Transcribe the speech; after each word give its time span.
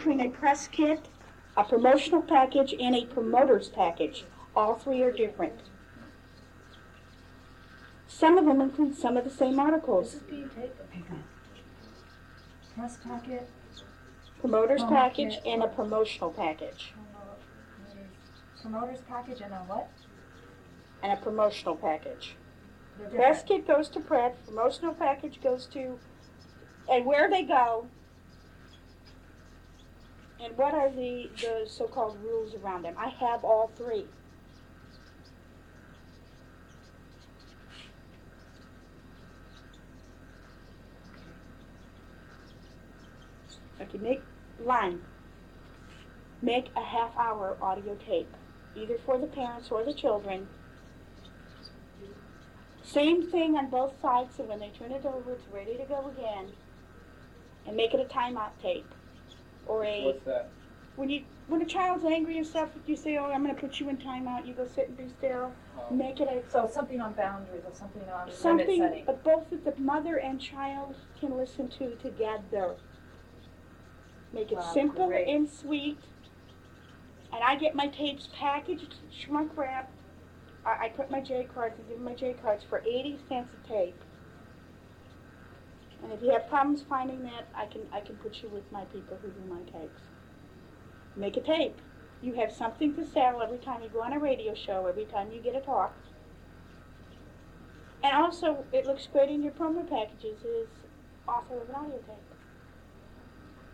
between 0.00 0.20
a 0.22 0.30
press 0.30 0.66
kit, 0.66 1.08
a 1.58 1.62
promotional 1.64 2.22
package, 2.22 2.74
and 2.80 2.96
a 2.96 3.04
promoter's 3.04 3.68
package. 3.68 4.24
All 4.56 4.74
three 4.74 5.02
are 5.02 5.12
different. 5.12 5.60
Some 8.08 8.38
of 8.38 8.46
them 8.46 8.62
include 8.62 8.96
some 8.96 9.18
of 9.18 9.24
the 9.24 9.30
same 9.30 9.50
This 9.52 9.58
articles. 9.58 10.14
is 10.14 10.22
being 10.22 10.48
taken. 10.48 11.24
Press 12.74 12.96
packet, 13.04 13.48
Promoter's 14.40 14.80
Promo 14.82 14.88
package 14.88 15.34
kit. 15.34 15.42
and 15.46 15.62
a 15.62 15.68
promotional 15.68 16.30
package. 16.30 16.94
promoters, 18.62 18.62
promoters 18.62 19.00
package 19.06 19.40
and 19.42 19.52
a 19.52 19.56
what? 19.58 19.90
And 21.02 21.12
a 21.12 21.16
promotional 21.16 21.76
package. 21.76 22.36
Press 23.14 23.42
kit 23.42 23.66
goes 23.66 23.90
to 23.90 24.00
press, 24.00 24.32
promotional 24.46 24.94
package 24.94 25.40
goes 25.42 25.66
to, 25.66 25.98
and 26.90 27.04
where 27.04 27.28
they 27.28 27.42
go, 27.42 27.86
and 30.42 30.56
what 30.56 30.74
are 30.74 30.90
the, 30.90 31.30
the 31.40 31.64
so-called 31.66 32.18
rules 32.22 32.54
around 32.54 32.82
them. 32.82 32.94
I 32.98 33.08
have 33.08 33.44
all 33.44 33.70
three. 33.76 34.06
Okay, 43.80 43.98
make, 43.98 44.22
line, 44.62 45.00
make 46.42 46.66
a 46.76 46.82
half-hour 46.82 47.56
audio 47.62 47.96
tape, 48.06 48.28
either 48.76 48.98
for 49.04 49.18
the 49.18 49.26
parents 49.26 49.70
or 49.70 49.84
the 49.84 49.94
children, 49.94 50.46
same 52.90 53.30
thing 53.30 53.56
on 53.56 53.70
both 53.70 53.92
sides, 54.02 54.34
so 54.36 54.42
when 54.42 54.58
they 54.58 54.70
turn 54.70 54.90
it 54.90 55.06
over, 55.06 55.32
it's 55.32 55.46
ready 55.52 55.76
to 55.76 55.84
go 55.84 56.10
again. 56.16 56.50
And 57.64 57.76
make 57.76 57.94
it 57.94 58.00
a 58.00 58.12
timeout 58.12 58.50
tape. 58.60 58.92
Or 59.66 59.84
a, 59.84 60.04
What's 60.04 60.24
that? 60.24 60.50
when 60.96 61.08
you, 61.10 61.24
when 61.46 61.62
a 61.62 61.66
child's 61.66 62.04
angry 62.04 62.38
and 62.38 62.46
stuff, 62.46 62.70
you 62.86 62.96
say, 62.96 63.16
oh, 63.16 63.30
I'm 63.30 63.42
gonna 63.42 63.54
put 63.54 63.80
you 63.80 63.88
in 63.88 63.96
timeout, 63.96 64.46
you 64.46 64.54
go 64.54 64.66
sit 64.66 64.88
and 64.88 64.96
be 64.96 65.08
still. 65.08 65.52
Um, 65.90 65.98
Make 65.98 66.20
it 66.20 66.28
a, 66.28 66.48
So 66.50 66.68
something 66.72 67.00
on 67.00 67.12
boundaries 67.14 67.62
or 67.66 67.74
something 67.74 68.02
on 68.02 68.26
limit 68.26 68.34
something, 68.34 68.78
setting. 68.78 69.04
but 69.06 69.22
both 69.24 69.50
that 69.50 69.64
the 69.64 69.80
mother 69.82 70.16
and 70.16 70.40
child 70.40 70.96
can 71.18 71.36
listen 71.36 71.68
to 71.78 71.94
together. 71.96 72.74
Make 74.32 74.52
it 74.52 74.56
Wow, 74.58 74.72
simple 74.72 75.08
great. 75.08 75.26
and 75.28 75.48
sweet. 75.48 75.98
And 77.32 77.42
I 77.44 77.56
get 77.56 77.74
my 77.74 77.86
tapes 77.88 78.28
packaged, 78.36 78.96
shrunk 79.10 79.56
wrapped. 79.56 79.94
I, 80.64 80.86
I 80.86 80.88
put 80.88 81.10
my 81.10 81.20
J 81.20 81.48
cards 81.52 81.78
and 81.78 81.88
give 81.88 81.96
them 81.96 82.04
my 82.04 82.14
J 82.14 82.34
cards 82.34 82.64
for 82.68 82.80
eighty 82.80 83.18
cents 83.28 83.50
a 83.64 83.68
tape. 83.68 84.00
And 86.02 86.12
if 86.12 86.22
you 86.22 86.30
have 86.30 86.48
problems 86.48 86.82
finding 86.88 87.22
that, 87.24 87.48
I 87.54 87.66
can 87.66 87.82
I 87.92 88.00
can 88.00 88.16
put 88.16 88.42
you 88.42 88.48
with 88.48 88.70
my 88.72 88.84
people 88.86 89.18
who 89.20 89.28
do 89.28 89.48
my 89.48 89.60
tapes. 89.70 90.02
Make 91.16 91.36
a 91.36 91.40
tape. 91.40 91.76
You 92.22 92.34
have 92.34 92.52
something 92.52 92.94
to 92.94 93.06
sell 93.06 93.42
every 93.42 93.58
time 93.58 93.82
you 93.82 93.88
go 93.88 94.02
on 94.02 94.12
a 94.12 94.18
radio 94.18 94.54
show, 94.54 94.86
every 94.86 95.06
time 95.06 95.32
you 95.32 95.40
get 95.40 95.54
a 95.54 95.60
talk. 95.60 95.94
And 98.02 98.14
also, 98.14 98.64
it 98.72 98.86
looks 98.86 99.06
great 99.06 99.30
in 99.30 99.42
your 99.42 99.52
promo 99.52 99.88
packages 99.88 100.42
is 100.42 100.68
author 101.28 101.60
of 101.60 101.68
an 101.68 101.74
audio 101.74 101.98
tape. 101.98 102.30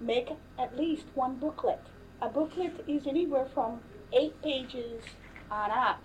Make 0.01 0.31
at 0.59 0.77
least 0.77 1.07
one 1.15 1.37
booklet. 1.37 1.81
A 2.21 2.29
booklet 2.29 2.85
is 2.87 3.07
anywhere 3.07 3.47
from 3.53 3.81
eight 4.13 4.41
pages 4.43 5.03
on 5.51 5.71
up. 5.71 6.03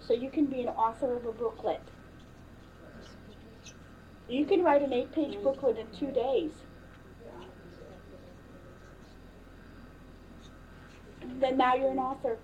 So 0.00 0.12
you 0.12 0.30
can 0.30 0.46
be 0.46 0.60
an 0.62 0.68
author 0.68 1.16
of 1.16 1.24
a 1.24 1.32
booklet. 1.32 1.82
You 4.28 4.44
can 4.44 4.62
write 4.64 4.82
an 4.82 4.92
eight 4.92 5.12
page 5.12 5.40
booklet 5.42 5.78
in 5.78 5.86
two 5.96 6.12
days. 6.12 6.50
Then 11.40 11.56
now 11.56 11.74
you're 11.74 11.90
an 11.90 11.98
author. 11.98 12.38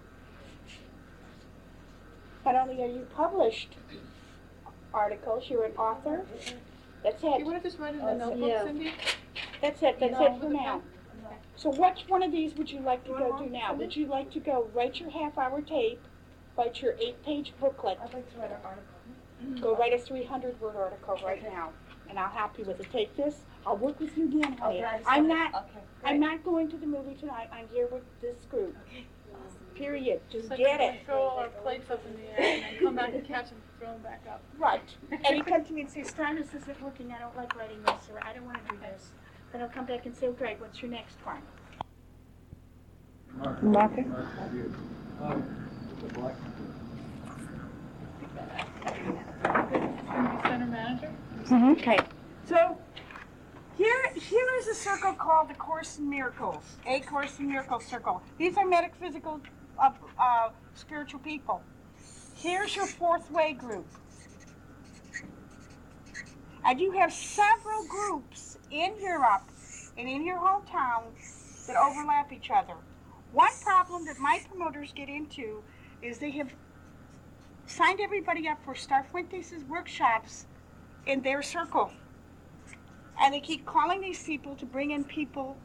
Not 2.45 2.57
only 2.57 2.83
are 2.83 2.87
you 2.89 3.07
published 3.15 3.77
articles, 4.93 5.45
you're 5.49 5.65
an 5.65 5.73
author. 5.77 6.25
That's 7.03 7.21
Do 7.21 7.29
you 7.29 7.35
it. 7.37 7.45
want 7.45 7.63
to 7.63 7.69
just 7.69 7.81
write 7.81 7.95
in 7.95 8.01
Oh, 8.01 8.07
the 8.07 8.15
notebook, 8.15 8.49
yeah. 8.49 8.65
Cindy? 8.65 8.93
That's 9.61 9.83
it. 9.83 9.99
That's 10.01 10.21
it 10.21 10.41
for 10.41 10.49
now. 10.51 10.83
So 11.57 11.71
which 11.71 12.05
one 12.09 12.23
of 12.23 12.33
these 12.33 12.55
would 12.57 12.71
you 12.71 12.81
like 12.81 13.05
to 13.05 13.11
go 13.11 13.39
do 13.39 13.49
now? 13.49 13.75
Would 13.75 13.95
you 13.95 14.07
like 14.07 14.31
to 14.33 14.41
go 14.41 14.69
write 14.75 14.99
your 15.01 15.11
half 15.11 15.39
hour 15.39 15.61
tape, 15.63 16.01
write 16.59 16.83
your 16.83 16.95
eight 17.01 17.23
page 17.25 17.53
booklet, 17.61 17.99
I'd 18.03 18.13
like 18.13 18.33
to 18.33 18.39
write 18.39 18.51
an 18.51 18.57
article. 18.65 18.92
Go 19.61 19.77
write 19.77 19.93
a 19.93 19.99
three 19.99 20.25
hundred 20.25 20.61
word 20.61 20.77
article 20.77 21.19
right 21.25 21.43
now, 21.43 21.71
and 22.09 22.19
I'll 22.19 22.29
help 22.31 22.59
you 22.59 22.65
with 22.65 22.81
it. 22.81 22.91
Take 22.93 23.17
this. 23.17 23.41
I'll 23.67 23.77
work 23.77 23.99
with 24.01 24.17
you 24.17 24.25
again, 24.27 24.55
honey. 24.59 24.79
Okay, 24.79 24.85
I 24.85 24.99
just 24.99 25.09
I'm 25.11 25.29
wanna- 25.29 25.41
not. 25.51 25.55
Okay, 25.55 25.81
I'm 26.05 26.19
great. 26.19 26.31
not 26.31 26.45
going 26.45 26.71
to 26.71 26.77
the 26.77 26.87
movie 26.87 27.15
tonight. 27.15 27.49
I'm 27.53 27.69
here 27.73 27.87
with 27.91 28.03
this 28.21 28.45
group. 28.51 28.77
Period. 29.75 30.21
Just 30.31 30.43
It's 30.45 30.51
like 30.51 30.59
get 30.59 30.79
when 30.81 30.95
it. 30.95 31.07
Throw 31.07 31.23
all 31.23 31.39
our 31.39 31.49
plates 31.49 31.91
up 31.91 32.05
in 32.07 32.15
the 32.21 32.29
air 32.41 32.55
and 32.55 32.63
then 32.63 32.79
come 32.85 32.95
back 32.95 33.15
and 33.15 33.27
catch 33.27 33.49
them, 33.49 33.59
throw 33.79 33.89
them 33.93 34.03
back 34.03 34.23
up. 34.31 34.43
Right. 34.59 34.83
And 35.11 35.35
he 35.35 35.41
come 35.41 35.65
to 35.65 35.73
me 35.73 35.81
and 35.83 35.91
say, 35.91 36.03
Starr, 36.05 36.35
this 36.35 36.49
isn't 36.55 36.83
working. 36.83 37.11
I 37.11 37.19
don't 37.19 37.35
like 37.37 37.57
writing 37.57 37.83
this, 37.83 38.09
or 38.13 38.23
I 38.23 38.35
don't 38.35 38.45
want 38.45 38.59
to 38.69 38.75
do 38.75 38.79
this. 38.81 39.13
Then 39.51 39.63
I'll 39.63 39.69
come 39.71 39.87
back 39.87 40.05
and 40.05 40.15
say, 40.15 40.27
oh, 40.27 40.33
great. 40.33 40.61
What's 40.61 40.83
your 40.83 40.91
next 40.91 41.17
one? 41.25 41.41
Mark. 43.35 43.63
Marker. 43.63 44.03
Mark, 44.03 44.27
you. 44.53 44.75
Um, 45.23 45.69
the 46.07 46.15
black. 46.15 46.35
Gonna 50.13 50.41
be 50.43 50.49
center 50.49 50.67
manager? 50.67 51.13
Okay. 51.53 51.99
So 52.47 52.79
here, 53.77 54.13
here 54.15 54.49
is 54.59 54.69
a 54.69 54.75
circle 54.75 55.15
called 55.15 55.49
the 55.49 55.55
Course 55.55 55.99
in 55.99 56.09
Miracles, 56.09 56.65
a 56.87 57.01
Course 57.01 57.39
in 57.39 57.49
Miracles 57.49 57.87
circle. 57.87 58.23
These 58.39 58.57
are 58.57 58.67
metaphysical, 58.67 59.41
uh, 59.79 59.91
uh, 60.19 60.51
spiritual 60.75 61.21
people. 61.21 61.63
Here's 62.35 62.77
your 62.77 62.87
fourth 62.87 63.31
way 63.31 63.55
group. 63.55 63.87
And 66.65 66.81
you 66.81 66.93
have 66.93 67.13
several 67.13 67.85
groups 67.87 68.59
in 68.71 68.95
Europe 69.01 69.43
and 69.97 70.09
in 70.09 70.25
your 70.25 70.39
hometown 70.39 71.05
that 71.67 71.77
overlap 71.77 72.33
each 72.33 72.51
other. 72.51 72.75
One 73.33 73.53
problem 73.63 74.05
that 74.07 74.19
my 74.19 74.41
promoters 74.49 74.93
get 74.93 75.09
into 75.09 75.63
is 76.03 76.19
they 76.19 76.31
have 76.33 76.53
signed 77.67 78.01
everybody 78.01 78.49
up 78.49 78.63
for 78.65 78.75
Starr 78.75 79.05
Fuentes' 79.11 79.65
workshops 79.69 80.47
in 81.07 81.23
their 81.23 81.43
circle. 81.43 81.93
And 83.21 83.35
they 83.35 83.41
keep 83.41 83.65
calling 83.67 84.01
these 84.01 84.23
people 84.23 84.57
to 84.57 84.67
bring 84.67 84.91
in 84.91 85.05
people, 85.05 85.57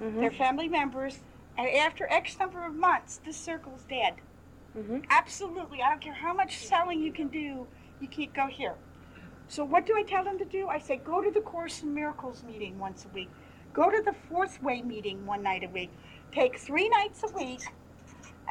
their 0.00 0.30
family 0.30 0.68
members, 0.68 1.20
and 1.56 1.68
after 1.68 2.06
X 2.10 2.38
number 2.38 2.64
of 2.64 2.74
months, 2.74 3.20
this 3.24 3.36
circle's 3.36 3.84
dead. 3.84 4.14
Mhm. 4.76 5.04
Absolutely. 5.10 5.82
I 5.82 5.90
don't 5.90 6.00
care 6.00 6.14
how 6.14 6.32
much 6.32 6.58
selling 6.58 7.00
you 7.00 7.12
can 7.12 7.28
do, 7.28 7.66
you 8.00 8.08
can't 8.08 8.32
go 8.32 8.46
here. 8.46 8.76
So 9.48 9.64
what 9.64 9.86
do 9.86 9.96
I 9.96 10.02
tell 10.02 10.22
them 10.22 10.38
to 10.38 10.44
do? 10.44 10.68
I 10.68 10.78
say 10.78 10.98
go 10.98 11.20
to 11.22 11.30
the 11.30 11.40
Course 11.40 11.82
in 11.82 11.94
Miracles 11.94 12.44
meeting 12.44 12.78
once 12.78 13.06
a 13.06 13.08
week. 13.08 13.30
Go 13.72 13.90
to 13.90 14.02
the 14.02 14.12
Fourth 14.28 14.62
Way 14.62 14.82
meeting 14.82 15.24
one 15.26 15.42
night 15.42 15.64
a 15.64 15.68
week. 15.68 15.90
Take 16.32 16.58
three 16.58 16.88
nights 16.88 17.22
a 17.24 17.32
week 17.36 17.62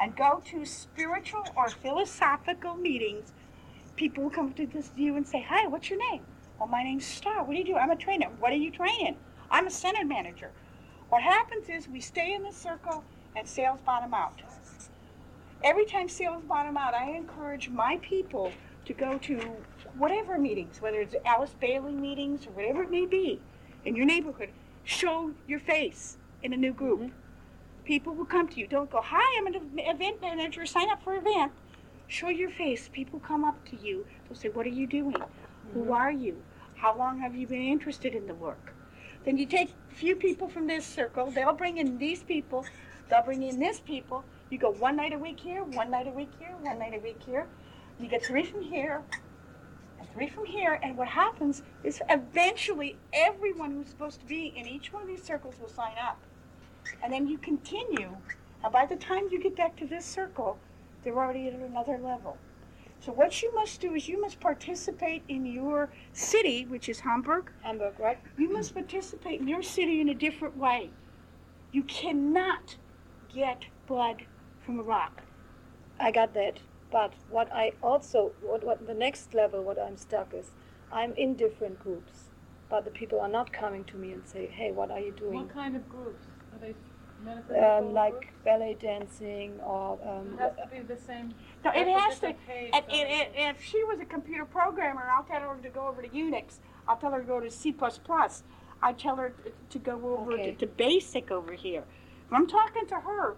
and 0.00 0.16
go 0.16 0.42
to 0.46 0.64
spiritual 0.64 1.44
or 1.56 1.68
philosophical 1.68 2.74
meetings. 2.74 3.32
People 3.96 4.24
will 4.24 4.30
come 4.30 4.52
to 4.54 4.66
this 4.66 4.88
view 4.88 5.16
and 5.16 5.26
say, 5.26 5.44
Hi, 5.48 5.66
what's 5.66 5.90
your 5.90 5.98
name? 5.98 6.22
Well, 6.58 6.68
my 6.68 6.82
name's 6.82 7.06
Starr. 7.06 7.44
What 7.44 7.52
do 7.52 7.58
you 7.58 7.64
do? 7.64 7.76
I'm 7.76 7.90
a 7.90 7.96
trainer. 7.96 8.28
What 8.38 8.52
are 8.52 8.56
you 8.56 8.70
training? 8.70 9.16
I'm 9.50 9.66
a 9.66 9.70
center 9.70 10.04
manager. 10.04 10.50
What 11.08 11.22
happens 11.22 11.68
is 11.68 11.88
we 11.88 12.00
stay 12.00 12.34
in 12.34 12.42
the 12.42 12.52
circle 12.52 13.04
and 13.36 13.46
sales 13.46 13.80
bottom 13.84 14.12
out. 14.12 14.40
Every 15.64 15.84
time 15.86 16.08
sales 16.08 16.42
bottom 16.44 16.76
out, 16.76 16.94
I 16.94 17.10
encourage 17.10 17.68
my 17.68 17.98
people 18.02 18.52
to 18.84 18.92
go 18.92 19.18
to 19.18 19.40
whatever 19.96 20.38
meetings, 20.38 20.80
whether 20.80 21.00
it's 21.00 21.14
Alice 21.24 21.54
Bailey 21.60 21.92
meetings 21.92 22.46
or 22.46 22.50
whatever 22.50 22.82
it 22.82 22.90
may 22.90 23.06
be 23.06 23.40
in 23.84 23.96
your 23.96 24.06
neighborhood. 24.06 24.50
Show 24.84 25.32
your 25.46 25.60
face 25.60 26.16
in 26.42 26.52
a 26.52 26.56
new 26.56 26.72
group. 26.72 27.00
Mm-hmm. 27.00 27.27
People 27.88 28.14
will 28.14 28.26
come 28.26 28.46
to 28.48 28.60
you. 28.60 28.66
Don't 28.66 28.90
go, 28.90 29.00
Hi, 29.02 29.38
I'm 29.38 29.46
an 29.46 29.54
event 29.78 30.20
manager. 30.20 30.66
Sign 30.66 30.90
up 30.90 31.02
for 31.02 31.14
an 31.14 31.20
event. 31.26 31.52
Show 32.06 32.28
your 32.28 32.50
face. 32.50 32.90
People 32.92 33.18
come 33.18 33.44
up 33.44 33.64
to 33.70 33.76
you. 33.82 34.04
They'll 34.28 34.36
say, 34.36 34.50
What 34.50 34.66
are 34.66 34.76
you 34.80 34.86
doing? 34.86 35.16
Who 35.72 35.80
mm-hmm. 35.80 35.92
are 35.92 36.12
you? 36.12 36.36
How 36.74 36.94
long 36.94 37.18
have 37.20 37.34
you 37.34 37.46
been 37.46 37.62
interested 37.62 38.14
in 38.14 38.26
the 38.26 38.34
work? 38.34 38.74
Then 39.24 39.38
you 39.38 39.46
take 39.46 39.70
a 39.90 39.94
few 39.94 40.16
people 40.16 40.50
from 40.50 40.66
this 40.66 40.84
circle, 40.84 41.30
they'll 41.30 41.54
bring 41.54 41.78
in 41.78 41.96
these 41.96 42.22
people, 42.22 42.66
they'll 43.08 43.22
bring 43.22 43.42
in 43.42 43.58
this 43.58 43.80
people. 43.80 44.22
You 44.50 44.58
go 44.58 44.70
one 44.72 44.96
night 44.96 45.14
a 45.14 45.18
week 45.18 45.40
here, 45.40 45.64
one 45.64 45.90
night 45.90 46.08
a 46.08 46.10
week 46.10 46.30
here, 46.38 46.54
one 46.60 46.78
night 46.78 46.92
a 46.94 47.00
week 47.00 47.22
here. 47.24 47.46
You 47.98 48.08
get 48.08 48.22
three 48.22 48.44
from 48.44 48.60
here, 48.60 49.00
and 49.98 50.06
three 50.12 50.28
from 50.28 50.44
here, 50.44 50.78
and 50.82 50.94
what 50.94 51.08
happens 51.08 51.62
is 51.84 52.02
eventually 52.10 52.98
everyone 53.14 53.72
who's 53.72 53.88
supposed 53.88 54.20
to 54.20 54.26
be 54.26 54.52
in 54.54 54.66
each 54.66 54.92
one 54.92 55.04
of 55.04 55.08
these 55.08 55.24
circles 55.24 55.54
will 55.58 55.70
sign 55.70 55.94
up. 55.98 56.20
And 57.02 57.12
then 57.12 57.28
you 57.28 57.38
continue, 57.38 58.16
and 58.62 58.72
by 58.72 58.86
the 58.86 58.96
time 58.96 59.28
you 59.30 59.40
get 59.40 59.56
back 59.56 59.76
to 59.76 59.86
this 59.86 60.04
circle, 60.04 60.58
they're 61.02 61.16
already 61.16 61.48
at 61.48 61.54
another 61.54 61.98
level. 61.98 62.36
So 63.00 63.12
what 63.12 63.42
you 63.42 63.54
must 63.54 63.80
do 63.80 63.94
is 63.94 64.08
you 64.08 64.20
must 64.20 64.40
participate 64.40 65.22
in 65.28 65.46
your 65.46 65.90
city, 66.12 66.66
which 66.66 66.88
is 66.88 67.00
Hamburg. 67.00 67.52
Hamburg, 67.62 67.94
right? 68.00 68.18
You 68.36 68.52
must 68.52 68.74
participate 68.74 69.40
in 69.40 69.46
your 69.46 69.62
city 69.62 70.00
in 70.00 70.08
a 70.08 70.14
different 70.14 70.56
way. 70.56 70.90
You 71.70 71.84
cannot 71.84 72.76
get 73.32 73.64
blood 73.86 74.24
from 74.64 74.80
a 74.80 74.82
rock. 74.82 75.22
I 76.00 76.10
got 76.10 76.34
that. 76.34 76.58
But 76.90 77.12
what 77.30 77.52
I 77.52 77.72
also, 77.82 78.32
what, 78.40 78.64
what 78.64 78.86
the 78.86 78.94
next 78.94 79.34
level, 79.34 79.62
what 79.62 79.78
I'm 79.78 79.96
stuck 79.96 80.32
is, 80.34 80.50
I'm 80.90 81.12
in 81.14 81.34
different 81.34 81.78
groups, 81.78 82.30
but 82.70 82.84
the 82.84 82.90
people 82.90 83.20
are 83.20 83.28
not 83.28 83.52
coming 83.52 83.84
to 83.84 83.96
me 83.96 84.12
and 84.12 84.26
say, 84.26 84.46
hey, 84.46 84.72
what 84.72 84.90
are 84.90 85.00
you 85.00 85.12
doing? 85.12 85.34
What 85.34 85.52
kind 85.52 85.76
of 85.76 85.86
groups? 85.88 86.27
Are 86.54 87.78
Um, 87.78 87.92
like 87.92 88.12
groups? 88.12 88.26
ballet 88.44 88.74
dancing 88.80 89.58
or 89.60 89.98
um, 90.08 90.34
It 90.34 90.40
has 90.40 90.56
to 90.56 90.66
be 90.76 90.80
the 90.82 90.96
same. 91.00 91.34
No, 91.64 91.70
it 91.72 91.88
has 91.88 92.18
to. 92.20 92.32
page, 92.46 92.70
And, 92.72 92.84
so- 92.88 92.94
and, 92.94 93.34
and 93.36 93.56
if 93.56 93.62
she 93.62 93.82
was 93.84 93.98
a 94.00 94.04
computer 94.04 94.44
programmer, 94.44 95.10
I'll 95.14 95.24
tell 95.24 95.40
her 95.40 95.56
to 95.60 95.68
go 95.68 95.88
over 95.88 96.00
to 96.02 96.08
Unix. 96.08 96.58
I'll 96.86 96.96
tell 96.96 97.10
her 97.10 97.20
to 97.20 97.26
go 97.26 97.40
to 97.40 97.50
C++. 97.50 97.74
I 98.80 98.92
tell 98.92 99.16
her 99.16 99.32
to 99.70 99.78
go 99.78 100.16
over 100.16 100.32
Okay. 100.34 100.52
to, 100.52 100.58
to 100.58 100.66
BASIC 100.66 101.30
over 101.32 101.52
here. 101.52 101.82
If 102.26 102.32
I'm 102.32 102.46
talking 102.46 102.86
to 102.86 103.00
her, 103.00 103.34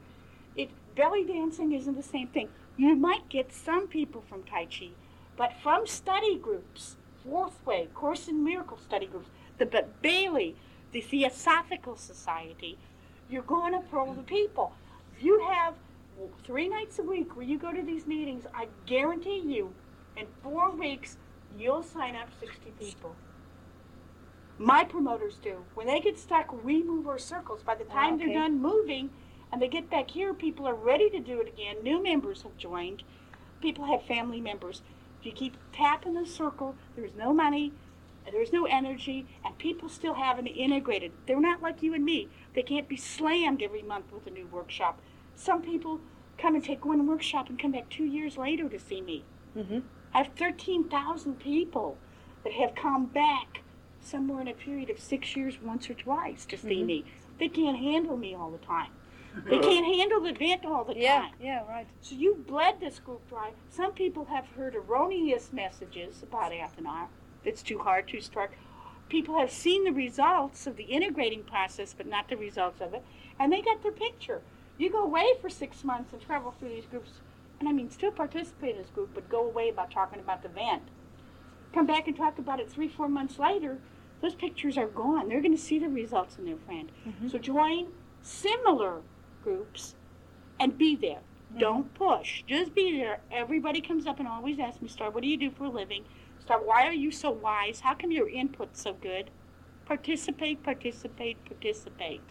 it 0.56 0.70
belly 0.94 1.24
dancing 1.24 1.72
isn't 1.72 1.96
the 1.96 2.02
same 2.02 2.28
thing. 2.28 2.48
You 2.76 2.94
might 2.94 3.28
get 3.30 3.52
some 3.52 3.86
people 3.88 4.22
from 4.28 4.42
Tai 4.42 4.66
Chi, 4.66 4.90
but 5.36 5.54
from 5.62 5.86
study 5.86 6.36
groups, 6.36 6.96
Fourth 7.24 7.64
Way, 7.64 7.88
Course 7.94 8.28
in 8.28 8.44
Miracle 8.44 8.76
study 8.78 9.06
groups, 9.06 9.28
the 9.58 9.66
B- 9.66 9.80
Bailey, 10.02 10.56
the 10.92 11.00
Theosophical 11.00 11.96
Society, 11.96 12.78
you're 13.30 13.42
going 13.42 13.72
to 13.72 13.80
pull 13.80 14.12
the 14.14 14.22
people. 14.22 14.72
If 15.16 15.22
you 15.22 15.40
have 15.48 15.74
three 16.44 16.68
nights 16.68 16.98
a 16.98 17.02
week 17.02 17.36
where 17.36 17.44
you 17.46 17.58
go 17.58 17.72
to 17.72 17.82
these 17.82 18.06
meetings, 18.06 18.44
I 18.54 18.68
guarantee 18.86 19.38
you, 19.38 19.72
in 20.16 20.26
four 20.42 20.70
weeks, 20.70 21.16
you'll 21.58 21.82
sign 21.82 22.16
up 22.16 22.28
60 22.40 22.72
people. 22.78 23.14
My 24.58 24.84
promoters 24.84 25.36
do. 25.42 25.64
When 25.74 25.86
they 25.86 26.00
get 26.00 26.18
stuck, 26.18 26.64
we 26.64 26.82
move 26.82 27.06
our 27.08 27.18
circles. 27.18 27.62
By 27.62 27.76
the 27.76 27.86
Ah, 27.90 27.94
time 27.94 28.14
okay. 28.14 28.26
they're 28.26 28.34
done 28.34 28.60
moving 28.60 29.10
and 29.52 29.60
they 29.62 29.68
get 29.68 29.88
back 29.88 30.10
here, 30.10 30.34
people 30.34 30.66
are 30.68 30.74
ready 30.74 31.08
to 31.10 31.18
do 31.18 31.40
it 31.40 31.48
again. 31.48 31.76
New 31.82 32.02
members 32.02 32.42
have 32.42 32.56
joined. 32.56 33.02
People 33.62 33.86
have 33.86 34.02
family 34.02 34.40
members. 34.40 34.82
If 35.20 35.26
you 35.26 35.32
keep 35.32 35.56
tapping 35.72 36.14
the 36.14 36.26
circle, 36.26 36.74
there's 36.96 37.14
no 37.14 37.32
money, 37.32 37.72
there's 38.30 38.52
no 38.52 38.64
energy, 38.66 39.26
and 39.44 39.56
people 39.58 39.88
still 39.88 40.14
haven't 40.14 40.46
integrated. 40.46 41.12
They're 41.26 41.40
not 41.40 41.62
like 41.62 41.82
you 41.82 41.94
and 41.94 42.04
me. 42.04 42.28
They 42.54 42.62
can't 42.62 42.88
be 42.88 42.96
slammed 42.96 43.62
every 43.62 43.82
month 43.82 44.12
with 44.12 44.26
a 44.26 44.30
new 44.30 44.46
workshop. 44.46 45.00
Some 45.34 45.62
people 45.62 46.00
come 46.38 46.54
and 46.54 46.64
take 46.64 46.84
one 46.84 47.06
workshop 47.06 47.48
and 47.48 47.58
come 47.58 47.72
back 47.72 47.88
two 47.88 48.04
years 48.04 48.36
later 48.36 48.68
to 48.68 48.78
see 48.78 49.00
me. 49.00 49.24
Mhm. 49.56 49.82
I 50.14 50.18
have 50.18 50.34
13,000 50.36 51.38
people 51.38 51.98
that 52.44 52.52
have 52.54 52.74
come 52.74 53.06
back 53.06 53.62
somewhere 54.00 54.40
in 54.40 54.48
a 54.48 54.54
period 54.54 54.90
of 54.90 54.98
six 54.98 55.36
years, 55.36 55.60
once 55.60 55.88
or 55.90 55.94
twice, 55.94 56.44
to 56.46 56.56
see 56.56 56.82
Mhm. 56.82 56.86
me. 56.86 57.04
They 57.38 57.48
can't 57.48 57.78
handle 57.78 58.16
me 58.16 58.34
all 58.34 58.50
the 58.50 58.58
time. 58.58 58.92
They 59.44 59.58
can't 59.58 59.86
handle 59.86 60.20
the 60.20 60.32
vent 60.32 60.64
all 60.64 60.84
the 60.84 60.96
yeah, 60.96 61.20
time. 61.20 61.34
yeah, 61.40 61.64
right. 61.68 61.86
So 62.00 62.14
you 62.16 62.34
bled 62.46 62.80
this 62.80 62.98
group 62.98 63.28
dry. 63.28 63.52
Some 63.68 63.92
people 63.92 64.24
have 64.24 64.46
heard 64.48 64.74
erroneous 64.74 65.52
messages 65.52 66.22
about 66.22 66.52
Athenar. 66.52 67.08
It's 67.44 67.62
too 67.62 67.78
hard, 67.78 68.08
too 68.08 68.20
stark. 68.20 68.52
People 69.08 69.38
have 69.38 69.50
seen 69.50 69.84
the 69.84 69.92
results 69.92 70.66
of 70.66 70.76
the 70.76 70.84
integrating 70.84 71.42
process, 71.42 71.94
but 71.96 72.06
not 72.06 72.28
the 72.28 72.36
results 72.36 72.80
of 72.80 72.94
it, 72.94 73.02
and 73.38 73.52
they 73.52 73.60
got 73.60 73.82
their 73.82 73.92
picture. 73.92 74.40
You 74.78 74.90
go 74.90 75.02
away 75.02 75.26
for 75.40 75.48
six 75.50 75.82
months 75.84 76.12
and 76.12 76.22
travel 76.22 76.52
through 76.58 76.68
these 76.70 76.86
groups, 76.86 77.10
and 77.58 77.68
I 77.68 77.72
mean, 77.72 77.90
still 77.90 78.12
participate 78.12 78.76
in 78.76 78.82
this 78.82 78.90
group, 78.90 79.10
but 79.14 79.28
go 79.28 79.44
away 79.44 79.68
about 79.68 79.90
talking 79.90 80.20
about 80.20 80.42
the 80.42 80.48
event. 80.48 80.82
Come 81.72 81.86
back 81.86 82.06
and 82.08 82.16
talk 82.16 82.38
about 82.38 82.60
it 82.60 82.70
three, 82.70 82.88
four 82.88 83.08
months 83.08 83.38
later. 83.38 83.78
Those 84.22 84.34
pictures 84.34 84.76
are 84.78 84.86
gone. 84.86 85.28
They're 85.28 85.40
going 85.40 85.56
to 85.56 85.62
see 85.62 85.78
the 85.78 85.88
results 85.88 86.36
in 86.38 86.44
their 86.44 86.56
friend. 86.56 86.90
Mhm. 87.06 87.30
So 87.30 87.38
join 87.38 87.88
similar 88.22 89.02
groups 89.42 89.94
and 90.58 90.76
be 90.76 90.94
there. 90.96 91.20
Don't 91.58 91.92
push. 91.94 92.44
Just 92.46 92.74
be 92.74 92.96
there. 92.96 93.20
Everybody 93.32 93.80
comes 93.80 94.06
up 94.06 94.18
and 94.20 94.28
always 94.28 94.58
asks 94.60 94.80
me, 94.80 94.88
Starr, 94.88 95.10
what 95.10 95.22
do 95.22 95.28
you 95.28 95.36
do 95.36 95.50
for 95.50 95.64
a 95.64 95.68
living? 95.68 96.04
Why 96.58 96.86
are 96.86 96.92
you 96.92 97.12
so 97.12 97.30
wise? 97.30 97.80
How 97.80 97.94
come 97.94 98.10
your 98.10 98.28
input's 98.28 98.82
so 98.82 98.92
good? 98.92 99.30
Participate, 99.86 100.62
participate, 100.62 101.44
participate. 101.44 102.22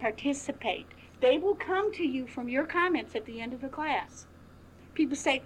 Participate. 0.00 0.86
They 1.20 1.36
will 1.36 1.54
come 1.54 1.92
to 1.94 2.04
you 2.04 2.26
from 2.26 2.48
your 2.48 2.64
comments 2.64 3.14
at 3.14 3.26
the 3.26 3.40
end 3.40 3.52
of 3.52 3.60
the 3.60 3.68
class. 3.68 4.26
People 4.94 5.16
say, 5.16 5.42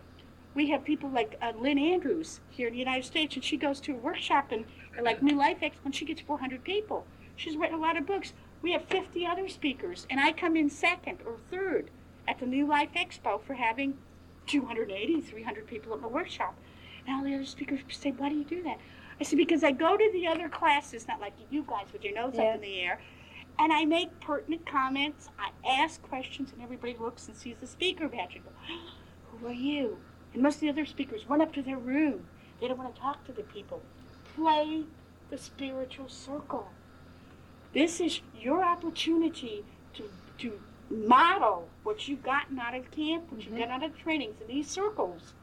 we 0.54 0.70
have 0.70 0.84
people 0.84 1.10
like 1.10 1.36
uh, 1.40 1.52
Lynn 1.58 1.78
Andrews 1.78 2.40
here 2.50 2.68
in 2.68 2.74
the 2.74 2.78
United 2.78 3.04
States, 3.04 3.34
and 3.34 3.44
she 3.44 3.56
goes 3.56 3.80
to 3.80 3.92
a 3.92 3.96
workshop 3.96 4.52
and 4.52 4.66
like 5.02 5.22
New 5.22 5.36
Life 5.36 5.58
Expo, 5.62 5.86
and 5.86 5.94
she 5.94 6.04
gets 6.04 6.20
400 6.20 6.62
people. 6.62 7.06
She's 7.36 7.56
written 7.56 7.76
a 7.76 7.80
lot 7.80 7.96
of 7.96 8.06
books. 8.06 8.34
We 8.60 8.72
have 8.72 8.84
50 8.84 9.26
other 9.26 9.48
speakers, 9.48 10.06
and 10.10 10.20
I 10.20 10.32
come 10.32 10.56
in 10.56 10.68
second 10.68 11.18
or 11.26 11.38
third 11.50 11.90
at 12.28 12.38
the 12.38 12.46
New 12.46 12.66
Life 12.66 12.90
Expo 12.94 13.42
for 13.42 13.54
having 13.54 13.96
280, 14.46 15.20
300 15.22 15.66
people 15.66 15.94
at 15.94 16.00
my 16.00 16.08
workshop. 16.08 16.54
And 17.06 17.16
all 17.16 17.24
the 17.24 17.34
other 17.34 17.44
speakers 17.44 17.80
say, 17.90 18.10
Why 18.12 18.28
do 18.28 18.36
you 18.36 18.44
do 18.44 18.62
that? 18.62 18.78
I 19.20 19.24
said, 19.24 19.36
Because 19.36 19.62
I 19.64 19.72
go 19.72 19.96
to 19.96 20.10
the 20.12 20.26
other 20.26 20.48
classes, 20.48 21.06
not 21.08 21.20
like 21.20 21.34
you 21.50 21.64
guys 21.68 21.86
with 21.92 22.04
your 22.04 22.14
nose 22.14 22.34
Yeah. 22.36 22.42
up 22.44 22.54
in 22.56 22.60
the 22.60 22.80
air, 22.80 23.00
and 23.58 23.72
I 23.72 23.84
make 23.84 24.18
pertinent 24.20 24.64
comments. 24.66 25.28
I 25.38 25.50
ask 25.68 26.00
questions, 26.02 26.52
and 26.52 26.62
everybody 26.62 26.96
looks 26.98 27.28
and 27.28 27.36
sees 27.36 27.56
the 27.60 27.66
speaker 27.66 28.08
badge 28.08 28.36
and 28.36 28.44
go, 28.44 28.50
Who 29.38 29.46
are 29.48 29.52
you? 29.52 29.98
And 30.34 30.42
most 30.42 30.56
of 30.56 30.60
the 30.62 30.70
other 30.70 30.86
speakers 30.86 31.28
run 31.28 31.40
up 31.40 31.52
to 31.54 31.62
their 31.62 31.76
room. 31.78 32.26
They 32.60 32.68
don't 32.68 32.78
want 32.78 32.94
to 32.94 33.00
talk 33.00 33.24
to 33.26 33.32
the 33.32 33.42
people. 33.42 33.82
Play 34.36 34.84
the 35.30 35.36
spiritual 35.38 36.08
circle. 36.08 36.68
This 37.74 38.00
is 38.00 38.20
your 38.38 38.64
opportunity 38.64 39.64
to, 39.94 40.10
to 40.38 40.60
model 40.90 41.68
what 41.84 42.06
you've 42.06 42.22
gotten 42.22 42.58
out 42.58 42.74
of 42.74 42.90
camp, 42.90 43.30
what 43.32 43.42
you've 43.44 43.54
Mhm. 43.54 43.58
gotten 43.58 43.72
out 43.72 43.82
of 43.82 43.98
trainings 43.98 44.40
in 44.40 44.46
these 44.46 44.68
circles, 44.68 45.34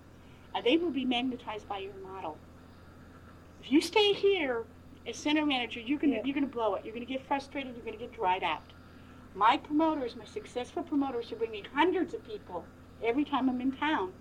Uh, 0.55 0.61
they 0.61 0.77
will 0.77 0.91
be 0.91 1.05
magnetized 1.05 1.67
by 1.67 1.77
your 1.79 1.93
model. 2.03 2.37
If 3.61 3.71
you 3.71 3.81
stay 3.81 4.13
here 4.13 4.65
as 5.07 5.15
center 5.17 5.45
manager, 5.45 5.79
you're 5.79 5.99
gonna 5.99 6.15
Yeah. 6.15 6.21
you're 6.25 6.33
gonna 6.33 6.47
blow 6.47 6.75
it. 6.75 6.85
You're 6.85 6.93
gonna 6.93 7.05
get 7.05 7.25
frustrated. 7.25 7.75
You're 7.75 7.85
gonna 7.85 7.97
get 7.97 8.11
dried 8.13 8.43
out. 8.43 8.63
My 9.35 9.57
promoters, 9.57 10.15
my 10.15 10.25
successful 10.25 10.83
promoters, 10.83 11.29
who 11.29 11.35
bring 11.35 11.51
me 11.51 11.63
hundreds 11.73 12.13
of 12.13 12.23
people 12.25 12.65
every 13.03 13.23
time 13.23 13.49
I'm 13.49 13.61
in 13.61 13.71
town, 13.71 14.13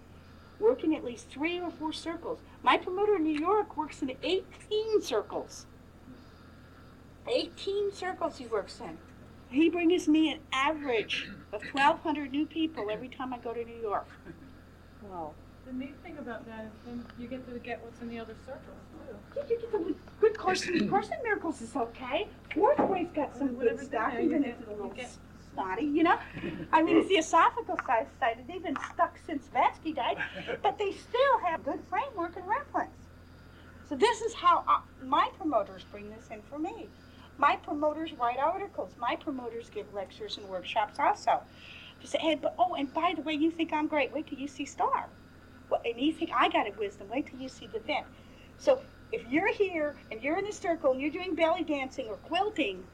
working 0.60 0.94
at 0.94 1.02
least 1.04 1.28
three 1.30 1.58
or 1.58 1.70
four 1.70 1.92
circles. 1.92 2.40
My 2.62 2.76
promoter 2.76 3.16
in 3.16 3.24
New 3.24 3.38
York 3.38 3.76
works 3.76 4.02
in 4.02 4.14
18 4.22 5.00
circles. 5.00 5.66
18 7.26 7.92
circles 7.92 8.38
he 8.38 8.46
works 8.46 8.80
in. 8.80 8.98
He 9.50 9.68
brings 9.70 10.08
me 10.08 10.30
an 10.32 10.40
average 10.52 11.28
of 11.52 11.62
1,200 11.72 12.30
new 12.30 12.46
people 12.46 12.90
every 12.90 13.08
time 13.08 13.32
I 13.32 13.38
go 13.38 13.52
to 13.54 13.64
New 13.64 13.80
York. 13.80 14.06
Wow. 15.02 15.34
The 15.68 15.74
neat 15.74 15.94
thing 16.02 16.16
about 16.18 16.46
that 16.46 16.64
is 16.64 16.72
then 16.86 17.04
you 17.18 17.28
get 17.28 17.46
to 17.52 17.58
get 17.58 17.82
what's 17.82 18.00
in 18.00 18.08
the 18.08 18.18
other 18.18 18.34
circles 18.46 18.62
too. 19.34 19.40
You 19.40 19.46
get 19.58 19.70
the 19.70 19.94
good 20.18 20.38
course 20.38 20.66
in, 20.66 20.88
course 20.90 21.08
in 21.08 21.22
miracles 21.22 21.60
is 21.60 21.76
okay. 21.76 22.26
Fourth 22.54 22.78
way's 22.80 23.08
got 23.14 23.36
some 23.36 23.48
good 23.48 23.58
Whatever's 23.58 23.80
in 23.82 23.86
stuff, 23.88 24.14
even 24.18 24.44
if 24.44 24.58
it's 24.58 24.62
a 24.62 24.64
get- 24.64 24.70
little 24.70 24.86
you 24.88 24.94
get- 24.94 25.10
snotty, 25.52 25.84
you 25.84 26.02
know. 26.04 26.18
I 26.72 26.82
mean, 26.82 26.96
it's 26.96 27.08
the 27.08 27.16
esophageal 27.16 27.84
side, 27.86 28.06
side 28.18 28.38
they've 28.48 28.62
been 28.62 28.76
stuck 28.94 29.18
since 29.26 29.46
Blavatsky 29.48 29.92
died, 29.92 30.16
but 30.62 30.78
they 30.78 30.92
still 30.92 31.38
have 31.44 31.62
good 31.64 31.80
framework 31.90 32.36
and 32.36 32.46
reference. 32.48 32.90
So 33.90 33.94
this 33.96 34.22
is 34.22 34.32
how 34.32 34.64
uh, 34.66 34.80
my 35.04 35.28
promoters 35.36 35.84
bring 35.92 36.08
this 36.10 36.28
in 36.30 36.40
for 36.42 36.58
me. 36.58 36.88
My 37.36 37.56
promoters 37.56 38.12
write 38.14 38.38
articles. 38.38 38.92
My 38.98 39.16
promoters 39.16 39.68
give 39.68 39.92
lectures 39.92 40.38
and 40.38 40.48
workshops 40.48 40.98
also. 40.98 41.42
To 42.00 42.06
say, 42.06 42.18
hey, 42.20 42.34
but 42.36 42.54
oh, 42.58 42.74
and 42.74 42.92
by 42.94 43.12
the 43.16 43.22
way, 43.22 43.34
you 43.34 43.50
think 43.50 43.72
I'm 43.72 43.86
great. 43.86 44.12
Wait 44.14 44.26
till 44.28 44.38
you 44.38 44.48
see 44.48 44.64
Starr. 44.64 45.08
And 45.84 46.00
you 46.00 46.12
think 46.12 46.30
I 46.34 46.48
got 46.48 46.66
a 46.66 46.72
wisdom. 46.78 47.08
Wait 47.08 47.26
till 47.26 47.40
you 47.40 47.48
see 47.48 47.66
the 47.66 47.80
vent. 47.80 48.06
So 48.58 48.80
if 49.12 49.26
you're 49.28 49.52
here 49.52 49.96
and 50.10 50.22
you're 50.22 50.38
in 50.38 50.44
the 50.44 50.52
circle 50.52 50.92
and 50.92 51.00
you're 51.00 51.10
doing 51.10 51.34
belly 51.34 51.64
dancing 51.64 52.06
or 52.08 52.16
quilting, 52.16 52.84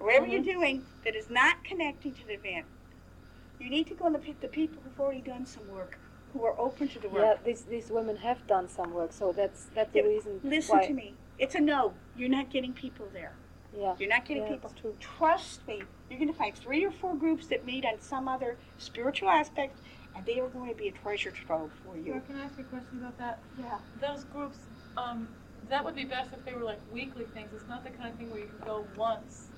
or 0.00 0.06
whatever 0.06 0.26
you're 0.26 0.40
mm-hmm. 0.40 0.60
doing 0.60 0.84
that 1.04 1.14
is 1.16 1.28
not 1.30 1.64
connecting 1.64 2.12
to 2.14 2.26
the 2.26 2.34
event, 2.34 2.66
you 3.58 3.68
need 3.70 3.86
to 3.88 3.94
go 3.94 4.06
and 4.06 4.22
pick 4.22 4.40
the 4.40 4.48
people 4.48 4.82
who've 4.82 5.00
already 5.00 5.20
done 5.20 5.44
some 5.44 5.66
work, 5.68 5.98
who 6.32 6.44
are 6.44 6.58
open 6.58 6.88
to 6.88 6.98
the 7.00 7.08
Yeah, 7.08 7.12
work. 7.14 7.44
these 7.44 7.62
these 7.62 7.90
women 7.90 8.16
have 8.16 8.46
done 8.46 8.68
some 8.68 8.92
work, 8.92 9.12
so 9.12 9.32
that's 9.32 9.66
that's 9.74 9.92
the 9.92 10.00
Yeah, 10.00 10.06
reason 10.06 10.40
Listen 10.44 10.78
why. 10.78 10.86
to 10.86 10.92
me. 10.92 11.14
It's 11.38 11.54
a 11.54 11.60
no. 11.60 11.94
You're 12.16 12.28
not 12.28 12.50
getting 12.50 12.72
people 12.72 13.08
there. 13.12 13.32
Yeah. 13.76 13.94
You're 13.98 14.08
not 14.08 14.24
getting 14.24 14.44
Yeah, 14.44 14.52
people. 14.52 14.72
true. 14.80 14.94
Trust 14.98 15.66
me. 15.66 15.82
You're 16.08 16.18
going 16.18 16.32
to 16.32 16.38
find 16.38 16.54
three 16.54 16.84
or 16.84 16.90
four 16.90 17.14
groups 17.14 17.46
that 17.48 17.64
meet 17.66 17.84
on 17.84 18.00
some 18.00 18.28
other 18.28 18.56
spiritual 18.78 19.28
aspect, 19.28 19.78
and 20.18 20.26
they 20.26 20.40
are 20.40 20.48
going 20.48 20.68
to 20.70 20.74
be 20.76 20.88
a 20.88 20.92
treasure 20.92 21.30
trove 21.30 21.70
for 21.84 21.94
Or 21.94 21.96
you. 21.96 22.20
can 22.26 22.36
I 22.36 22.44
ask 22.44 22.58
you 22.58 22.64
a 22.64 22.66
question 22.66 22.98
about 22.98 23.16
that? 23.18 23.38
Yeah. 23.56 23.78
Those 24.00 24.24
groups, 24.24 24.58
um, 24.96 25.28
that 25.68 25.84
would 25.84 25.94
be 25.94 26.04
best 26.04 26.32
if 26.32 26.44
they 26.44 26.52
were 26.54 26.64
like 26.64 26.80
weekly 26.92 27.24
things. 27.34 27.50
It's 27.54 27.68
not 27.68 27.84
the 27.84 27.90
kind 27.90 28.10
of 28.10 28.16
thing 28.18 28.30
where 28.30 28.40
you 28.40 28.46
can 28.48 28.66
go 28.66 28.86
once. 28.96 29.48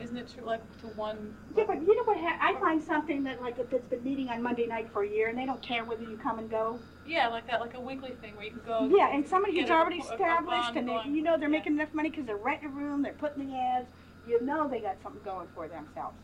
Isn't 0.00 0.16
it 0.16 0.30
true, 0.32 0.44
like 0.44 0.60
to 0.80 0.86
one? 0.88 1.34
Yeah, 1.56 1.64
but 1.66 1.80
you 1.80 1.96
know 1.96 2.04
what? 2.04 2.18
Ha- 2.18 2.38
I 2.40 2.60
find 2.60 2.80
something 2.80 3.24
that 3.24 3.40
like 3.40 3.58
if 3.58 3.72
it's 3.72 3.86
been 3.88 4.04
meeting 4.04 4.28
on 4.28 4.42
Monday 4.42 4.66
night 4.66 4.88
for 4.92 5.02
a 5.02 5.08
year, 5.08 5.28
and 5.28 5.36
they 5.36 5.46
don't 5.46 5.62
care 5.62 5.84
whether 5.84 6.02
you 6.04 6.16
come 6.18 6.38
and 6.38 6.48
go. 6.48 6.78
Yeah, 7.04 7.26
like 7.28 7.48
that, 7.48 7.60
like 7.60 7.74
a 7.74 7.80
weekly 7.80 8.12
thing 8.20 8.36
where 8.36 8.44
you 8.44 8.50
can 8.52 8.60
go. 8.64 8.88
Yeah, 8.94 9.12
and 9.12 9.26
somebody 9.26 9.58
who's 9.58 9.70
already 9.70 9.98
a 9.98 10.02
established, 10.02 10.74
bond 10.74 10.76
and 10.76 10.88
they, 10.88 11.00
you 11.10 11.22
know 11.22 11.36
they're 11.36 11.48
Yeah. 11.48 11.58
making 11.58 11.72
enough 11.72 11.92
money 11.94 12.10
because 12.10 12.26
they're 12.26 12.36
renting 12.36 12.68
a 12.68 12.72
room, 12.72 13.02
they're 13.02 13.14
putting 13.14 13.48
the 13.48 13.56
ads. 13.56 13.88
You 14.28 14.40
know 14.44 14.68
they 14.68 14.80
got 14.80 15.02
something 15.02 15.22
going 15.24 15.48
for 15.54 15.66
themselves. 15.66 16.16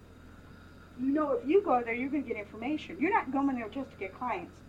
You 1.00 1.12
know 1.12 1.32
if 1.32 1.48
you 1.48 1.62
go 1.62 1.82
there, 1.82 1.94
you're 1.94 2.10
going 2.10 2.22
to 2.22 2.28
get 2.28 2.38
information. 2.38 2.96
You're 3.00 3.12
not 3.12 3.32
going 3.32 3.56
there 3.56 3.68
just 3.68 3.90
to 3.90 3.96
get 3.96 4.16
clients. 4.16 4.60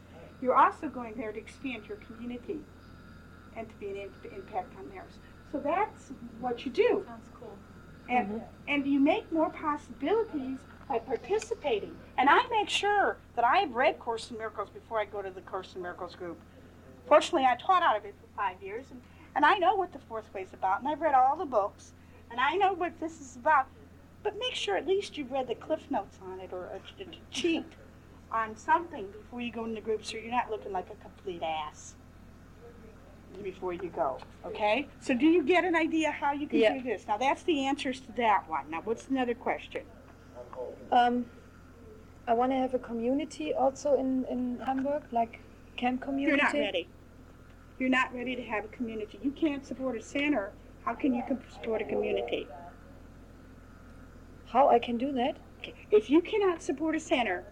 You're 0.41 0.55
also 0.55 0.89
going 0.89 1.13
there 1.15 1.31
to 1.31 1.37
expand 1.37 1.87
your 1.87 1.97
community 1.97 2.59
and 3.55 3.69
to 3.69 3.75
be 3.75 3.89
an 3.89 3.95
imp- 3.97 4.33
impact 4.33 4.73
on 4.77 4.89
theirs. 4.89 5.13
So 5.51 5.59
that's 5.59 6.11
what 6.39 6.65
you 6.65 6.71
do. 6.71 7.03
Sounds 7.07 7.29
cool. 7.39 7.55
And, 8.09 8.27
mm-hmm. 8.27 8.45
and 8.67 8.85
you 8.85 8.99
make 8.99 9.31
more 9.31 9.49
possibilities 9.49 10.59
by 10.87 10.99
participating. 10.99 11.95
And 12.17 12.29
I 12.29 12.45
make 12.49 12.69
sure 12.69 13.17
that 13.35 13.45
I've 13.45 13.73
read 13.73 13.99
Course 13.99 14.29
in 14.29 14.37
Miracles 14.37 14.69
before 14.69 14.99
I 14.99 15.05
go 15.05 15.21
to 15.21 15.29
the 15.29 15.41
Course 15.41 15.73
in 15.75 15.81
Miracles 15.81 16.15
group. 16.15 16.39
Fortunately, 17.07 17.45
I 17.45 17.55
taught 17.55 17.83
out 17.83 17.97
of 17.97 18.05
it 18.05 18.15
for 18.19 18.27
five 18.35 18.61
years, 18.61 18.85
and, 18.91 19.01
and 19.35 19.45
I 19.45 19.57
know 19.57 19.75
what 19.75 19.93
the 19.93 19.99
fourth 19.99 20.31
way 20.33 20.41
is 20.41 20.53
about, 20.53 20.79
and 20.79 20.87
I've 20.87 21.01
read 21.01 21.13
all 21.13 21.35
the 21.35 21.45
books, 21.45 21.91
and 22.31 22.39
I 22.39 22.55
know 22.55 22.73
what 22.73 22.99
this 22.99 23.21
is 23.21 23.35
about. 23.35 23.67
But 24.25 24.39
make 24.39 24.55
sure 24.55 24.75
at 24.75 24.87
least 24.87 25.19
you've 25.19 25.31
read 25.31 25.47
the 25.47 25.53
cliff 25.53 25.91
notes 25.91 26.17
on 26.25 26.39
it 26.39 26.49
or 26.51 26.63
a, 26.65 27.03
a 27.03 27.05
cheat 27.29 27.63
on 28.31 28.57
something 28.57 29.05
before 29.11 29.39
you 29.39 29.51
go 29.51 29.65
into 29.65 29.75
the 29.75 29.81
group 29.81 30.03
so 30.03 30.17
you're 30.17 30.31
not 30.31 30.49
looking 30.49 30.71
like 30.71 30.87
a 30.89 30.95
complete 30.95 31.43
ass 31.43 31.93
before 33.43 33.73
you 33.73 33.91
go. 33.95 34.17
Okay? 34.43 34.87
So 34.99 35.13
do 35.13 35.27
you 35.27 35.43
get 35.43 35.63
an 35.63 35.75
idea 35.75 36.09
how 36.09 36.31
you 36.33 36.47
can 36.47 36.57
Yeah. 36.57 36.73
do 36.73 36.81
this? 36.81 37.05
Now 37.07 37.17
that's 37.17 37.43
the 37.43 37.67
answers 37.67 37.99
to 37.99 38.11
that 38.13 38.49
one. 38.49 38.67
Now 38.71 38.81
what's 38.83 39.09
another 39.09 39.35
question? 39.35 39.83
Um, 40.91 41.27
I 42.27 42.33
want 42.33 42.51
to 42.51 42.55
have 42.55 42.73
a 42.73 42.79
community 42.79 43.53
also 43.53 43.93
in, 43.99 44.25
in 44.25 44.59
Hamburg, 44.65 45.03
like 45.11 45.39
camp 45.77 46.01
community. 46.01 46.35
You're 46.35 46.43
not 46.43 46.53
ready. 46.53 46.87
You're 47.77 47.89
not 47.89 48.11
ready 48.11 48.35
to 48.35 48.43
have 48.43 48.65
a 48.65 48.69
community. 48.69 49.19
You 49.21 49.29
can't 49.29 49.63
support 49.63 49.95
a 49.95 50.01
center. 50.01 50.51
How 50.83 50.95
can 50.95 51.13
you 51.13 51.21
support 51.53 51.83
a 51.83 51.85
community? 51.85 52.47
How 54.47 54.69
I 54.69 54.79
can 54.79 54.97
do 54.97 55.11
that? 55.13 55.37
Okay. 55.59 55.73
If 55.91 56.09
you 56.09 56.21
cannot 56.21 56.61
support 56.61 56.95
a 56.95 56.99
center, 56.99 57.43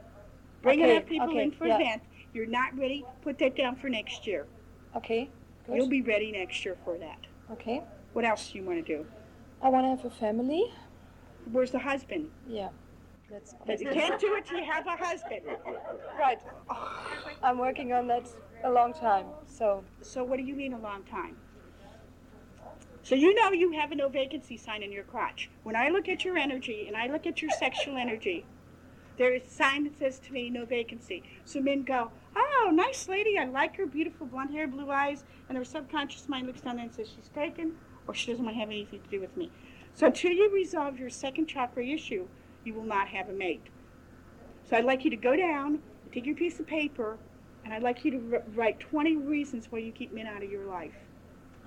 bring 0.62 0.82
Okay, 0.82 0.96
enough 0.96 1.06
people 1.08 1.30
okay, 1.30 1.44
in 1.44 1.52
for 1.52 1.66
yeah. 1.68 1.76
event, 1.76 2.02
you're 2.34 2.46
not 2.46 2.78
ready, 2.78 3.06
put 3.22 3.38
that 3.40 3.56
down 3.56 3.76
for 3.76 3.90
next 3.90 4.26
year. 4.28 4.46
Okay. 4.96 5.30
Good. 5.66 5.76
You'll 5.78 5.88
be 5.90 6.02
ready 6.02 6.32
next 6.32 6.64
year 6.66 6.78
for 6.84 6.98
that. 6.98 7.20
Okay. 7.52 7.84
What 8.14 8.26
else 8.26 8.52
do 8.52 8.60
you 8.60 8.64
want 8.66 8.86
to 8.86 8.98
do? 8.98 9.06
I 9.62 9.70
want 9.70 9.86
to 9.86 9.90
have 9.90 10.06
a 10.06 10.16
family. 10.16 10.66
Where's 11.52 11.72
the 11.72 11.80
husband? 11.80 12.30
Yeah. 12.48 12.70
That's, 13.30 13.56
But 13.66 13.80
you 13.82 13.90
can't 13.90 14.20
do 14.26 14.36
it 14.36 14.46
till 14.46 14.60
you 14.60 14.66
have 14.72 14.86
a 14.86 14.96
husband. 14.96 15.42
right. 16.20 16.40
I'm 17.42 17.58
working 17.58 17.92
on 17.94 18.08
that 18.08 18.28
a 18.64 18.70
long 18.72 18.94
time. 18.94 19.26
So 19.48 19.84
So 20.02 20.24
what 20.24 20.38
do 20.38 20.44
you 20.44 20.56
mean 20.56 20.74
a 20.74 20.80
long 20.80 21.04
time? 21.04 21.36
So 23.04 23.16
you 23.16 23.36
know 23.36 23.52
you 23.52 23.74
have 23.74 23.92
a 23.92 23.96
no 23.96 24.08
vacancy 24.08 24.56
sign 24.56 24.82
in 24.82 24.90
your 24.90 25.04
crotch. 25.04 25.50
When 25.64 25.76
I 25.76 25.90
look 25.90 26.08
at 26.08 26.24
your 26.24 26.38
energy 26.38 26.86
and 26.88 26.96
I 26.96 27.08
look 27.08 27.28
at 27.28 27.42
your 27.42 27.52
sexual 27.52 27.98
energy, 27.98 28.46
there 29.18 29.34
is 29.34 29.44
a 29.44 29.50
sign 29.50 29.84
that 29.84 30.00
says 30.00 30.20
to 30.20 30.32
me 30.32 30.50
no 30.50 30.64
vacancy. 30.64 31.22
So 31.44 31.60
men 31.60 31.84
go, 31.84 32.12
oh, 32.34 32.72
nice 32.74 33.10
lady, 33.10 33.38
I 33.38 33.44
like 33.44 33.76
her, 33.76 33.86
beautiful 33.86 34.26
blonde 34.26 34.52
hair, 34.52 34.70
blue 34.70 34.90
eyes, 34.90 35.26
and 35.50 35.58
their 35.58 35.66
subconscious 35.66 36.30
mind 36.30 36.48
looks 36.48 36.62
down 36.62 36.78
there 36.78 36.86
and 36.86 36.96
says 36.96 37.10
she's 37.14 37.28
taken 37.28 37.74
or 38.08 38.14
she 38.14 38.32
doesn't 38.32 38.46
want 38.46 38.56
to 38.56 38.60
have 38.62 38.70
anything 38.70 39.02
to 39.02 39.10
do 39.10 39.20
with 39.20 39.36
me. 39.36 39.52
So 39.94 40.08
until 40.08 40.32
you 40.32 40.50
resolve 40.54 40.98
your 40.98 41.10
second 41.10 41.48
chakra 41.48 41.86
issue, 41.86 42.26
you 42.64 42.74
will 42.74 42.86
not 42.86 43.10
have 43.10 43.28
a 43.28 43.34
mate. 43.34 43.68
So 44.70 44.78
I'd 44.78 44.86
like 44.86 45.04
you 45.04 45.10
to 45.10 45.18
go 45.18 45.36
down, 45.36 45.80
take 46.14 46.26
your 46.26 46.36
piece 46.36 46.58
of 46.62 46.68
paper, 46.68 47.18
and 47.66 47.74
I'd 47.74 47.84
like 47.84 48.06
you 48.06 48.12
to 48.12 48.42
write 48.56 48.80
20 48.80 49.18
reasons 49.18 49.68
why 49.70 49.80
you 49.80 49.92
keep 49.92 50.14
men 50.14 50.26
out 50.26 50.42
of 50.42 50.50
your 50.50 50.68
life. 50.68 50.96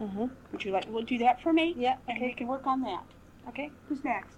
Mhm. 0.01 0.31
Would 0.53 0.65
you 0.65 0.73
like, 0.73 0.85
we'll 0.89 1.03
do 1.05 1.19
that 1.19 1.41
for 1.41 1.53
me? 1.53 1.75
Yeah, 1.77 1.97
And 2.09 2.19
okay. 2.19 2.27
we 2.27 2.33
can 2.35 2.47
work 2.47 2.67
on 2.67 2.83
that. 2.83 3.03
Okay. 3.49 3.71
Who's 3.89 4.05
next? 4.05 4.37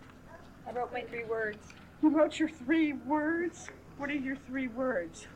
I 0.66 0.72
wrote 0.72 0.92
my 0.92 1.02
three 1.02 1.24
words. 1.24 1.58
You 2.02 2.10
wrote 2.10 2.38
your 2.38 2.48
three 2.48 2.92
words? 2.92 3.68
What 3.96 4.10
are 4.10 4.14
your 4.14 4.36
three 4.36 4.68
words? 4.68 5.26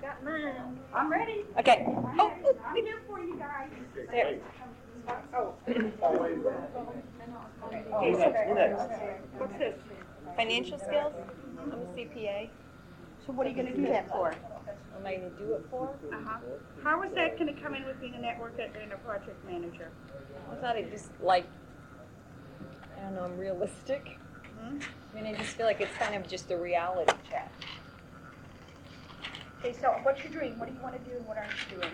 Got 0.00 0.24
mine. 0.24 0.78
I'm 0.94 1.10
ready. 1.10 1.44
Okay. 1.58 1.84
Oh, 2.18 2.32
I'm 2.66 2.76
here 2.76 3.02
for 3.06 3.20
you 3.20 3.36
guys. 3.36 3.70
There. 4.10 4.38
Oh, 5.34 5.54
okay. 7.96 9.16
what's 9.38 9.58
this? 9.58 9.74
Financial 10.36 10.78
skills. 10.78 11.12
I'm 11.60 11.72
a 11.72 11.86
CPA. 11.94 12.50
So 13.26 13.32
what 13.32 13.46
are 13.46 13.50
you 13.50 13.56
going 13.56 13.68
to 13.68 13.76
do 13.76 13.86
that 13.88 14.08
for? 14.08 14.34
What 14.92 15.00
am 15.00 15.06
I 15.06 15.16
going 15.16 15.30
to 15.30 15.38
do 15.38 15.54
it 15.54 15.64
for? 15.70 15.94
Uh-huh. 16.12 16.38
How 16.82 17.02
is 17.02 17.12
that 17.14 17.38
going 17.38 17.54
to 17.54 17.60
come 17.60 17.74
in 17.74 17.84
with 17.84 18.00
being 18.00 18.14
a 18.14 18.20
network 18.20 18.58
and 18.58 18.92
a 18.92 18.96
project 18.98 19.44
manager? 19.48 19.90
I 20.50 20.54
thought 20.56 20.76
it 20.76 20.90
just 20.90 21.10
like, 21.22 21.46
I 22.96 23.02
don't 23.02 23.14
know, 23.14 23.24
I'm 23.24 23.38
realistic. 23.38 24.18
Hmm? 24.58 24.78
I 25.12 25.14
mean, 25.14 25.34
I 25.34 25.38
just 25.38 25.56
feel 25.56 25.66
like 25.66 25.80
it's 25.80 25.96
kind 25.96 26.14
of 26.14 26.28
just 26.28 26.50
a 26.50 26.56
reality 26.56 27.12
check. 27.28 27.50
Okay, 29.60 29.74
so 29.78 29.88
what's 30.02 30.22
your 30.22 30.32
dream? 30.32 30.58
What 30.58 30.68
do 30.68 30.74
you 30.74 30.80
want 30.80 31.02
to 31.02 31.10
do 31.10 31.16
and 31.16 31.26
what 31.26 31.36
aren't 31.36 31.52
you 31.70 31.76
doing? 31.76 31.92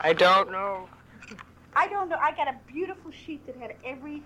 I 0.00 0.12
don't 0.12 0.50
know. 0.50 0.88
I 1.74 1.88
don't 1.88 2.08
know. 2.08 2.16
I 2.16 2.32
got 2.32 2.48
a 2.48 2.56
beautiful 2.66 3.10
sheet 3.10 3.46
that 3.46 3.56
had 3.56 3.74
every 3.84 4.22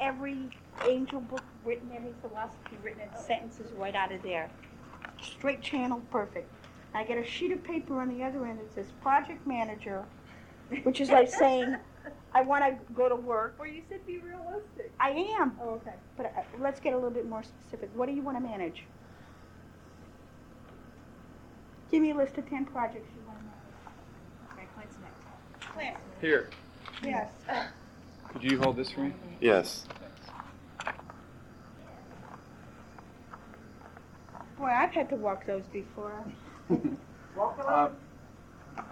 every 0.00 0.48
angel 0.86 1.20
book 1.20 1.42
written, 1.64 1.90
every 1.94 2.12
philosophy 2.20 2.76
written, 2.82 3.02
and 3.02 3.18
sentences 3.18 3.70
right 3.76 3.94
out 3.94 4.12
of 4.12 4.22
there. 4.22 4.50
Straight 5.22 5.62
channel, 5.62 6.00
perfect. 6.10 6.50
I 6.94 7.04
get 7.04 7.18
a 7.18 7.24
sheet 7.24 7.52
of 7.52 7.62
paper 7.62 8.00
on 8.00 8.08
the 8.16 8.24
other 8.24 8.46
end 8.46 8.58
that 8.60 8.72
says 8.74 8.86
project 9.02 9.46
manager, 9.46 10.04
which 10.82 11.00
is 11.00 11.08
like 11.10 11.28
saying, 11.30 11.76
I 12.34 12.42
want 12.42 12.64
to 12.64 12.94
go 12.94 13.08
to 13.08 13.16
work. 13.16 13.56
Well, 13.58 13.68
you 13.68 13.82
said 13.88 14.04
be 14.06 14.18
realistic. 14.18 14.92
I 14.98 15.10
am, 15.40 15.56
Oh, 15.62 15.70
okay. 15.74 15.94
but 16.16 16.26
uh, 16.26 16.42
let's 16.60 16.80
get 16.80 16.92
a 16.92 16.96
little 16.96 17.10
bit 17.10 17.28
more 17.28 17.42
specific. 17.42 17.90
What 17.94 18.06
do 18.08 18.12
you 18.14 18.22
want 18.22 18.36
to 18.36 18.40
manage? 18.42 18.84
Give 21.90 22.02
me 22.02 22.10
a 22.10 22.14
list 22.14 22.38
of 22.38 22.48
10 22.48 22.66
projects 22.66 23.08
you 23.14 23.22
want 23.26 23.38
to 23.38 23.44
manage. 23.44 24.52
Okay, 24.54 24.68
Clint's 24.74 24.96
next. 25.02 25.72
Clint, 25.74 25.96
Here, 26.20 26.50
yes. 27.04 27.30
could 28.32 28.42
you 28.44 28.58
hold 28.60 28.76
this 28.76 28.90
for 28.90 29.00
me? 29.00 29.12
Yes. 29.40 29.84
Boy, 34.60 34.66
I've 34.66 34.92
had 34.92 35.08
to 35.08 35.16
walk 35.16 35.46
those 35.46 35.66
before. 35.72 36.22
walk 37.34 37.58
Um, 37.66 37.96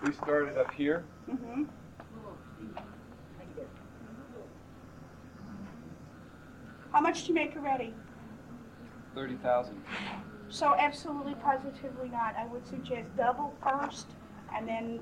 we 0.03 0.13
started 0.13 0.57
up 0.57 0.73
here. 0.73 1.05
Mm-hmm. 1.31 1.65
How 6.91 7.01
much 7.03 7.23
do 7.23 7.29
you 7.29 7.35
make 7.35 7.55
already? 7.55 7.93
Thirty 9.15 9.35
thousand. 9.37 9.83
So 10.49 10.75
absolutely 10.75 11.35
positively 11.35 12.09
not. 12.09 12.35
I 12.35 12.47
would 12.47 12.67
suggest 12.67 13.15
double 13.15 13.55
first 13.63 14.07
and 14.57 14.67
then, 14.67 15.01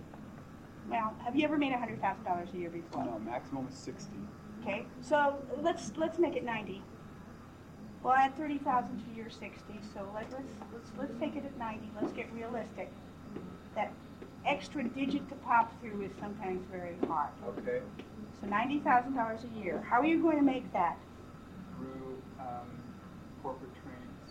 well, 0.91 1.15
have 1.25 1.37
you 1.37 1.45
ever 1.45 1.57
made 1.57 1.73
a 1.75 1.79
hundred 1.79 2.01
thousand 2.01 2.25
dollars 2.25 2.49
a 2.53 2.57
year 2.57 2.71
before? 2.71 3.05
No, 3.05 3.21
maximum 3.21 3.69
is 3.69 3.75
sixty. 3.75 4.17
Okay, 4.63 4.85
so 5.01 5.39
let's, 5.63 5.93
let's 5.97 6.19
make 6.19 6.35
it 6.35 6.45
ninety. 6.45 6.83
We'll 8.07 8.15
add 8.15 8.37
thirty 8.37 8.59
thousand 8.59 9.03
to 9.03 9.17
your 9.19 9.29
sixty, 9.31 9.81
so 9.93 10.09
let, 10.15 10.31
let's, 10.31 10.47
let's, 10.73 10.91
let's 10.97 11.13
take 11.19 11.35
it 11.35 11.45
at 11.45 11.59
ninety, 11.59 11.91
let's 12.01 12.13
get 12.13 12.33
realistic. 12.33 12.89
That 13.75 13.93
extra 14.45 14.85
digit 14.85 15.29
to 15.29 15.35
pop 15.43 15.75
through 15.81 16.03
is 16.03 16.13
sometimes 16.21 16.65
very 16.71 16.95
hard. 17.09 17.31
Okay. 17.59 17.83
So 18.41 18.47
ninety 18.47 18.79
thousand 18.79 19.17
dollars 19.17 19.41
a 19.43 19.61
year. 19.61 19.85
How 19.91 19.99
are 19.99 20.07
you 20.07 20.23
going 20.23 20.37
to 20.37 20.45
make 20.45 20.73
that? 20.73 20.97
Through 21.77 22.23
um, 22.39 22.71
corporate 23.43 23.75
trainings. 23.83 24.31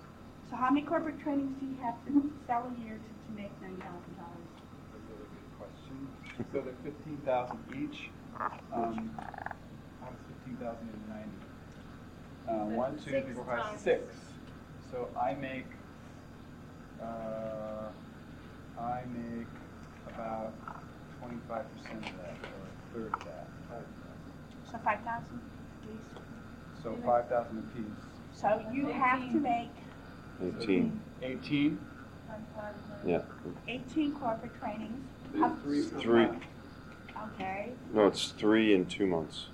So 0.50 0.55
how 0.55 0.70
many 0.70 0.86
corporate 0.86 1.20
trainings 1.22 1.60
do 1.60 1.65
you 1.65 1.75
have 1.84 1.96
to 2.08 2.32
sell 2.48 2.72
a 2.72 2.82
year 2.82 2.96
to, 2.96 3.01
to 3.27 3.36
make 3.36 3.51
ninety 3.62 3.82
thousand 3.82 4.15
dollars? 4.15 4.48
That's 4.96 5.03
a 5.03 5.15
really 5.20 5.36
good 5.36 5.51
question. 5.60 6.08
So 6.53 6.62
they're 6.62 6.79
fifteen 6.82 7.17
thousand 7.25 7.60
each. 7.75 8.08
Um, 8.39 9.12
how 10.00 10.08
does 10.08 10.24
fifteen 10.32 10.55
thousand 10.63 10.88
into 10.88 11.10
ninety? 11.12 11.44
Uh, 12.47 12.51
one, 12.75 12.95
two, 12.97 13.11
Six 13.11 13.25
three, 13.25 13.33
four, 13.33 13.45
five, 13.45 13.59
times. 13.63 13.81
six. 13.81 14.15
So 14.91 15.07
I 15.19 15.33
make, 15.33 15.65
uh, 17.01 17.89
I 18.79 19.01
make 19.07 19.47
about 20.13 20.53
twenty-five 21.19 21.65
percent 21.75 21.97
of 21.97 22.17
that, 22.17 22.35
or 22.43 23.03
a 23.07 23.09
third 23.09 23.13
of 23.13 23.19
that. 23.25 23.47
So 24.71 24.77
five 24.83 24.99
thousand, 25.01 25.41
please. 25.81 26.21
So 26.83 26.95
five 27.05 27.27
thousand 27.29 27.59
apiece. 27.71 28.05
So 28.33 28.63
you 28.73 28.87
have 28.87 29.19
to 29.31 29.37
make 29.39 29.69
18. 30.61 30.99
Eighteen? 31.23 31.79
Yeah. 33.05 33.21
eighteen 33.67 34.13
corporate 34.15 34.51
trainings, 34.59 35.05
There's 35.33 35.51
three 35.63 35.83
per 35.87 35.99
Three. 36.01 36.25
month. 36.27 36.43
okay? 37.35 37.71
No, 37.93 38.07
it's 38.07 38.27
three 38.31 38.73
in 38.73 38.85
two 38.87 39.07
months. 39.07 39.47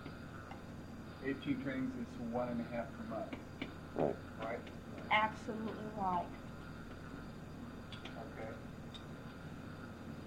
Eighteen 1.23 1.61
trainings 1.61 1.91
is 1.99 2.07
one 2.31 2.49
and 2.49 2.61
a 2.61 2.75
half 2.75 2.85
per 2.97 3.15
month. 3.15 3.35
Right. 3.95 4.15
Right? 4.41 4.59
Absolutely 5.11 5.85
right. 5.97 6.25
Okay. 8.05 8.49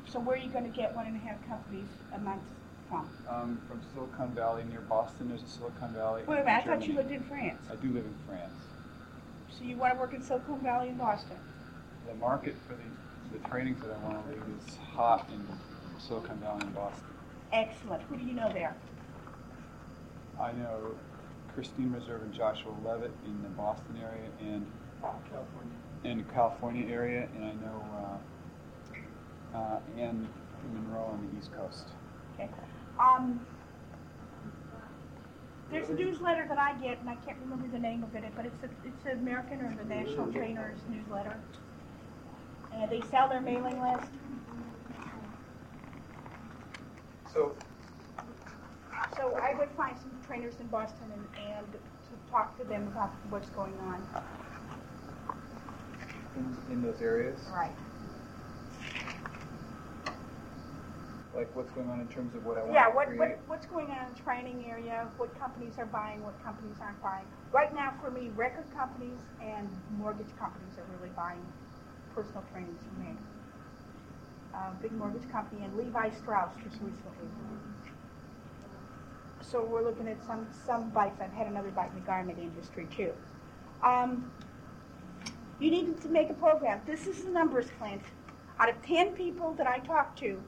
So 0.07 0.21
where 0.21 0.37
are 0.37 0.41
you 0.41 0.51
gonna 0.51 0.69
get 0.69 0.95
one 0.95 1.07
and 1.07 1.17
a 1.17 1.21
half 1.21 1.45
companies 1.49 1.89
a 2.15 2.19
month 2.19 2.43
from? 2.89 3.09
Um, 3.29 3.61
from 3.69 3.81
Silicon 3.95 4.35
Valley 4.35 4.65
near 4.71 4.83
Boston, 4.83 5.29
there's 5.29 5.43
a 5.43 5.49
Silicon 5.49 5.95
Valley. 5.95 6.23
Wait 6.27 6.41
a 6.41 6.45
minute, 6.45 6.67
I 6.67 6.67
thought 6.67 6.87
you 6.87 6.95
lived 6.95 7.11
in 7.11 7.23
France. 7.23 7.61
I 7.71 7.77
do 7.77 7.89
live 7.89 8.05
in 8.05 8.15
France. 8.29 8.53
So 9.59 9.65
you 9.65 9.77
want 9.77 9.95
to 9.95 10.01
work 10.01 10.13
in 10.13 10.23
Silicon 10.23 10.61
Valley 10.61 10.89
in 10.89 10.97
Boston? 10.97 11.37
The 12.07 12.15
market 12.15 12.55
for 12.69 12.75
the, 12.75 13.39
the 13.39 13.49
trainings 13.49 13.81
that 13.81 13.91
I 13.91 14.05
want 14.05 14.25
to 14.27 14.31
lead 14.31 14.43
is 14.59 14.77
hot 14.95 15.29
in 15.33 15.47
Silicon 15.99 16.37
Valley 16.39 16.63
in 16.63 16.73
Boston. 16.73 17.05
Excellent. 17.53 18.03
Who 18.03 18.17
do 18.17 18.25
you 18.25 18.35
know 18.35 18.53
there? 18.53 18.75
I 20.41 20.53
know 20.53 20.97
Christine 21.55 21.93
Reserve 21.93 22.23
and 22.23 22.35
Joshua 22.35 22.75
Levitt 22.85 23.13
in 23.25 23.43
the 23.43 23.49
Boston 23.51 23.97
area 24.03 24.29
and 24.41 24.67
in 26.05 26.19
the 26.19 26.25
California 26.25 26.87
area, 26.93 27.29
and 27.35 27.45
I 27.45 27.53
know 27.53 28.21
uh, 29.55 29.59
uh, 29.59 29.81
Ann 29.99 30.29
Monroe 30.73 31.05
on 31.05 31.29
the 31.31 31.39
East 31.39 31.53
Coast. 31.55 31.89
Okay. 32.35 32.51
Um, 32.99 33.41
there's 35.71 35.89
a 35.89 35.95
newsletter 35.95 36.47
that 36.49 36.59
I 36.59 36.75
get, 36.75 37.01
and 37.01 37.09
I 37.09 37.15
can't 37.17 37.39
remember 37.41 37.69
the 37.69 37.79
name 37.79 38.05
of 38.05 38.15
it, 38.15 38.25
but 38.37 38.45
it's 38.47 38.63
a, 38.63 38.69
it's 38.87 39.05
an 39.07 39.19
American 39.19 39.61
or 39.61 39.75
the 39.77 39.85
National 39.85 40.31
Trainers 40.33 40.79
newsletter. 40.89 41.39
And 42.73 42.91
they 42.91 43.01
sell 43.11 43.29
their 43.29 43.41
mailing 43.41 43.81
list. 43.81 44.11
So 47.33 47.55
So 49.25 49.33
I 49.41 49.57
would 49.59 49.73
find 49.73 49.97
some 49.97 50.21
trainers 50.27 50.55
in 50.61 50.69
Boston 50.69 51.09
and, 51.13 51.25
and 51.33 51.73
to 51.73 52.13
talk 52.31 52.59
to 52.61 52.65
them 52.65 52.89
about 52.89 53.17
what's 53.31 53.49
going 53.57 53.81
on. 53.81 54.05
in, 56.37 56.59
in 56.71 56.83
those 56.83 57.01
areas, 57.01 57.41
Right. 57.49 57.73
like 61.35 61.49
what's 61.57 61.71
going 61.73 61.89
on 61.89 62.01
in 62.01 62.09
terms 62.09 62.35
of 62.35 62.45
what 62.45 62.59
I 62.59 62.63
want 62.65 62.77
Yeah, 62.77 62.93
to 62.93 62.93
what, 62.93 63.09
create. 63.09 63.19
what, 63.19 63.41
what's 63.47 63.67
going 63.67 63.89
on 63.91 64.09
in 64.09 64.15
the 64.15 64.21
training 64.21 64.67
area, 64.69 65.09
what 65.17 65.33
companies 65.39 65.75
are 65.79 65.87
buying, 65.87 66.23
what 66.23 66.37
companies 66.45 66.77
aren't 66.81 67.01
buying. 67.01 67.27
Right 67.51 67.73
now, 67.73 67.97
for 68.01 68.11
me, 68.11 68.31
record 68.37 68.69
companies 68.77 69.21
and 69.41 69.71
mortgage 69.89 70.37
companies 70.39 70.77
are 70.77 70.85
really 70.85 71.13
buying 71.17 71.49
personal 72.15 72.45
trainings 72.53 72.81
from 72.85 73.01
me. 73.01 73.17
Uh, 74.55 74.75
big 74.83 74.93
mortgage 74.93 75.29
company 75.33 75.65
and 75.65 75.75
Levi 75.77 76.11
Strauss 76.21 76.53
just 76.63 76.77
recently. 76.81 77.29
So 79.51 79.65
we're 79.65 79.85
looking 79.85 80.09
at 80.09 80.25
some, 80.25 80.47
some 80.67 80.91
bites. 80.91 81.21
I've 81.21 81.33
had 81.33 81.47
another 81.47 81.71
bite 81.71 81.91
in 81.91 81.97
the 81.97 82.07
garment 82.07 82.39
industry 82.39 82.89
too. 82.95 83.13
Um, 83.83 84.31
you 85.61 85.71
need 85.71 86.01
to 86.03 86.09
make 86.09 86.31
a 86.31 86.35
program. 86.35 86.81
This 86.87 87.07
is 87.07 87.25
the 87.25 87.31
numbers, 87.31 87.67
Clint. 87.79 88.03
Out 88.59 88.69
of 88.69 88.83
10 88.83 89.13
people 89.13 89.53
that 89.55 89.67
I 89.67 89.79
talk 89.79 90.17
to, 90.17 90.43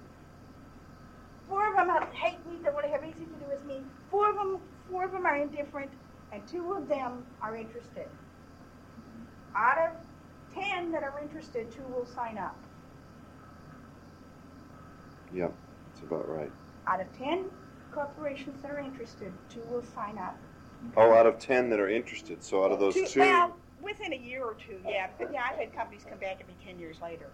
Four 1.49 1.69
of 1.69 1.77
them 1.77 1.89
hate 2.13 2.45
me, 2.47 2.59
don't 2.65 2.75
want 2.75 2.87
to 2.87 2.93
have 2.93 3.03
anything 3.03 3.27
to 3.27 3.35
do 3.35 3.47
with 3.49 3.65
me. 3.65 3.83
Four 4.11 4.31
of 4.31 4.37
them, 4.37 4.59
four 4.91 5.05
of 5.05 5.13
them 5.13 5.27
are 5.27 5.37
indifferent, 5.37 5.91
and 6.33 6.47
two 6.49 6.73
of 6.73 6.89
them 6.89 7.25
are 7.41 7.57
interested. 7.57 8.09
Out 9.55 9.79
of 9.79 9.93
ten 10.55 10.91
that 10.93 11.03
are 11.03 11.19
interested, 11.23 11.71
two 11.71 11.85
will 11.85 12.07
sign 12.07 12.37
up. 12.37 12.57
Yep, 15.33 15.55
that's 15.89 16.03
about 16.03 16.29
right. 16.29 16.51
Out 16.89 17.01
of 17.01 17.17
ten 17.17 17.45
corporations 17.97 18.61
that 18.61 18.71
are 18.71 18.79
interested, 18.79 19.33
two 19.49 19.63
will 19.71 19.83
sign 19.83 20.19
up. 20.19 20.37
Oh, 20.99 21.15
out 21.15 21.27
of 21.27 21.39
10 21.39 21.71
that 21.71 21.81
are 21.81 21.89
interested, 21.89 22.45
so 22.45 22.63
out 22.63 22.71
of 22.71 22.79
those 22.79 22.95
two, 23.11 23.21
Well, 23.21 23.57
within 23.81 24.13
a 24.13 24.17
year 24.17 24.45
or 24.45 24.55
two, 24.55 24.79
yeah. 24.87 25.09
But 25.19 25.33
yeah, 25.33 25.45
I've 25.51 25.57
had 25.59 25.75
companies 25.75 26.05
come 26.09 26.19
back 26.19 26.39
at 26.41 26.47
me 26.47 26.55
ten 26.65 26.79
years 26.79 27.01
later. 27.01 27.29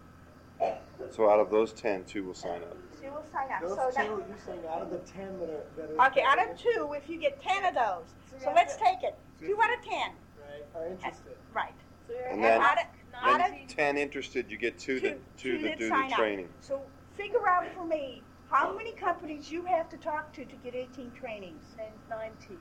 so 1.11 1.29
out 1.29 1.41
of 1.41 1.51
those 1.51 1.73
10, 1.73 2.05
two 2.05 2.23
will 2.25 2.35
sign 2.35 2.63
up. 2.63 2.77
Two 3.03 3.11
will 3.11 3.25
sign 3.33 3.51
up. 3.51 3.61
Those 3.61 3.77
so 3.77 3.89
two, 3.91 3.95
that, 3.97 4.07
you're 4.07 4.39
saying 4.47 4.61
out 4.71 4.83
of 4.83 4.91
the 4.91 4.99
ten 4.99 5.39
that 5.41 5.51
are, 5.51 5.65
that 5.77 5.99
are. 5.99 6.07
okay, 6.07 6.23
out 6.23 6.39
of 6.49 6.57
two, 6.57 6.95
if 6.97 7.09
you 7.11 7.19
get 7.19 7.43
ten 7.43 7.65
of 7.65 7.75
those, 7.75 8.15
so 8.41 8.53
let's 8.55 8.77
take 8.77 9.03
it. 9.03 9.17
Two 9.41 9.59
out 9.61 9.77
of 9.77 9.85
ten, 9.85 10.13
Right, 10.41 10.65
are 10.77 10.87
interested. 10.87 11.37
right. 11.53 11.75
So 12.07 12.15
And 12.31 12.43
then- 12.45 12.61
out 12.61 12.79
of, 12.79 12.85
out 13.21 13.41
of 13.51 13.67
10 13.67 13.99
interested, 13.99 14.49
you 14.51 14.57
get 14.57 14.79
two 14.79 15.01
that, 15.01 15.19
Two- 15.37 15.53
two 15.53 15.59
two 15.59 15.63
that 15.65 15.69
that 15.71 15.79
do 15.81 15.89
sign 15.89 16.11
the 16.37 16.43
up. 16.45 16.49
So 16.61 16.81
figure 17.17 17.49
out 17.49 17.67
for 17.75 17.85
me 17.85 18.23
how 18.53 18.77
many 18.77 18.93
companies 18.93 19.51
you 19.51 19.65
have 19.65 19.89
to 19.89 19.97
talk 19.97 20.33
to 20.35 20.45
to 20.45 20.57
get 20.57 20.75
18 20.75 21.11
trainings. 21.13 21.65
Ninety, 22.11 22.59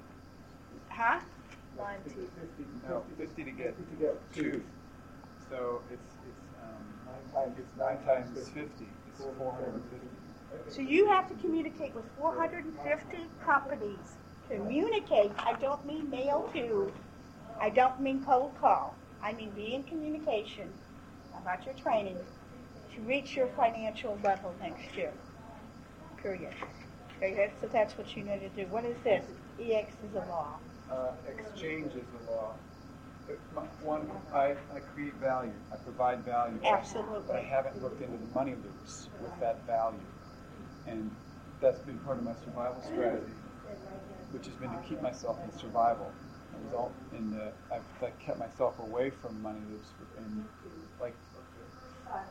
Huh? 0.89 1.19
ninety. 1.77 2.10
Fifty. 2.10 2.65
No, 2.88 3.04
50 3.17 3.43
to 3.43 3.51
get 3.51 3.75
Fifty 3.77 3.95
to 3.95 4.01
get 4.01 4.34
two. 4.34 4.63
So 5.49 5.82
it's 5.91 6.13
it's 6.27 6.45
um, 6.63 7.34
Nine 7.34 7.34
times. 7.34 7.60
it's 7.60 7.77
nine 7.77 7.99
times 8.06 8.49
50. 8.49 8.88
It's 9.10 9.19
450. 9.19 10.08
So 10.69 10.82
you 10.82 11.08
have 11.10 11.27
to 11.30 11.36
communicate 11.36 11.93
with 11.95 12.06
450 12.17 13.17
companies. 13.45 14.15
Communicate, 14.49 15.32
I 15.38 15.54
don't 15.54 15.86
mean 15.86 16.10
mail 16.10 16.49
to, 16.54 16.91
I 17.60 17.69
don't 17.69 17.99
mean 18.01 18.23
cold 18.23 18.54
call. 18.60 18.95
I 19.23 19.34
mean 19.34 19.49
be 19.51 19.75
in 19.75 19.84
communication 19.84 20.67
about 21.41 21.65
your 21.65 21.75
training 21.75 22.17
to 22.95 23.01
reach 23.01 23.36
your 23.36 23.47
financial 23.47 24.17
level 24.23 24.54
next 24.62 24.95
year. 24.97 25.13
Period. 26.21 26.53
Okay, 27.17 27.34
that's, 27.36 27.62
so 27.62 27.67
that's 27.67 27.97
what 27.97 28.15
you 28.15 28.23
need 28.23 28.39
to 28.39 28.49
do. 28.49 28.69
What 28.71 28.86
is 28.86 28.95
this? 29.03 29.23
EX 29.60 29.93
is 30.10 30.15
a 30.15 30.19
law. 30.29 30.57
Uh, 30.91 31.12
exchange 31.27 31.93
is 31.93 32.03
the 32.25 32.31
law. 32.31 32.53
One, 33.84 34.10
I, 34.34 34.55
I 34.73 34.79
create 34.93 35.13
value. 35.15 35.53
I 35.71 35.77
provide 35.77 36.25
value. 36.25 36.57
But 36.62 37.36
I 37.36 37.41
haven't 37.41 37.81
looked 37.81 38.01
into 38.01 38.17
the 38.17 38.34
money 38.36 38.55
loops 38.55 39.10
with 39.21 39.39
that 39.39 39.65
value. 39.65 39.99
And 40.88 41.12
that's 41.62 41.79
been 41.79 41.97
part 41.99 42.17
of 42.17 42.23
my 42.23 42.34
survival 42.43 42.81
strategy, 42.81 43.31
which 44.31 44.47
has 44.47 44.55
been 44.55 44.71
to 44.71 44.79
keep 44.88 45.01
myself 45.01 45.38
in 45.45 45.57
survival. 45.60 46.12
Result 46.65 46.91
in 47.17 47.31
the, 47.31 47.51
I've 47.71 47.81
like, 48.01 48.19
kept 48.19 48.39
myself 48.39 48.77
away 48.79 49.12
from 49.21 49.41
money 49.41 49.60
loops 49.71 49.89
and 50.17 50.45
like, 50.99 51.15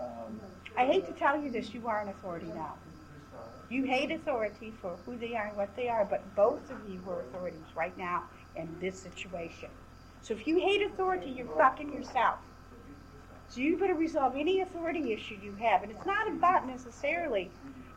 um, 0.00 0.38
I 0.76 0.84
hate 0.84 1.06
to 1.06 1.12
tell 1.12 1.40
you 1.40 1.50
this, 1.50 1.72
you 1.72 1.86
are 1.88 2.00
an 2.02 2.08
authority 2.08 2.46
now. 2.54 2.74
You 3.70 3.84
hate 3.84 4.10
authority 4.10 4.72
for 4.82 4.96
who 5.06 5.16
they 5.16 5.36
are 5.36 5.46
and 5.46 5.56
what 5.56 5.76
they 5.76 5.88
are, 5.88 6.04
but 6.04 6.34
both 6.34 6.70
of 6.72 6.88
you 6.88 7.00
were 7.02 7.20
authorities 7.20 7.68
right 7.76 7.96
now 7.96 8.24
in 8.56 8.76
this 8.80 9.00
situation. 9.00 9.70
So 10.20 10.34
if 10.34 10.44
you 10.44 10.58
hate 10.58 10.82
authority, 10.82 11.30
you're 11.30 11.56
fucking 11.56 11.92
yourself. 11.94 12.40
So 13.46 13.60
you 13.60 13.78
better 13.78 13.94
resolve 13.94 14.34
any 14.36 14.60
authority 14.60 15.12
issue 15.12 15.36
you 15.40 15.54
have. 15.54 15.84
And 15.84 15.92
it's 15.92 16.04
not 16.04 16.28
about 16.28 16.66
necessarily 16.66 17.52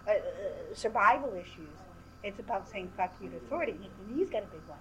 uh, 0.07 0.11
uh, 0.11 0.75
survival 0.75 1.33
issues. 1.33 1.75
It's 2.23 2.39
about 2.39 2.69
saying 2.69 2.91
fuck 2.95 3.15
you 3.19 3.31
to 3.31 3.37
authority. 3.37 3.71
And 3.71 4.15
he's 4.15 4.29
got 4.29 4.43
a 4.43 4.47
big 4.47 4.61
one. 4.67 4.79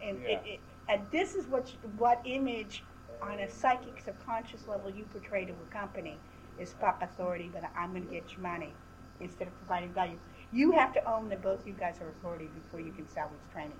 And, 0.00 0.18
it, 0.18 0.30
Yeah. 0.30 0.38
it, 0.44 0.60
and 0.88 1.10
this 1.10 1.34
is 1.34 1.48
what, 1.48 1.72
you- 1.72 1.88
what 1.96 2.20
image 2.24 2.84
on 3.20 3.40
a 3.40 3.50
psychic 3.50 4.00
subconscious 4.00 4.68
level 4.68 4.90
you 4.90 5.04
portray 5.06 5.44
to 5.44 5.52
a 5.52 5.66
company 5.72 6.20
is 6.56 6.72
fuck 6.74 7.02
authority, 7.02 7.50
but 7.52 7.64
I'm 7.76 7.90
going 7.90 8.04
to 8.06 8.10
get 8.10 8.32
your 8.32 8.42
money 8.42 8.76
instead 9.20 9.48
of 9.48 9.56
providing 9.58 9.92
value. 9.92 10.18
You 10.52 10.72
have 10.72 10.92
to 10.94 11.10
own 11.10 11.28
that 11.30 11.42
both 11.42 11.66
you 11.66 11.72
guys 11.72 12.00
are 12.00 12.08
authority 12.08 12.48
before 12.54 12.80
you 12.80 12.92
can 12.92 13.04
these 13.04 13.52
trainings. 13.52 13.74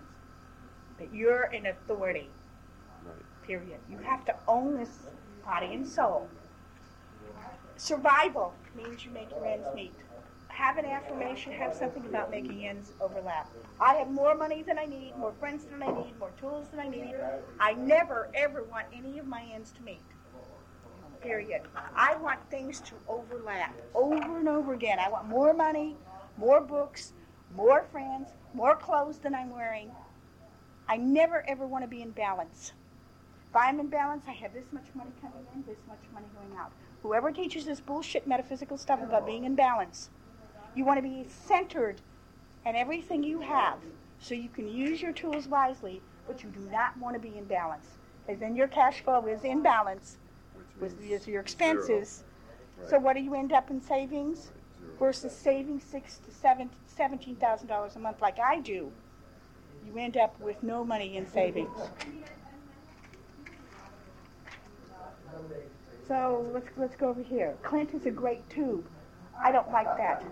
That 0.98 1.14
you're 1.14 1.44
an 1.44 1.66
authority. 1.66 2.28
Right. 3.04 3.14
Period. 3.46 3.78
You 3.90 3.98
have 3.98 4.24
to 4.26 4.34
own 4.48 4.76
this 4.76 4.90
body 5.44 5.74
and 5.74 5.86
soul. 5.86 6.28
Survival 7.76 8.54
means 8.74 9.04
you 9.04 9.10
make 9.10 9.30
your 9.30 9.46
ends 9.46 9.66
meet. 9.74 9.94
Have 10.48 10.78
an 10.78 10.86
affirmation, 10.86 11.52
have 11.52 11.74
something 11.74 12.06
about 12.06 12.30
making 12.30 12.66
ends 12.66 12.92
overlap. 13.00 13.50
I 13.78 13.94
have 13.94 14.10
more 14.10 14.34
money 14.34 14.62
than 14.62 14.78
I 14.78 14.86
need, 14.86 15.14
more 15.18 15.34
friends 15.38 15.66
than 15.66 15.82
I 15.82 15.92
need, 15.92 16.18
more 16.18 16.32
tools 16.40 16.68
than 16.70 16.80
I 16.80 16.88
need. 16.88 17.14
I 17.60 17.74
never, 17.74 18.30
ever 18.34 18.64
want 18.64 18.86
any 18.94 19.18
of 19.18 19.26
my 19.26 19.44
ends 19.52 19.70
to 19.72 19.82
meet. 19.82 20.00
Period. 21.26 21.62
I 21.96 22.14
want 22.18 22.38
things 22.50 22.78
to 22.82 22.94
overlap 23.08 23.74
over 23.96 24.38
and 24.38 24.48
over 24.48 24.74
again. 24.74 25.00
I 25.00 25.10
want 25.10 25.26
more 25.26 25.52
money, 25.52 25.96
more 26.36 26.60
books, 26.60 27.14
more 27.56 27.84
friends, 27.90 28.28
more 28.54 28.76
clothes 28.76 29.18
than 29.18 29.34
I'm 29.34 29.50
wearing. 29.50 29.90
I 30.88 30.98
never, 30.98 31.44
ever 31.48 31.66
want 31.66 31.82
to 31.82 31.88
be 31.88 32.00
in 32.00 32.12
balance. 32.12 32.74
If 33.50 33.56
I'm 33.56 33.80
in 33.80 33.88
balance, 33.88 34.24
I 34.28 34.34
have 34.34 34.54
this 34.54 34.66
much 34.70 34.84
money 34.94 35.10
coming 35.20 35.44
in, 35.52 35.64
this 35.66 35.80
much 35.88 35.98
money 36.14 36.26
going 36.32 36.56
out. 36.60 36.70
Whoever 37.02 37.32
teaches 37.32 37.64
this 37.64 37.80
bullshit 37.80 38.28
metaphysical 38.28 38.78
stuff 38.78 39.02
about 39.02 39.26
being 39.26 39.42
in 39.42 39.56
balance, 39.56 40.10
you 40.76 40.84
want 40.84 40.98
to 40.98 41.02
be 41.02 41.26
centered 41.28 42.00
in 42.64 42.76
everything 42.76 43.24
you 43.24 43.40
have 43.40 43.78
so 44.20 44.36
you 44.36 44.48
can 44.48 44.68
use 44.68 45.02
your 45.02 45.12
tools 45.12 45.48
wisely, 45.48 46.02
but 46.28 46.44
you 46.44 46.50
do 46.50 46.60
not 46.70 46.96
want 46.98 47.14
to 47.14 47.20
be 47.20 47.36
in 47.36 47.46
balance. 47.46 47.98
Because 48.24 48.38
then 48.38 48.54
your 48.54 48.68
cash 48.68 49.00
flow 49.00 49.26
is 49.26 49.42
in 49.42 49.60
balance 49.60 50.18
Which 50.78 50.92
with 50.92 51.00
means 51.00 51.26
your- 51.26 51.40
expenses. 51.40 52.24
Right. 52.78 52.90
So 52.90 52.98
what 52.98 53.14
do 53.16 53.20
you 53.22 53.34
end 53.34 53.52
up 53.52 53.70
in 53.70 53.80
savings 53.80 54.50
Right, 54.82 54.98
versus 54.98 55.32
saving 55.34 55.80
six 55.80 56.18
to 56.18 56.30
seven, 56.30 56.70
seventeen 56.86 57.36
thousand 57.36 57.68
dollars 57.68 57.96
a 57.96 57.98
month 57.98 58.20
like 58.20 58.38
I 58.38 58.60
do? 58.60 58.92
You 59.86 59.98
end 59.98 60.16
up 60.16 60.38
with 60.40 60.62
no 60.62 60.84
money 60.84 61.16
in 61.16 61.26
savings. 61.30 61.78
So 66.08 66.46
let's 66.52 66.68
let's 66.76 66.96
go 66.96 67.08
over 67.08 67.22
here. 67.22 67.56
Clint 67.62 67.94
is 67.94 68.06
a 68.06 68.10
great 68.10 68.48
tube. 68.50 68.86
I 69.42 69.52
don't 69.52 69.70
like 69.72 69.96
that. 69.96 70.24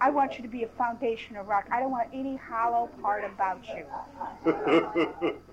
I 0.00 0.10
want 0.10 0.36
you 0.36 0.42
to 0.42 0.48
be 0.48 0.64
a 0.64 0.68
foundation 0.68 1.36
of 1.36 1.46
rock. 1.46 1.66
I 1.70 1.78
don't 1.80 1.90
want 1.90 2.08
any 2.12 2.36
hollow 2.36 2.88
part 3.00 3.24
about 3.24 3.64
you. 3.68 5.32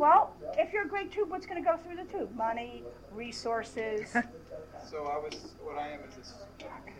Well, 0.00 0.34
if 0.56 0.72
you're 0.72 0.86
a 0.86 0.88
great 0.88 1.12
tube, 1.12 1.28
what's 1.28 1.44
going 1.44 1.62
to 1.62 1.70
go 1.70 1.76
through 1.76 1.96
the 1.96 2.10
tube? 2.10 2.34
Money, 2.34 2.82
resources. 3.12 4.16
So 4.88 5.04
I 5.04 5.18
was, 5.18 5.54
what 5.62 5.76
I 5.76 5.88
am 5.88 6.00
is 6.08 6.16
this 6.16 6.34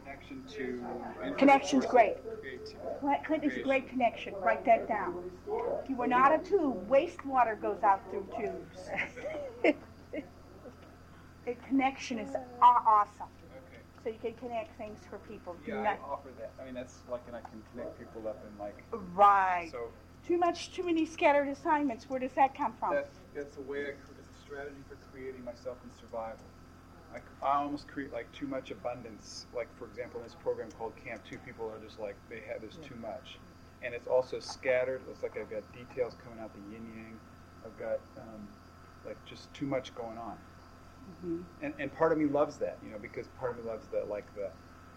connection 0.04 0.44
to. 0.52 1.34
Connection's 1.36 1.86
great. 1.86 2.18
Creativity. 2.40 2.76
Clint 3.00 3.24
Clint 3.24 3.44
is 3.44 3.56
a 3.56 3.62
great 3.62 3.88
connection. 3.88 4.34
Write 4.38 4.64
that 4.66 4.86
down. 4.86 5.28
If 5.82 5.88
you 5.90 6.00
are 6.00 6.06
not 6.06 6.32
a 6.32 6.38
tube. 6.38 6.88
Wastewater 6.88 7.60
goes 7.60 7.82
out 7.82 8.02
through 8.10 8.28
tubes. 8.38 8.90
a 11.46 11.54
connection 11.66 12.18
is 12.20 12.36
awesome. 12.62 13.26
Okay. 13.66 13.82
So 14.04 14.10
you 14.10 14.18
can 14.22 14.34
connect 14.34 14.76
things 14.76 15.00
for 15.08 15.18
people. 15.20 15.56
Do 15.64 15.72
Yeah, 15.72 15.96
I 15.96 16.12
offer 16.12 16.28
that. 16.38 16.52
I 16.60 16.66
mean, 16.66 16.74
that's 16.74 16.98
like, 17.10 17.22
and 17.26 17.34
I 17.34 17.40
can 17.40 17.62
connect 17.72 17.98
people 17.98 18.28
up 18.28 18.44
in 18.46 18.56
like, 18.62 18.84
right. 19.16 19.70
so 19.72 19.88
Too 20.26 20.38
much, 20.38 20.72
too 20.72 20.84
many 20.84 21.06
scattered 21.06 21.48
assignments. 21.48 22.08
Where 22.08 22.20
does 22.20 22.32
that 22.36 22.54
come 22.56 22.74
from? 22.78 22.94
that's, 22.94 23.18
that's 23.34 23.56
a 23.56 23.62
way, 23.62 23.86
I 23.86 23.90
it's 23.90 24.28
a 24.28 24.40
strategy 24.44 24.82
for 24.88 24.96
creating 25.10 25.44
myself 25.44 25.78
in 25.84 25.90
survival. 25.98 26.44
I, 27.12 27.46
I 27.46 27.56
almost 27.56 27.88
create 27.88 28.12
like 28.12 28.30
too 28.32 28.46
much 28.46 28.70
abundance. 28.70 29.46
Like, 29.54 29.68
for 29.78 29.86
example, 29.86 30.20
in 30.20 30.26
this 30.26 30.36
program 30.42 30.70
called 30.78 30.92
Camp 31.02 31.22
Two, 31.28 31.38
people 31.38 31.66
are 31.66 31.84
just 31.84 31.98
like, 31.98 32.16
they 32.28 32.40
have, 32.48 32.60
there's 32.60 32.76
too 32.76 32.96
much. 32.96 33.38
And 33.82 33.94
it's 33.94 34.06
also 34.06 34.38
scattered. 34.38 35.00
It's 35.10 35.22
like 35.22 35.36
I've 35.38 35.50
got 35.50 35.62
details 35.72 36.14
coming 36.22 36.38
out 36.38 36.52
the 36.54 36.60
yin 36.72 36.84
yang. 36.94 37.18
I've 37.64 37.76
got, 37.78 37.98
um, 38.18 38.46
like 39.04 39.16
just 39.24 39.52
too 39.54 39.66
much 39.66 39.94
going 39.94 40.18
on. 40.18 40.36
Mhm. 41.24 41.42
and, 41.62 41.74
and 41.78 41.92
part 41.96 42.12
of 42.12 42.18
me 42.18 42.26
loves 42.26 42.58
that, 42.58 42.78
you 42.84 42.90
know, 42.90 42.98
because 42.98 43.26
part 43.28 43.52
of 43.52 43.64
me 43.64 43.70
loves 43.70 43.86
the 43.88 44.04
like 44.04 44.32
the 44.34 44.50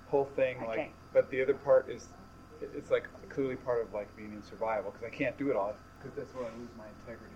whole 0.07 0.25
thing, 0.25 0.57
Okay. 0.57 0.67
like. 0.67 0.93
But 1.13 1.29
the 1.31 1.41
other 1.41 1.53
part 1.53 1.89
is, 1.89 2.09
it's 2.75 2.91
like 2.91 3.07
clearly 3.29 3.55
part 3.55 3.81
of 3.81 3.93
like 3.93 4.15
being 4.15 4.33
in 4.33 4.43
survival 4.43 4.91
because 4.91 5.05
I 5.05 5.15
can't 5.15 5.37
do 5.37 5.49
it 5.49 5.55
all 5.55 5.73
because 5.99 6.15
that's 6.15 6.33
where 6.33 6.45
I 6.45 6.49
lose 6.59 6.69
my 6.77 6.85
integrity. 6.99 7.33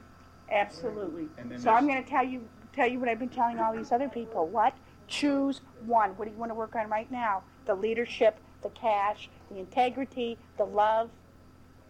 Absolutely. 0.51 1.27
And 1.37 1.51
then 1.51 1.59
So 1.59 1.71
I'm 1.71 1.87
going 1.87 2.01
to 2.03 2.09
tell 2.09 2.23
you 2.23 2.47
tell 2.73 2.87
you 2.87 2.99
what 2.99 3.09
I've 3.09 3.19
been 3.19 3.29
telling 3.29 3.59
all 3.59 3.73
these 3.75 3.91
other 3.91 4.07
people. 4.09 4.47
What? 4.47 4.73
Choose 5.07 5.61
one. 5.85 6.11
What 6.11 6.25
do 6.25 6.31
you 6.31 6.37
want 6.37 6.51
to 6.51 6.55
work 6.55 6.75
on 6.75 6.89
right 6.89 7.09
now? 7.11 7.43
The 7.65 7.75
leadership, 7.75 8.37
the 8.61 8.69
cash, 8.69 9.29
the 9.49 9.57
integrity, 9.57 10.37
the 10.57 10.65
love. 10.65 11.09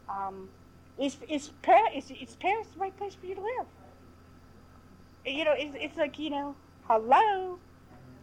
Um, 0.10 0.50
is 0.97 1.17
is 1.30 1.52
Paris? 1.62 2.06
Is, 2.10 2.30
is 2.30 2.36
Paris 2.38 2.67
the 2.73 2.80
right 2.80 2.95
place 2.97 3.15
for 3.15 3.26
you 3.26 3.36
to 3.36 3.41
live? 3.41 3.65
You 5.26 5.45
know, 5.45 5.54
it's, 5.56 5.76
it's 5.80 5.97
like 5.97 6.17
you 6.19 6.30
know, 6.30 6.56
hello. 6.88 7.60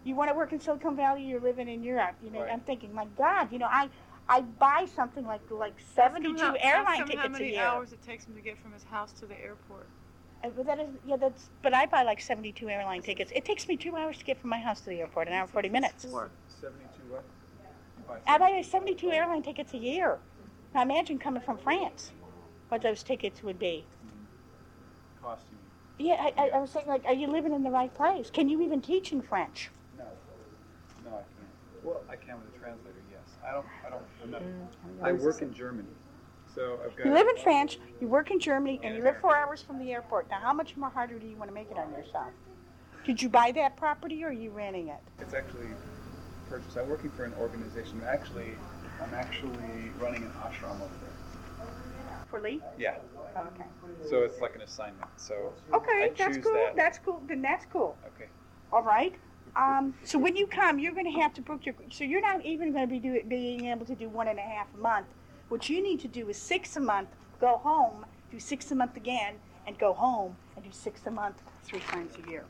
You 0.05 0.15
want 0.15 0.31
to 0.31 0.35
work 0.37 0.53
in 0.53 0.61
Silicon 0.61 0.97
Valley? 0.97 1.23
You're 1.25 1.41
living 1.41 1.69
in 1.69 1.83
Europe. 1.83 2.15
You 2.23 2.31
know, 2.31 2.41
Right. 2.41 2.53
I'm 2.53 2.61
thinking, 2.61 2.93
my 2.95 3.07
God, 3.17 3.51
you 3.51 3.59
know, 3.59 3.69
I 3.71 3.89
I 4.29 4.41
buy 4.41 4.87
something 4.95 5.27
like 5.27 5.41
like 5.51 5.75
Ask 5.79 5.81
him 6.17 6.35
72 6.35 6.39
how- 6.45 6.55
ask 6.55 6.65
airline 6.65 7.01
him 7.01 7.07
tickets 7.09 7.23
how 7.23 7.29
many 7.29 7.45
a 7.45 7.53
year. 7.53 7.63
hours 7.63 7.93
it 7.93 8.03
takes 8.03 8.25
him 8.25 8.35
to 8.35 8.41
get 8.41 8.59
from 8.59 8.73
his 8.73 8.85
house 8.85 9.13
to 9.21 9.27
the 9.27 9.39
airport. 9.41 9.87
Uh, 10.43 10.49
But 10.57 10.67
that 10.67 10.79
is, 10.81 10.89
yeah, 11.07 11.17
that's, 11.17 11.49
but 11.63 11.73
I 11.75 11.87
buy 11.87 12.03
like 12.03 12.21
72 12.21 12.69
airline 12.69 13.03
tickets. 13.03 13.33
It 13.35 13.45
takes 13.45 13.67
me 13.69 13.77
two 13.77 13.97
hours 13.97 14.19
to 14.19 14.25
get 14.25 14.39
from 14.41 14.51
my 14.51 14.61
house 14.61 14.81
to 14.83 14.91
the 14.91 15.01
airport, 15.01 15.29
an 15.29 15.35
hour 15.35 15.43
and 15.43 15.51
40 15.51 15.69
minutes. 15.71 16.05
Four. 16.05 16.31
Seventy-two 16.49 17.13
what? 17.13 17.25
You 18.09 18.15
I 18.27 18.39
buy 18.39 18.61
72 18.63 19.11
airline 19.11 19.43
tickets 19.43 19.73
a 19.75 19.79
year. 19.79 20.19
Now 20.75 20.83
imagine 20.83 21.19
coming 21.19 21.43
from 21.43 21.57
France, 21.59 22.13
what 22.69 22.83
those 22.83 23.03
tickets 23.03 23.43
would 23.43 23.59
be. 23.59 23.85
cost 25.23 25.45
you? 25.99 26.07
Yeah, 26.07 26.17
I, 26.19 26.33
I, 26.37 26.49
I 26.49 26.59
was 26.61 26.71
saying, 26.71 26.87
like, 26.89 27.05
are 27.07 27.15
you 27.15 27.29
living 27.29 27.53
in 27.53 27.63
the 27.63 27.71
right 27.71 27.93
place? 27.95 28.29
Can 28.31 28.49
you 28.49 28.61
even 28.63 28.81
teach 28.83 29.13
in 29.13 29.23
French? 29.23 29.71
No, 29.97 30.05
no, 31.05 31.11
I 31.11 31.21
can't. 31.21 31.85
Well, 31.85 32.01
I 32.11 32.17
can 32.17 32.37
with 32.41 32.55
a 32.55 32.59
translator. 32.59 32.99
Yes, 33.11 33.23
I 33.47 33.53
don't. 33.53 33.67
I 33.87 33.91
don't. 33.91 34.03
Mm, 34.33 34.69
I 35.03 35.13
work 35.13 35.43
in 35.43 35.53
Germany, 35.53 35.89
so 36.55 36.79
I've 36.85 36.97
got. 36.97 37.07
You 37.07 37.13
live 37.13 37.27
in 37.27 37.43
France, 37.43 37.77
you 38.01 38.09
work 38.09 38.31
in 38.31 38.41
Germany, 38.41 38.81
and 38.83 38.97
you 38.97 39.05
live 39.05 39.17
four 39.21 39.37
hours 39.37 39.63
from 39.63 39.79
the 39.79 39.93
airport. 39.93 40.31
Now, 40.31 40.41
how 40.41 40.53
much 40.53 40.77
more 40.77 40.91
harder 40.91 41.19
do 41.19 41.27
you 41.27 41.37
want 41.37 41.51
to 41.51 41.55
make 41.55 41.71
it 41.71 41.79
on 41.79 41.91
yourself? 41.93 42.31
Did 43.05 43.21
you 43.21 43.29
buy 43.29 43.53
that 43.53 43.77
property 43.77 44.25
or 44.25 44.29
are 44.29 44.33
you 44.33 44.51
renting 44.51 44.89
it? 44.89 45.01
It's 45.21 45.35
actually 45.35 45.69
purchased. 46.49 46.77
I'm 46.77 46.89
working 46.89 47.11
for 47.11 47.25
an 47.25 47.35
organization. 47.35 48.03
Actually, 48.09 48.57
I'm 49.03 49.13
actually 49.13 49.93
running 49.99 50.23
an 50.23 50.31
ashram 50.43 50.81
over 50.81 50.95
there. 51.03 51.69
For 52.31 52.41
Lee? 52.41 52.63
Yeah. 52.79 52.95
Okay. 53.37 53.65
So 54.09 54.23
it's 54.23 54.41
like 54.41 54.55
an 54.55 54.63
assignment. 54.63 55.09
So 55.17 55.55
Okay, 55.73 56.13
that's 56.19 56.39
cool. 56.39 56.53
that. 56.53 56.77
That's 56.77 56.99
cool. 57.05 57.23
Then 57.29 57.43
that's 57.43 57.67
cool. 57.71 57.99
okay. 58.07 58.31
All 58.73 58.83
right. 58.83 59.15
Um, 59.57 59.95
so 60.03 60.19
when 60.19 60.35
you 60.37 60.47
come, 60.47 60.79
you're 60.79 60.93
going 60.93 61.13
to 61.13 61.21
have 61.21 61.33
to 61.35 61.43
book 61.43 61.65
your. 61.65 61.75
So 61.91 62.05
you're 62.05 62.21
not 62.21 62.45
even 62.45 62.73
going 62.73 62.89
to 62.89 62.93
be 62.93 62.99
do, 62.99 63.23
being 63.29 63.67
able 63.67 63.87
to 63.87 63.95
do 63.95 64.09
one 64.09 64.29
and 64.29 64.39
a 64.39 64.43
half 64.43 64.67
a 64.75 64.79
month. 64.79 65.07
What 65.49 65.69
you 65.69 65.83
need 65.83 66.01
to 66.01 66.09
do 66.09 66.29
is 66.29 66.37
six 66.37 66.77
a 66.77 66.81
month. 66.81 67.09
Go 67.41 67.59
home, 67.59 68.05
do 68.31 68.41
six 68.41 68.71
a 68.73 68.75
month 68.75 68.97
again, 68.97 69.35
and 69.67 69.79
go 69.79 69.93
home 69.93 70.37
and 70.57 70.65
do 70.65 70.71
six 70.73 71.03
a 71.07 71.11
month 71.11 71.43
three 71.63 71.81
times 71.81 72.15
a 72.25 72.29
year. 72.29 72.45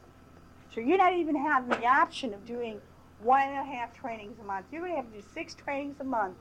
So 0.74 0.80
you're 0.80 0.98
not 0.98 1.12
even 1.12 1.36
having 1.36 1.68
the 1.68 1.86
option 1.86 2.32
of 2.32 2.44
doing 2.46 2.80
one 3.20 3.42
and 3.42 3.58
a 3.58 3.64
half 3.64 3.94
trainings 3.94 4.38
a 4.40 4.44
month. 4.44 4.66
You're 4.72 4.82
going 4.82 4.92
to 4.92 4.96
have 4.96 5.10
to 5.12 5.20
do 5.20 5.24
six 5.34 5.54
trainings 5.54 5.96
a 6.00 6.04
month, 6.04 6.36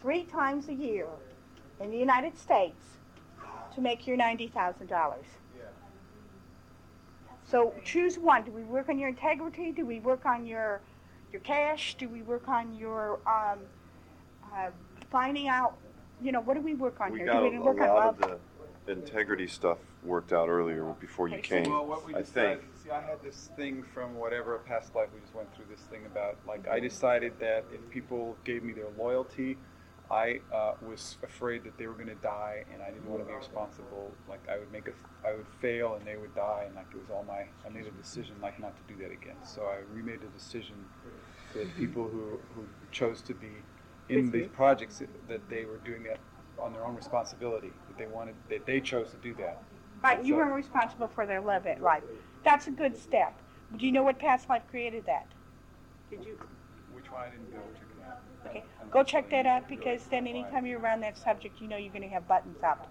three 0.00 0.24
times 0.24 0.68
a 0.68 0.74
year, 0.74 1.06
in 1.80 1.90
the 1.90 1.98
United 1.98 2.38
States, 2.38 2.98
to 3.74 3.80
make 3.80 4.06
your 4.06 4.16
ninety 4.16 4.48
thousand 4.48 4.86
dollars. 4.86 5.26
Yeah. 7.46 7.50
So 7.50 7.74
choose 7.84 8.18
one. 8.18 8.44
Do 8.44 8.50
we 8.50 8.62
work 8.62 8.88
on 8.88 8.98
your 8.98 9.08
integrity? 9.08 9.72
Do 9.72 9.86
we 9.86 10.00
work 10.00 10.26
on 10.26 10.46
your 10.46 10.80
your 11.32 11.40
cash? 11.40 11.96
Do 11.98 12.08
we 12.08 12.22
work 12.22 12.48
on 12.48 12.74
your 12.74 13.18
um, 13.26 13.58
uh, 14.54 14.70
finding 15.10 15.48
out? 15.48 15.76
You 16.22 16.32
know, 16.32 16.40
what 16.40 16.54
do 16.54 16.60
we 16.60 16.74
work 16.74 17.00
on 17.00 17.12
We 17.12 17.18
here? 17.18 17.26
got 17.26 17.40
do 17.40 17.46
a, 17.46 17.50
we 17.50 17.56
a 17.56 17.60
work 17.60 17.80
on 17.80 17.88
lot 17.88 18.20
love? 18.20 18.22
of 18.32 18.40
the 18.86 18.92
integrity 18.92 19.46
stuff 19.48 19.78
worked 20.04 20.32
out 20.32 20.48
earlier 20.48 20.84
before 21.00 21.28
you 21.28 21.38
came. 21.38 21.68
Well, 21.70 21.84
what 21.86 22.06
we 22.06 22.14
I 22.14 22.20
decided, 22.20 22.60
think. 22.60 22.72
see, 22.84 22.90
I 22.90 23.00
had 23.00 23.20
this 23.22 23.50
thing 23.56 23.82
from 23.82 24.14
whatever 24.14 24.56
past 24.58 24.94
life 24.94 25.08
we 25.12 25.20
just 25.20 25.34
went 25.34 25.52
through 25.54 25.64
this 25.68 25.80
thing 25.86 26.06
about, 26.06 26.36
like, 26.46 26.68
I 26.68 26.78
decided 26.78 27.32
that 27.40 27.64
if 27.74 27.90
people 27.90 28.36
gave 28.44 28.62
me 28.62 28.72
their 28.72 28.86
loyalty, 28.96 29.58
I 30.10 30.40
uh, 30.54 30.72
was 30.86 31.18
afraid 31.22 31.64
that 31.64 31.76
they 31.78 31.86
were 31.86 31.94
going 31.94 32.08
to 32.08 32.14
die, 32.16 32.64
and 32.72 32.80
I 32.80 32.90
didn't 32.90 33.08
want 33.08 33.22
to 33.22 33.26
be 33.26 33.34
responsible. 33.34 34.12
Like, 34.28 34.40
I 34.48 34.58
would 34.58 34.70
make 34.70 34.86
a, 34.86 34.92
I 35.26 35.34
would 35.34 35.46
fail, 35.60 35.94
and 35.94 36.06
they 36.06 36.16
would 36.16 36.34
die, 36.34 36.64
and 36.66 36.76
like 36.76 36.86
it 36.92 36.98
was 36.98 37.10
all 37.10 37.24
my. 37.26 37.46
I 37.64 37.68
made 37.72 37.86
a 37.86 37.90
decision 37.90 38.36
like 38.40 38.60
not 38.60 38.76
to 38.76 38.94
do 38.94 39.00
that 39.02 39.10
again. 39.10 39.36
So 39.42 39.62
I 39.62 39.78
remade 39.92 40.20
a 40.22 40.38
decision 40.38 40.76
that 41.54 41.76
people 41.76 42.04
who 42.04 42.38
who 42.54 42.66
chose 42.92 43.20
to 43.22 43.34
be 43.34 43.50
in 44.08 44.30
these 44.30 44.48
projects 44.48 45.02
that 45.28 45.48
they 45.48 45.64
were 45.64 45.78
doing 45.78 46.04
that 46.04 46.18
on 46.60 46.72
their 46.72 46.86
own 46.86 46.94
responsibility. 46.94 47.72
That 47.88 47.98
they 47.98 48.06
wanted, 48.06 48.36
that 48.48 48.64
they 48.66 48.80
chose 48.80 49.10
to 49.10 49.16
do 49.16 49.34
that. 49.34 49.62
Right, 50.02 50.24
you 50.24 50.34
so- 50.34 50.38
were 50.38 50.54
responsible 50.54 51.08
for 51.08 51.26
their 51.26 51.40
living. 51.40 51.80
Right, 51.80 52.02
that's 52.44 52.68
a 52.68 52.70
good 52.70 52.96
step. 52.96 53.40
Do 53.76 53.84
you 53.84 53.92
know 53.92 54.04
what 54.04 54.18
past 54.18 54.48
life 54.48 54.62
created 54.70 55.04
that? 55.06 55.26
Did 56.10 56.24
you? 56.24 56.38
Which 56.92 57.10
one 57.10 57.22
I 57.22 57.30
didn't 57.30 57.50
go 57.50 57.58
check 57.74 57.82
it 57.82 57.85
out. 57.85 57.85
Okay, 57.85 57.85
go 58.96 59.02
check 59.02 59.28
that 59.30 59.44
out 59.44 59.68
because 59.68 60.02
then 60.04 60.26
anytime 60.26 60.64
you're 60.64 60.80
around 60.80 61.00
that 61.02 61.18
subject, 61.18 61.60
you 61.60 61.68
know 61.68 61.76
you're 61.76 61.92
going 61.92 62.02
to 62.02 62.08
have 62.08 62.26
buttons 62.26 62.62
up. 62.62 62.90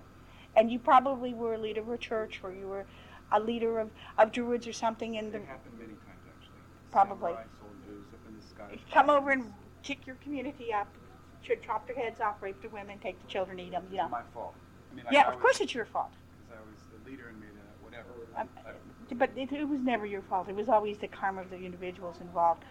And 0.56 0.72
you 0.72 0.78
probably 0.78 1.34
were 1.34 1.56
a 1.56 1.58
leader 1.58 1.82
of 1.82 1.90
a 1.90 1.98
church 1.98 2.42
or 2.44 2.54
you 2.54 2.68
were 2.68 2.86
a 3.32 3.40
leader 3.40 3.80
of, 3.80 3.90
of 4.20 4.32
Druids 4.32 4.68
or 4.68 4.74
something 4.74 5.16
in 5.16 5.32
the. 5.32 5.40
It 5.40 5.46
happened 5.48 5.80
many 5.80 5.94
times 5.94 6.22
actually. 6.30 6.62
Probably. 6.92 7.32
Samurai 7.32 7.44
soldiers 7.60 8.06
up 8.14 8.20
in 8.30 8.36
the 8.38 8.46
sky. 8.46 8.94
Come 8.94 9.10
over 9.10 9.32
and 9.32 9.52
kick 9.82 10.06
your 10.06 10.16
community 10.18 10.72
up, 10.72 10.88
should 11.42 11.64
chop 11.64 11.88
their 11.88 11.96
heads 11.96 12.22
off, 12.22 12.36
rape 12.42 12.62
the 12.62 12.70
women, 12.70 13.00
take 13.00 13.20
the 13.20 13.28
children, 13.28 13.60
eat 13.60 13.72
them, 13.72 13.88
you 13.90 13.98
know. 13.98 14.08
My 14.08 14.22
fault. 14.32 14.54
I 14.92 14.96
mean, 14.96 15.06
Yeah, 15.12 15.24
I, 15.28 15.34
of 15.34 15.40
course 15.40 15.60
it's 15.60 15.74
your 15.74 15.86
fault. 15.86 16.12
Because 16.38 16.62
I 16.62 16.70
was 16.70 16.80
the 16.94 17.10
leader 17.10 17.30
and 17.30 17.40
made 17.40 17.50
a 17.50 17.84
whatever. 17.84 18.10
Um, 18.38 18.48
But 19.18 19.32
it, 19.36 19.52
it 19.52 19.68
was 19.68 19.82
never 19.82 20.06
your 20.06 20.22
fault. 20.22 20.50
It 20.50 20.56
was 20.56 20.70
always 20.70 21.00
the 21.00 21.08
karma 21.08 21.42
of 21.42 21.50
the 21.50 21.58
individuals 21.58 22.18
involved. 22.22 22.64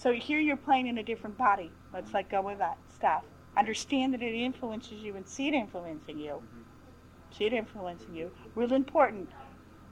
So 0.00 0.14
here 0.14 0.40
you're 0.40 0.56
playing 0.56 0.86
in 0.86 0.96
a 0.96 1.02
different 1.02 1.36
body. 1.36 1.70
Let's 1.92 2.14
let 2.14 2.30
go 2.30 2.48
of 2.48 2.56
that 2.56 2.78
stuff. 2.94 3.22
Understand 3.58 4.14
that 4.14 4.22
it 4.22 4.34
influences 4.34 5.02
you 5.02 5.14
and 5.14 5.28
see 5.28 5.48
it 5.48 5.52
influencing 5.52 6.18
you. 6.18 6.42
Mm-hmm. 6.42 7.36
See 7.36 7.44
it 7.44 7.52
influencing 7.52 8.14
you. 8.14 8.30
Really 8.54 8.76
important. 8.76 9.28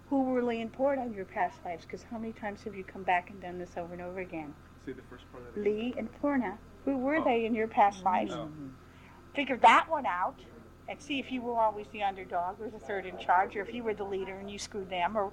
Who 0.09 0.35
really 0.35 0.63
important 0.63 1.09
in 1.09 1.13
your 1.13 1.27
past 1.27 1.59
lives? 1.63 1.85
Because 1.85 2.05
how 2.11 2.17
many 2.17 2.33
times 2.33 2.63
have 2.63 2.75
you 2.75 2.85
come 2.85 3.03
back 3.03 3.29
and 3.29 3.39
done 3.39 3.59
this 3.59 3.73
over 3.77 3.93
and 3.93 4.01
over 4.01 4.21
again? 4.21 4.55
See 4.87 4.93
the 4.93 5.03
first 5.11 5.31
part 5.31 5.47
of 5.47 5.55
that. 5.55 5.63
Lee 5.63 5.93
and 5.99 6.09
Purna. 6.23 6.57
Who 6.87 6.97
were 6.97 7.19
Oh. 7.19 7.25
they 7.25 7.45
in 7.45 7.55
your 7.55 7.69
past 7.69 7.99
mm-hmm. 7.99 8.07
lives? 8.07 8.33
Oh. 8.33 8.49
Figure 9.35 9.59
that 9.59 9.91
one 9.91 10.07
out 10.07 10.41
and 10.89 10.99
see 10.99 11.19
if 11.19 11.31
you 11.31 11.43
were 11.43 11.61
always 11.61 11.87
the 11.89 12.03
underdog 12.03 12.59
or 12.63 12.71
the 12.71 12.79
third 12.79 13.05
in 13.05 13.19
charge 13.19 13.55
or 13.57 13.61
if 13.61 13.75
you 13.75 13.83
were 13.83 13.93
the 13.93 14.05
leader 14.05 14.39
and 14.39 14.51
you 14.51 14.59
screwed 14.59 14.89
them 14.89 15.19
or 15.19 15.33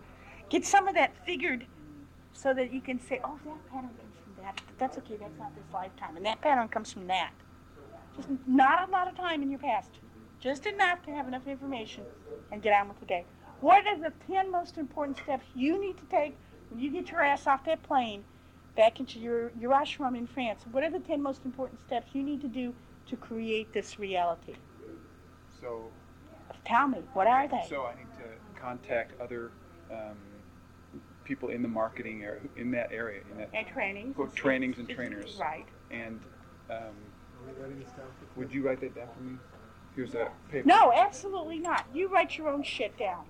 get 0.49 0.65
some 0.65 0.89
of 0.89 0.95
that 0.95 1.15
figured 1.25 1.65
so 2.33 2.53
that 2.53 2.73
you 2.73 2.81
can 2.81 2.99
say, 2.99 3.21
oh, 3.23 3.39
that 3.45 3.71
pattern 3.71 3.91
that. 4.45 4.61
That's 4.77 4.97
okay, 4.99 5.17
that's 5.17 5.37
not 5.37 5.55
this 5.55 5.65
lifetime. 5.73 6.17
And 6.17 6.25
that 6.25 6.41
pattern 6.41 6.67
comes 6.67 6.91
from 6.91 7.07
that. 7.07 7.31
Just 8.15 8.29
not 8.47 8.87
a 8.87 8.91
lot 8.91 9.07
of 9.07 9.15
time 9.15 9.41
in 9.41 9.49
your 9.49 9.59
past. 9.59 9.91
Just 10.39 10.65
enough 10.65 11.01
to 11.05 11.11
have 11.11 11.27
enough 11.27 11.47
information 11.47 12.03
and 12.51 12.61
get 12.61 12.73
on 12.79 12.87
with 12.87 12.99
the 12.99 13.05
day. 13.05 13.25
What 13.61 13.87
are 13.87 13.97
the 13.97 14.13
10 14.27 14.51
most 14.51 14.77
important 14.77 15.17
steps 15.17 15.45
you 15.55 15.79
need 15.79 15.97
to 15.97 16.05
take 16.05 16.35
when 16.69 16.79
you 16.79 16.91
get 16.91 17.09
your 17.09 17.21
ass 17.21 17.47
off 17.47 17.65
that 17.65 17.81
plane 17.83 18.23
back 18.75 18.99
into 18.99 19.19
your, 19.19 19.51
your 19.59 19.71
ashram 19.71 20.17
in 20.17 20.27
France? 20.27 20.61
What 20.71 20.83
are 20.83 20.91
the 20.91 20.99
10 20.99 21.21
most 21.21 21.45
important 21.45 21.79
steps 21.81 22.11
you 22.13 22.21
need 22.23 22.41
to 22.41 22.47
do 22.47 22.73
to 23.07 23.15
create 23.15 23.73
this 23.73 23.97
reality? 23.97 24.55
So, 25.59 25.89
Tell 26.65 26.87
me, 26.87 26.99
what 27.13 27.27
are 27.27 27.47
they? 27.47 27.63
so 27.69 27.85
I 27.85 27.95
need 27.95 28.11
to 28.17 28.59
contact 28.61 29.19
other 29.19 29.51
um, 29.91 30.17
people 31.25 31.49
in 31.49 31.61
the 31.61 31.67
marketing 31.67 32.23
area, 32.23 32.41
in 32.55 32.71
that 32.71 32.91
area, 32.91 33.21
in 33.31 33.37
that, 33.39 33.49
And 33.53 33.67
trainings? 33.67 34.15
Book 34.15 34.33
trainings 34.33 34.77
and 34.77 34.87
trainers. 34.87 35.37
Right. 35.39 35.65
and 35.91 36.21
um, 36.69 36.77
Are 36.77 36.91
we 37.47 37.61
writing 37.61 37.79
this 37.79 37.89
down 37.89 38.05
for 38.19 38.39
would 38.39 38.53
you 38.53 38.65
write 38.65 38.79
that 38.81 38.95
down 38.95 39.07
for 39.17 39.23
me? 39.23 39.37
Here's 39.95 40.13
a 40.13 40.29
paper. 40.51 40.67
No, 40.67 40.91
absolutely 40.93 41.59
not. 41.59 41.85
You 41.93 42.07
write 42.07 42.37
your 42.37 42.49
own 42.49 42.63
shit 42.63 42.97
down. 42.97 43.25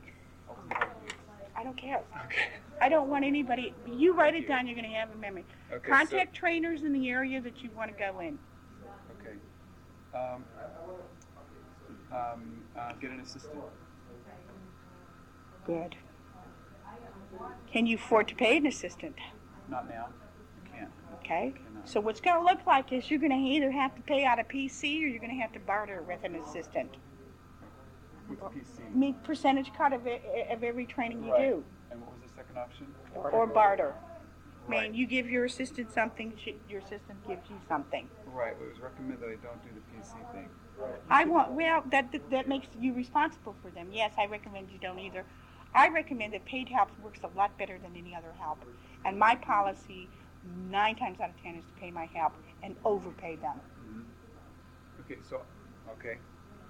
I 1.55 1.63
don't 1.63 1.77
care. 1.77 2.01
Okay. 2.25 2.49
I 2.81 2.89
don't 2.89 3.08
want 3.10 3.23
anybody, 3.23 3.73
you 3.88 4.13
write 4.13 4.36
it 4.36 4.47
down, 4.47 4.67
you're 4.67 4.75
gonna 4.75 4.89
have 4.89 5.10
a 5.12 5.15
memory. 5.15 5.45
Okay. 5.71 5.89
Contact 5.89 6.36
trainers 6.36 6.84
in 6.84 6.91
the 6.91 7.10
area 7.10 7.39
that 7.41 7.63
you 7.63 7.69
wanna 7.75 7.93
go 7.93 8.19
in. 8.19 8.38
Okay. 9.21 9.38
Um, 10.13 10.43
um, 12.12 12.62
uh, 12.77 12.91
get 12.99 13.12
an 13.12 13.21
assistant. 13.21 13.55
Good. 15.65 15.95
Can 17.71 17.85
you 17.85 17.95
afford 17.97 18.27
to 18.29 18.35
pay 18.35 18.57
an 18.57 18.65
assistant? 18.65 19.15
Not 19.69 19.89
now. 19.89 20.07
I 20.73 20.77
can't. 20.77 20.91
Okay? 21.19 21.53
So 21.83 21.99
what's 21.99 22.21
gonna 22.21 22.43
look 22.43 22.65
like 22.65 22.91
is 22.91 23.09
you're 23.09 23.19
gonna 23.19 23.35
either 23.35 23.71
have 23.71 23.95
to 23.95 24.01
pay 24.01 24.25
out 24.25 24.39
a 24.39 24.43
PC 24.43 25.03
or 25.03 25.07
you're 25.07 25.19
gonna 25.19 25.33
have 25.41 25.53
to 25.53 25.59
barter 25.59 26.01
with 26.07 26.23
an 26.23 26.35
assistant. 26.35 26.95
What's 28.27 28.55
PC? 28.55 28.95
Make 28.95 29.21
percentage 29.23 29.71
cut 29.77 29.93
of, 29.93 30.07
it, 30.07 30.23
of 30.51 30.63
every 30.63 30.85
training 30.85 31.23
you 31.23 31.31
Right. 31.31 31.49
do. 31.49 31.63
And 31.91 32.01
what 32.01 32.13
was 32.13 32.21
the 32.29 32.35
second 32.35 32.57
option? 32.57 32.93
Or 33.15 33.45
barter. 33.45 33.93
I 34.67 34.71
Right. 34.71 34.81
mean, 34.91 34.95
you 34.95 35.05
give 35.05 35.29
your 35.29 35.45
assistant 35.45 35.91
something, 35.91 36.33
she- 36.37 36.59
your 36.67 36.79
assistant 36.79 37.23
gives 37.27 37.47
you 37.51 37.55
something. 37.67 38.09
Right. 38.25 38.53
It 38.59 38.67
was 38.67 38.79
recommended 38.79 39.19
that 39.21 39.29
I 39.29 39.35
don't 39.35 39.63
do 39.63 39.69
the 39.75 39.81
PC 39.95 40.17
thing. 40.31 40.49
I 41.09 41.23
want, 41.25 41.51
well, 41.51 41.83
that, 41.91 42.11
that, 42.11 42.29
that 42.31 42.47
makes 42.47 42.67
you 42.79 42.93
responsible 42.93 43.55
for 43.61 43.69
them. 43.69 43.89
Yes, 43.91 44.13
I 44.17 44.25
recommend 44.25 44.71
you 44.71 44.79
don't 44.79 44.99
either. 44.99 45.23
I 45.75 45.89
recommend 45.89 46.33
that 46.33 46.45
paid 46.45 46.69
help 46.69 46.89
works 47.03 47.19
a 47.23 47.38
lot 47.38 47.57
better 47.57 47.77
than 47.77 47.95
any 47.95 48.15
other 48.15 48.33
help. 48.39 48.59
And 49.03 49.19
my 49.19 49.35
policy, 49.35 50.09
nine 50.69 50.95
times 50.95 51.19
out 51.19 51.29
of 51.29 51.35
ten, 51.43 51.55
is 51.55 51.65
to 51.65 51.73
pay 51.79 51.91
my 51.91 52.05
help 52.05 52.33
and 52.63 52.75
overpay 52.85 53.35
them. 53.35 53.59
Okay. 55.01 55.19
So, 55.21 55.41
okay. 55.91 56.17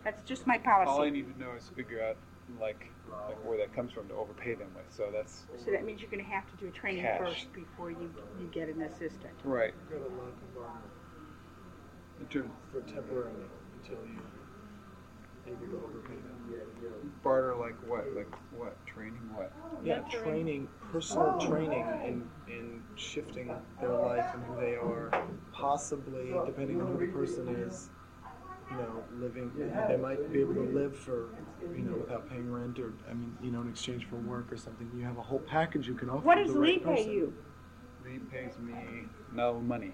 That's 0.04 0.22
just 0.24 0.48
my 0.48 0.58
policy. 0.58 0.90
All 0.90 1.04
I 1.04 1.10
need 1.10 1.32
to 1.34 1.40
know 1.40 1.54
is 1.56 1.70
figure 1.76 2.04
out 2.04 2.18
like 2.60 2.92
like 3.28 3.44
where 3.44 3.58
that 3.58 3.74
comes 3.74 3.92
from 3.92 4.08
to 4.08 4.14
overpay 4.14 4.56
them 4.56 4.70
with. 4.76 4.86
So 4.90 5.10
that's 5.12 5.46
So 5.64 5.72
that 5.72 5.84
means 5.84 6.02
you're 6.02 6.12
gonna 6.12 6.24
have 6.24 6.50
to 6.52 6.58
do 6.58 6.68
a 6.68 6.72
training 6.72 7.04
Cash. 7.04 7.18
first 7.18 7.54
before 7.54 7.92
you, 7.92 8.12
you 8.40 8.48
get 8.48 8.70
an 8.70 8.82
assistant. 8.82 9.34
right. 9.44 9.74
Got 9.90 10.02
a 10.02 10.14
lot 10.14 10.30
of 10.30 10.56
barter 10.56 10.90
In 12.20 12.28
terms 12.28 12.52
for 12.72 12.82
temporarily 12.82 13.46
until 13.82 14.06
you 14.06 14.22
maybe 15.46 15.72
to 15.72 15.78
overpay 15.78 16.16
them. 16.16 16.35
Barter, 17.24 17.56
like 17.56 17.76
what? 17.88 18.06
Like 18.16 18.34
what? 18.52 18.78
Training? 18.86 19.22
What? 19.34 19.52
Yeah, 19.84 20.00
training, 20.12 20.68
personal 20.92 21.38
oh. 21.40 21.48
training 21.48 21.86
in, 22.06 22.30
in 22.48 22.82
shifting 22.96 23.52
their 23.80 23.94
life 23.94 24.26
and 24.34 24.44
who 24.46 24.56
they 24.60 24.76
are. 24.76 25.12
Possibly, 25.52 26.34
depending 26.46 26.82
on 26.82 26.88
who 26.94 27.06
the 27.06 27.12
person 27.12 27.48
is, 27.50 27.90
you 28.72 28.78
know, 28.78 29.04
living, 29.20 29.52
they 29.88 29.98
might 29.98 30.32
be 30.32 30.40
able 30.42 30.56
to 30.56 30.62
live 30.74 30.98
for, 30.98 31.30
you 31.76 31.84
know, 31.84 31.98
without 31.98 32.30
paying 32.30 32.52
rent 32.52 32.80
or, 32.80 32.94
I 33.10 33.14
mean, 33.14 33.38
you 33.42 33.52
know, 33.52 33.62
in 33.62 33.70
exchange 33.70 34.06
for 34.06 34.18
work 34.18 34.52
or 34.52 34.58
something. 34.58 34.90
You 34.96 35.04
have 35.06 35.18
a 35.18 35.22
whole 35.22 35.40
package 35.40 35.88
you 35.88 35.94
can 35.94 36.10
offer 36.10 36.26
What 36.26 36.38
the 36.38 36.46
does 36.46 36.54
right 36.54 36.70
Lee 36.70 36.80
pay 36.80 36.96
person. 36.96 37.12
you? 37.12 37.34
He 38.12 38.20
pays 38.20 38.58
me 38.60 38.74
no 39.34 39.60
money. 39.60 39.94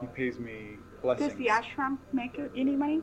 He 0.00 0.06
pays 0.08 0.38
me 0.38 0.76
Does 1.02 1.34
the 1.34 1.46
ashram 1.46 1.98
make 2.12 2.40
any 2.56 2.76
money? 2.76 3.00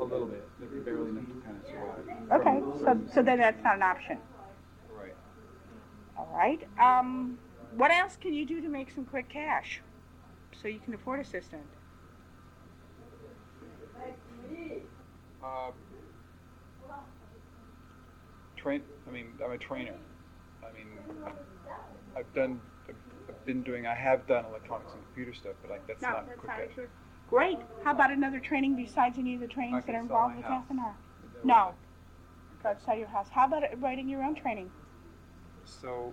A 0.00 0.02
little 0.04 0.26
bit. 0.26 0.44
Barely 0.84 1.10
enough 1.10 1.26
to 1.26 1.32
kind 1.44 1.56
of 1.62 1.66
survive. 1.66 2.40
Okay, 2.40 2.60
so, 2.84 3.14
so 3.14 3.22
then 3.22 3.38
that's 3.38 3.62
not 3.62 3.76
an 3.76 3.82
option. 3.82 4.18
Right. 4.92 5.14
All 6.18 6.28
right. 6.34 6.66
Um, 6.80 7.38
what 7.76 7.92
else 7.92 8.16
can 8.20 8.34
you 8.34 8.44
do 8.44 8.60
to 8.60 8.68
make 8.68 8.90
some 8.90 9.04
quick 9.04 9.28
cash 9.28 9.80
so 10.60 10.66
you 10.66 10.80
can 10.80 10.92
afford 10.94 11.20
assistant? 11.20 11.62
Uh, 15.42 15.70
train. 18.56 18.82
I 19.08 19.10
mean, 19.10 19.26
I'm 19.44 19.52
a 19.52 19.58
trainer. 19.58 19.94
I 20.62 20.76
mean, 20.76 20.88
I've 22.16 22.32
done. 22.34 22.60
I've 23.28 23.44
been 23.46 23.62
doing. 23.62 23.86
I 23.86 23.94
have 23.94 24.26
done 24.26 24.44
electronics 24.46 24.92
and 24.92 25.02
computer 25.06 25.32
stuff, 25.32 25.54
but 25.62 25.70
like 25.70 25.86
that's 25.86 26.02
no, 26.02 26.08
not 26.08 26.26
that's 26.26 26.40
quick. 26.40 26.50
not 26.50 26.58
cash. 26.58 26.74
true. 26.74 26.88
Great. 27.30 27.58
How 27.84 27.92
about 27.92 28.10
another 28.10 28.40
training 28.40 28.74
besides 28.74 29.16
any 29.16 29.34
of 29.34 29.40
the 29.40 29.46
trainings 29.46 29.84
I 29.84 29.86
that 29.86 29.94
are 29.94 30.00
involved 30.00 30.36
with 30.36 30.44
house. 30.44 30.64
F&R? 30.68 30.96
No. 31.44 31.72
Go 32.62 32.70
outside 32.70 32.98
your 32.98 33.06
house. 33.08 33.28
How 33.30 33.46
about 33.46 33.62
writing 33.80 34.08
your 34.08 34.24
own 34.24 34.34
training? 34.34 34.68
So, 35.64 36.12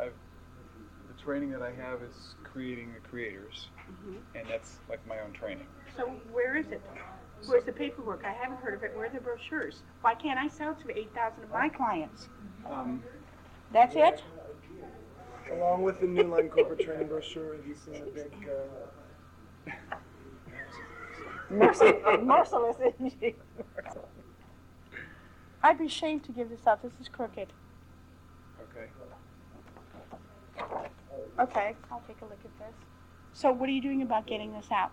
I've, 0.00 0.14
the 1.06 1.22
training 1.22 1.50
that 1.50 1.60
I 1.60 1.70
have 1.72 2.02
is 2.02 2.34
creating 2.42 2.94
the 2.94 3.00
creators, 3.06 3.68
and 4.34 4.46
that's 4.48 4.78
like 4.88 5.06
my 5.06 5.20
own 5.20 5.32
training. 5.32 5.66
So 5.96 6.06
where 6.32 6.56
is 6.56 6.66
it? 6.68 6.80
Where's 7.46 7.64
the 7.64 7.72
paperwork? 7.72 8.24
I 8.24 8.32
haven't 8.32 8.58
heard 8.60 8.74
of 8.74 8.82
it. 8.82 8.96
Where 8.96 9.06
are 9.06 9.10
the 9.10 9.20
brochures? 9.20 9.82
Why 10.00 10.14
can't 10.14 10.38
I 10.38 10.48
sell 10.48 10.74
to 10.74 10.98
8,000 10.98 11.44
of 11.44 11.50
my 11.50 11.68
clients? 11.68 12.28
Um, 12.68 13.02
That's 13.72 13.94
it? 13.94 14.22
Along 15.52 15.82
with 15.82 16.00
the 16.00 16.06
New 16.06 16.24
Line 16.24 16.48
Corporate 16.48 16.80
Training 16.80 17.08
brochure, 17.08 17.54
have 17.54 17.66
you 17.66 17.74
seen 17.74 18.04
the 18.04 18.10
big, 18.10 18.32
uh, 18.48 19.72
Mercil- 21.50 22.22
merciless, 22.24 22.76
isn't 22.94 23.14
she? 23.20 23.34
I'd 25.62 25.78
be 25.78 25.86
ashamed 25.86 26.24
to 26.24 26.32
give 26.32 26.50
this 26.50 26.66
up. 26.66 26.82
This 26.82 26.92
is 27.00 27.08
crooked. 27.08 27.52
okay. 28.62 28.88
Okay, 31.38 31.76
I'll 31.90 32.02
take 32.06 32.20
a 32.20 32.24
look 32.24 32.38
at 32.44 32.58
this. 32.58 32.74
So 33.32 33.50
what 33.52 33.68
are 33.68 33.72
you 33.72 33.82
doing 33.82 34.02
about 34.02 34.26
getting 34.26 34.52
this 34.52 34.66
out? 34.70 34.92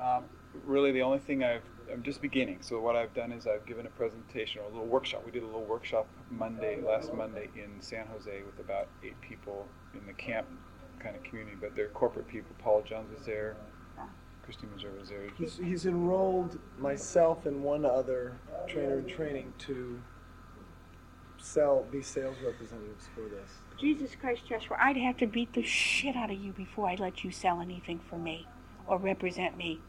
Um, 0.00 0.24
really, 0.64 0.92
the 0.92 1.02
only 1.02 1.18
thing 1.18 1.44
I've 1.44 1.62
I'm 1.92 2.02
just 2.02 2.20
beginning. 2.20 2.58
So 2.60 2.80
what 2.80 2.96
I've 2.96 3.14
done 3.14 3.32
is 3.32 3.46
I've 3.46 3.64
given 3.66 3.86
a 3.86 3.90
presentation 3.90 4.60
or 4.60 4.64
a 4.64 4.68
little 4.68 4.86
workshop. 4.86 5.22
We 5.24 5.32
did 5.32 5.42
a 5.42 5.46
little 5.46 5.64
workshop 5.64 6.06
Monday, 6.30 6.80
last 6.80 7.14
Monday 7.14 7.48
in 7.56 7.80
San 7.80 8.06
Jose 8.08 8.42
with 8.42 8.58
about 8.58 8.88
eight 9.02 9.18
people 9.20 9.66
in 9.94 10.06
the 10.06 10.12
camp 10.12 10.46
kind 11.00 11.16
of 11.16 11.22
community, 11.22 11.56
but 11.60 11.74
they're 11.74 11.88
corporate 11.88 12.28
people. 12.28 12.54
Paul 12.58 12.82
Jones 12.82 13.10
was 13.16 13.24
there, 13.24 13.56
Christine 14.48 14.70
Missouri 14.74 14.98
was 14.98 15.10
there. 15.10 15.24
he's, 15.36 15.58
he's 15.58 15.84
enrolled 15.84 16.58
myself 16.78 17.44
and 17.44 17.62
one 17.62 17.84
other 17.84 18.34
trainer 18.66 19.00
in 19.00 19.06
training 19.06 19.52
to 19.58 20.00
sell, 21.36 21.84
be 21.92 22.00
sales 22.00 22.34
representatives 22.42 23.10
for 23.14 23.28
this. 23.28 23.50
Jesus 23.78 24.16
Christ, 24.18 24.48
Joshua, 24.48 24.78
I'd 24.80 24.96
have 24.96 25.18
to 25.18 25.26
beat 25.26 25.52
the 25.52 25.62
shit 25.62 26.16
out 26.16 26.30
of 26.30 26.42
you 26.42 26.52
before 26.52 26.88
I'd 26.88 26.98
let 26.98 27.24
you 27.24 27.30
sell 27.30 27.60
anything 27.60 28.00
for 28.08 28.16
me 28.16 28.46
or 28.86 28.96
represent 28.96 29.58
me. 29.58 29.82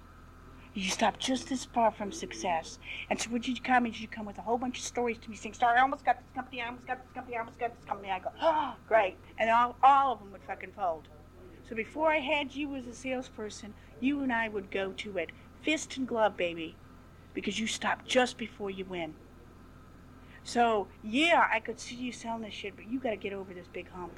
You 0.73 0.89
stopped 0.89 1.21
just 1.21 1.47
this 1.47 1.63
far 1.63 1.89
from 1.91 2.11
success. 2.11 2.79
And 3.09 3.17
so 3.17 3.29
would 3.29 3.47
you 3.47 3.55
come 3.61 3.85
and 3.85 3.97
you 3.97 4.09
come 4.09 4.25
with 4.25 4.39
a 4.39 4.41
whole 4.41 4.57
bunch 4.57 4.79
of 4.79 4.83
stories 4.83 5.19
to 5.19 5.29
me 5.29 5.37
saying, 5.37 5.53
Starr, 5.53 5.77
I 5.77 5.79
almost 5.79 6.03
got 6.03 6.17
this 6.19 6.35
company, 6.35 6.61
I 6.61 6.65
almost 6.65 6.85
got 6.85 7.01
this 7.01 7.13
company, 7.13 7.37
I 7.37 7.39
almost 7.39 7.59
got 7.59 7.73
this 7.73 7.85
company. 7.87 8.11
I 8.11 8.19
go, 8.19 8.31
oh, 8.41 8.75
great. 8.89 9.15
And 9.37 9.49
all, 9.49 9.77
all 9.81 10.11
of 10.11 10.19
them 10.19 10.33
would 10.33 10.43
fucking 10.43 10.73
fold. 10.73 11.07
So 11.69 11.75
before 11.75 12.11
I 12.11 12.17
had 12.17 12.55
you 12.55 12.75
as 12.75 12.87
a 12.87 12.93
salesperson, 12.93 13.75
you 13.99 14.21
and 14.23 14.33
I 14.33 14.49
would 14.49 14.71
go 14.71 14.91
to 14.93 15.17
it, 15.19 15.29
fist 15.61 15.97
and 15.97 16.07
glove, 16.07 16.35
baby, 16.35 16.75
because 17.35 17.59
you 17.59 17.67
stopped 17.67 18.07
just 18.07 18.39
before 18.39 18.71
you 18.71 18.85
win. 18.85 19.13
So 20.43 20.87
yeah, 21.03 21.47
I 21.53 21.59
could 21.59 21.79
see 21.79 21.95
you 21.95 22.11
selling 22.11 22.41
this 22.41 22.55
shit, 22.55 22.75
but 22.75 22.89
you 22.89 22.99
got 22.99 23.11
to 23.11 23.17
get 23.17 23.33
over 23.33 23.53
this 23.53 23.67
big 23.67 23.87
hump. 23.91 24.13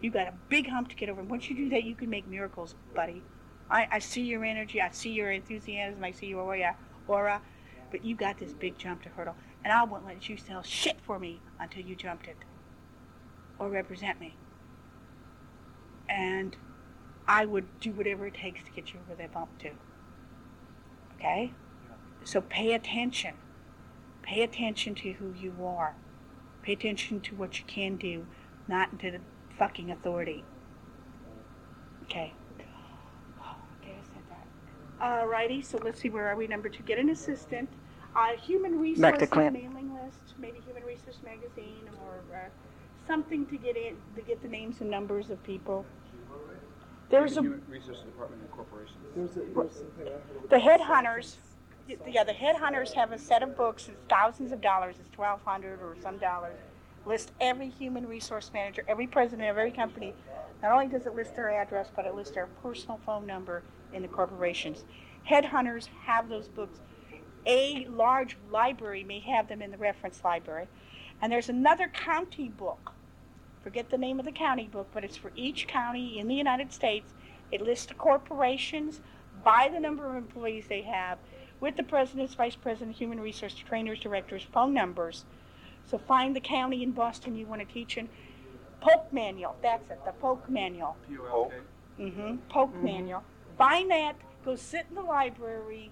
You 0.00 0.12
got 0.12 0.28
a 0.28 0.34
big 0.48 0.68
hump 0.68 0.88
to 0.90 0.94
get 0.94 1.08
over. 1.08 1.20
And 1.20 1.28
once 1.28 1.50
you 1.50 1.56
do 1.56 1.68
that, 1.70 1.82
you 1.82 1.96
can 1.96 2.08
make 2.10 2.28
miracles, 2.28 2.76
buddy. 2.94 3.24
I, 3.68 3.88
I 3.90 3.98
see 3.98 4.22
your 4.22 4.44
energy, 4.44 4.80
I 4.80 4.90
see 4.90 5.10
your 5.10 5.32
enthusiasm, 5.32 6.04
I 6.04 6.12
see 6.12 6.26
your 6.26 6.42
aura, 6.42 6.76
aura, 7.08 7.42
but 7.90 8.04
you 8.04 8.14
got 8.14 8.38
this 8.38 8.52
big 8.52 8.78
jump 8.78 9.02
to 9.02 9.08
hurdle, 9.08 9.34
and 9.64 9.72
I 9.72 9.82
won't 9.82 10.06
let 10.06 10.28
you 10.28 10.36
sell 10.36 10.62
shit 10.62 11.00
for 11.00 11.18
me 11.18 11.40
until 11.58 11.82
you 11.82 11.96
jumped 11.96 12.28
it 12.28 12.36
or 13.58 13.68
represent 13.68 14.20
me. 14.20 14.36
And 16.08 16.54
I 17.26 17.46
would 17.46 17.80
do 17.80 17.90
whatever 17.92 18.26
it 18.26 18.34
takes 18.34 18.62
to 18.64 18.70
get 18.70 18.92
you 18.92 19.00
over 19.04 19.14
that 19.16 19.32
bump 19.32 19.58
too. 19.58 19.70
Okay? 21.16 21.52
So 22.24 22.40
pay 22.40 22.74
attention. 22.74 23.34
Pay 24.22 24.42
attention 24.42 24.94
to 24.96 25.12
who 25.12 25.34
you 25.38 25.54
are. 25.64 25.94
Pay 26.62 26.72
attention 26.72 27.20
to 27.20 27.34
what 27.34 27.58
you 27.58 27.64
can 27.66 27.96
do, 27.96 28.26
not 28.68 28.98
to 29.00 29.10
the 29.10 29.20
fucking 29.58 29.90
authority. 29.90 30.44
Okay. 32.04 32.32
Okay, 32.58 33.92
I 33.92 34.02
said 34.02 34.22
that. 34.30 35.00
Alrighty, 35.00 35.64
so 35.64 35.78
let's 35.82 36.00
see, 36.00 36.08
where 36.10 36.26
are 36.26 36.36
we? 36.36 36.46
Number 36.46 36.68
two, 36.68 36.82
get 36.82 36.98
an 36.98 37.10
assistant. 37.10 37.68
Uh, 38.16 38.36
human 38.40 38.78
resources 38.78 39.28
mailing 39.34 39.92
list, 39.92 40.34
maybe 40.38 40.60
Human 40.64 40.84
Resource 40.84 41.18
Magazine 41.24 41.90
or 42.00 42.36
uh, 42.36 42.48
something 43.06 43.44
to 43.46 43.56
get 43.56 43.76
in, 43.76 43.96
to 44.14 44.22
get 44.22 44.40
the 44.40 44.48
names 44.48 44.80
and 44.80 44.88
numbers 44.88 45.30
of 45.30 45.42
people. 45.42 45.84
There's 47.10 47.36
a, 47.36 47.42
Human 47.42 47.62
Resources 47.68 48.02
Department 48.04 48.42
and 48.42 48.50
corporations. 48.50 48.96
There's, 49.14 49.36
a, 49.36 49.40
there's 49.54 49.72
something 49.72 50.06
I 50.06 50.10
heard. 50.10 50.50
the 50.50 50.56
headhunters, 50.56 51.36
yeah, 52.08 52.24
the 52.24 52.32
headhunters 52.32 52.92
have 52.92 53.12
a 53.12 53.18
set 53.18 53.42
of 53.42 53.56
books, 53.56 53.88
it's 53.88 53.98
thousands 54.08 54.52
of 54.52 54.60
dollars, 54.60 54.96
it's 54.98 55.10
twelve 55.10 55.42
hundred 55.42 55.80
or 55.80 55.96
some 56.02 56.18
dollars. 56.18 56.56
List 57.06 57.32
every 57.40 57.68
human 57.68 58.06
resource 58.06 58.50
manager, 58.54 58.82
every 58.88 59.06
president 59.06 59.48
of 59.50 59.58
every 59.58 59.70
company. 59.70 60.14
Not 60.62 60.72
only 60.72 60.86
does 60.86 61.04
it 61.04 61.14
list 61.14 61.36
their 61.36 61.50
address, 61.50 61.90
but 61.94 62.06
it 62.06 62.14
lists 62.14 62.34
their 62.34 62.46
personal 62.62 62.98
phone 63.04 63.26
number 63.26 63.62
in 63.92 64.00
the 64.00 64.08
corporations. 64.08 64.84
Headhunters 65.28 65.88
have 66.06 66.30
those 66.30 66.48
books. 66.48 66.78
A 67.46 67.86
large 67.90 68.38
library 68.50 69.04
may 69.04 69.20
have 69.20 69.48
them 69.48 69.60
in 69.60 69.70
the 69.70 69.76
reference 69.76 70.24
library. 70.24 70.66
And 71.20 71.30
there's 71.30 71.50
another 71.50 71.88
county 71.88 72.48
book. 72.48 72.93
Forget 73.64 73.88
the 73.88 73.96
name 73.96 74.18
of 74.18 74.26
the 74.26 74.32
county 74.32 74.68
book, 74.70 74.88
but 74.92 75.04
it's 75.04 75.16
for 75.16 75.32
each 75.34 75.66
county 75.66 76.18
in 76.18 76.28
the 76.28 76.34
United 76.34 76.70
States. 76.70 77.14
It 77.50 77.62
lists 77.62 77.86
the 77.86 77.94
corporations 77.94 79.00
by 79.42 79.70
the 79.72 79.80
number 79.80 80.06
of 80.06 80.16
employees 80.16 80.66
they 80.68 80.82
have, 80.82 81.16
with 81.60 81.74
the 81.78 81.82
president's, 81.82 82.34
vice 82.34 82.56
president, 82.56 82.94
human 82.94 83.18
resource 83.18 83.54
trainers, 83.54 84.00
directors, 84.00 84.46
phone 84.52 84.74
numbers. 84.74 85.24
So 85.86 85.96
find 85.96 86.36
the 86.36 86.40
county 86.40 86.82
in 86.82 86.90
Boston 86.90 87.36
you 87.36 87.46
want 87.46 87.66
to 87.66 87.72
teach 87.72 87.96
in. 87.96 88.10
Polk 88.82 89.10
Manual, 89.10 89.56
that's 89.62 89.90
it, 89.90 90.04
the 90.04 90.12
Polk 90.12 90.46
Manual. 90.50 90.94
P-O-L-K. 91.08 92.04
Mm-hmm. 92.04 92.36
Polk 92.50 92.74
Manual. 92.82 93.22
Find 93.56 93.90
that, 93.90 94.16
go 94.44 94.56
sit 94.56 94.84
in 94.90 94.94
the 94.94 95.00
library, 95.00 95.90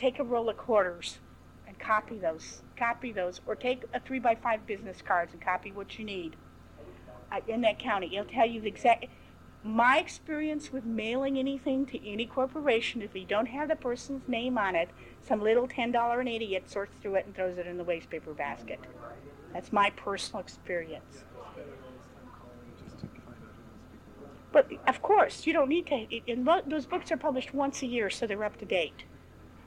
take 0.00 0.18
a 0.18 0.24
roll 0.24 0.48
of 0.48 0.56
quarters, 0.56 1.20
and 1.68 1.78
copy 1.78 2.18
those. 2.18 2.62
Copy 2.76 3.12
those, 3.12 3.40
or 3.46 3.54
take 3.54 3.84
a 3.94 4.00
three 4.00 4.18
by 4.18 4.34
five 4.34 4.66
business 4.66 5.00
cards 5.00 5.32
and 5.32 5.40
copy 5.40 5.70
what 5.70 5.96
you 5.96 6.04
need 6.04 6.34
in 7.48 7.60
that 7.62 7.78
county. 7.78 8.16
It'll 8.16 8.30
tell 8.30 8.46
you 8.46 8.60
the 8.60 8.68
exact. 8.68 9.06
My 9.66 9.98
experience 9.98 10.70
with 10.72 10.84
mailing 10.84 11.38
anything 11.38 11.86
to 11.86 12.06
any 12.06 12.26
corporation, 12.26 13.00
if 13.00 13.14
you 13.14 13.24
don't 13.24 13.46
have 13.46 13.68
the 13.68 13.76
person's 13.76 14.28
name 14.28 14.58
on 14.58 14.74
it, 14.74 14.90
some 15.26 15.42
little 15.42 15.66
ten 15.66 15.90
dollar 15.90 16.20
an 16.20 16.28
idiot 16.28 16.70
sorts 16.70 16.94
through 17.00 17.14
it 17.14 17.24
and 17.26 17.34
throws 17.34 17.56
it 17.56 17.66
in 17.66 17.78
the 17.78 17.84
waste 17.84 18.10
paper 18.10 18.34
basket. 18.34 18.78
That's 19.54 19.72
my 19.72 19.90
personal 19.90 20.40
experience. 20.40 21.24
Just 22.82 23.00
to 23.00 23.06
find 23.06 23.36
out 23.40 23.54
who 23.64 23.64
the 23.64 23.80
speaker 23.80 24.18
was. 24.20 24.28
But 24.52 24.70
of 24.86 25.00
course, 25.00 25.46
you 25.46 25.54
don't 25.54 25.68
need 25.70 25.86
to. 25.86 26.20
And 26.30 26.46
those 26.66 26.84
books 26.84 27.10
are 27.10 27.16
published 27.16 27.54
once 27.54 27.80
a 27.82 27.86
year, 27.86 28.10
so 28.10 28.26
they're 28.26 28.44
up 28.44 28.58
to 28.58 28.66
date. 28.66 29.04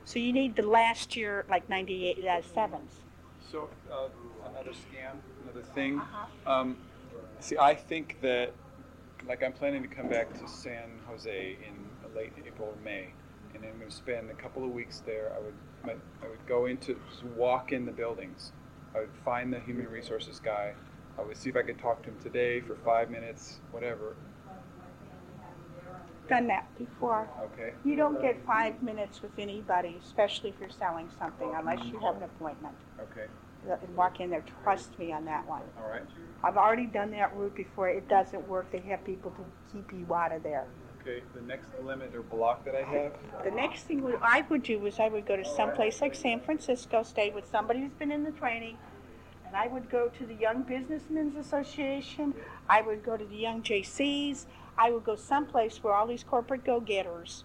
So 0.04 0.18
you 0.18 0.32
need 0.32 0.56
the 0.56 0.62
last 0.62 1.16
year, 1.16 1.44
like 1.50 1.68
'98, 1.68 2.24
uh, 2.24 2.40
sevens. 2.42 2.92
So, 3.50 3.68
uh, 3.90 4.08
another 4.48 4.70
scam, 4.70 5.16
another 5.42 5.62
thing. 5.74 5.98
Uh-huh. 5.98 6.50
Um, 6.52 6.76
see, 7.40 7.56
I 7.58 7.74
think 7.74 8.20
that, 8.22 8.52
like, 9.26 9.42
I'm 9.42 9.52
planning 9.52 9.82
to 9.82 9.88
come 9.88 10.08
back 10.08 10.32
to 10.40 10.48
San 10.48 10.90
Jose 11.06 11.56
in 11.66 11.88
late 12.16 12.32
April 12.46 12.68
or 12.68 12.84
May, 12.84 13.12
and 13.54 13.64
I'm 13.64 13.78
going 13.78 13.90
to 13.90 13.94
spend 13.94 14.30
a 14.30 14.34
couple 14.34 14.64
of 14.64 14.70
weeks 14.70 15.02
there. 15.06 15.32
I 15.36 15.40
would, 15.40 15.54
my, 15.84 15.92
I 16.24 16.28
would 16.28 16.44
go 16.46 16.66
into, 16.66 16.98
just 17.10 17.24
walk 17.24 17.72
in 17.72 17.84
the 17.86 17.92
buildings. 17.92 18.52
I 18.94 19.00
would 19.00 19.10
find 19.24 19.52
the 19.52 19.60
human 19.60 19.88
resources 19.88 20.40
guy. 20.40 20.74
I 21.18 21.22
would 21.22 21.36
see 21.36 21.50
if 21.50 21.56
I 21.56 21.62
could 21.62 21.78
talk 21.78 22.02
to 22.04 22.10
him 22.10 22.16
today 22.22 22.60
for 22.60 22.76
five 22.76 23.10
minutes, 23.10 23.60
whatever. 23.70 24.16
Done 26.28 26.46
that 26.48 26.66
before. 26.78 27.28
Okay. 27.52 27.72
You 27.84 27.96
don't 27.96 28.20
get 28.20 28.44
five 28.46 28.82
minutes 28.82 29.22
with 29.22 29.32
anybody, 29.38 29.98
especially 30.04 30.50
if 30.50 30.56
you're 30.60 30.68
selling 30.68 31.08
something, 31.18 31.50
unless 31.54 31.84
you 31.86 31.98
have 32.00 32.16
an 32.16 32.24
appointment. 32.24 32.74
Okay. 33.00 33.26
And 33.66 33.96
walk 33.96 34.20
in 34.20 34.30
there. 34.30 34.44
Trust 34.62 34.98
me 34.98 35.12
on 35.12 35.24
that 35.24 35.46
one. 35.46 35.62
All 35.82 35.88
right. 35.88 36.02
I've 36.42 36.56
already 36.56 36.86
done 36.86 37.10
that 37.12 37.36
route 37.36 37.54
before. 37.54 37.88
It 37.88 38.08
doesn't 38.08 38.46
work. 38.48 38.70
They 38.70 38.78
have 38.80 39.04
people 39.04 39.32
to 39.32 39.44
keep 39.72 39.92
you 39.92 40.14
out 40.14 40.32
of 40.32 40.42
there. 40.42 40.66
Okay. 41.00 41.22
The 41.34 41.40
next 41.42 41.68
limit 41.82 42.14
or 42.14 42.22
block 42.22 42.64
that 42.64 42.74
I 42.74 42.82
have. 42.82 43.12
The 43.44 43.50
next 43.50 43.84
thing 43.84 44.04
I 44.22 44.44
would 44.48 44.62
do 44.62 44.84
is 44.86 45.00
I 45.00 45.08
would 45.08 45.26
go 45.26 45.36
to 45.36 45.44
some 45.44 45.72
place 45.72 46.00
like 46.00 46.14
San 46.14 46.40
Francisco, 46.40 47.02
stay 47.02 47.30
with 47.30 47.48
somebody 47.50 47.80
who's 47.80 47.92
been 47.92 48.12
in 48.12 48.24
the 48.24 48.30
training, 48.32 48.76
and 49.46 49.56
I 49.56 49.66
would 49.68 49.90
go 49.90 50.08
to 50.08 50.26
the 50.26 50.34
Young 50.34 50.62
Businessmen's 50.62 51.36
Association. 51.36 52.34
I 52.68 52.82
would 52.82 53.02
go 53.02 53.16
to 53.16 53.24
the 53.24 53.36
Young 53.36 53.62
JCs. 53.62 54.46
I 54.76 54.90
would 54.90 55.04
go 55.04 55.16
someplace 55.16 55.82
where 55.82 55.94
all 55.94 56.06
these 56.06 56.22
corporate 56.22 56.64
go-getters, 56.64 57.44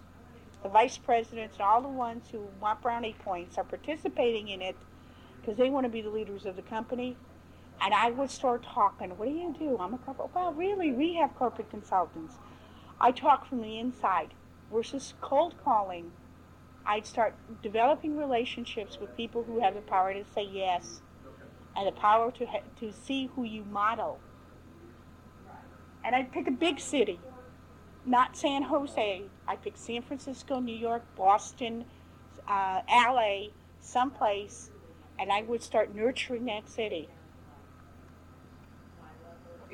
the 0.62 0.68
vice 0.68 0.98
presidents, 0.98 1.56
and 1.56 1.62
all 1.62 1.80
the 1.80 1.88
ones 1.88 2.28
who 2.30 2.46
want 2.60 2.80
brownie 2.80 3.16
points 3.24 3.58
are 3.58 3.64
participating 3.64 4.48
in 4.48 4.62
it 4.62 4.76
because 5.40 5.56
they 5.56 5.70
want 5.70 5.84
to 5.84 5.90
be 5.90 6.00
the 6.00 6.10
leaders 6.10 6.46
of 6.46 6.54
the 6.54 6.62
company. 6.62 7.16
And 7.80 7.92
I 7.92 8.10
would 8.10 8.30
start 8.30 8.62
talking. 8.62 9.10
What 9.10 9.28
do 9.28 9.34
you 9.34 9.54
do? 9.58 9.76
I'm 9.78 9.94
a 9.94 9.98
corporate. 9.98 10.34
Well, 10.34 10.52
really, 10.52 10.92
we 10.92 11.14
have 11.14 11.34
corporate 11.36 11.70
consultants. 11.70 12.36
I 13.00 13.10
talk 13.10 13.46
from 13.46 13.60
the 13.60 13.78
inside 13.78 14.30
versus 14.72 15.14
cold 15.20 15.54
calling. 15.62 16.12
I'd 16.86 17.06
start 17.06 17.34
developing 17.62 18.16
relationships 18.16 18.98
with 19.00 19.16
people 19.16 19.42
who 19.44 19.60
have 19.60 19.74
the 19.74 19.80
power 19.80 20.12
to 20.14 20.24
say 20.34 20.44
yes 20.50 21.00
and 21.76 21.86
the 21.86 21.92
power 21.92 22.30
to 22.32 22.46
ha- 22.46 22.62
to 22.80 22.92
see 22.92 23.30
who 23.34 23.44
you 23.44 23.64
model. 23.64 24.18
And 26.04 26.14
I'd 26.14 26.32
pick 26.32 26.46
a 26.46 26.52
big 26.52 26.78
city, 26.78 27.18
not 28.04 28.36
San 28.36 28.62
Jose. 28.62 29.22
I'd 29.48 29.62
pick 29.62 29.76
San 29.76 30.02
Francisco, 30.02 30.60
New 30.60 30.76
York, 30.76 31.02
Boston, 31.16 31.86
uh, 32.46 32.82
LA, 32.88 33.48
someplace, 33.80 34.70
and 35.18 35.32
I 35.32 35.42
would 35.42 35.62
start 35.62 35.94
nurturing 35.94 36.44
that 36.46 36.68
city. 36.68 37.08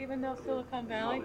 Even 0.00 0.20
though 0.22 0.34
Silicon 0.34 0.86
Valley, 0.86 1.22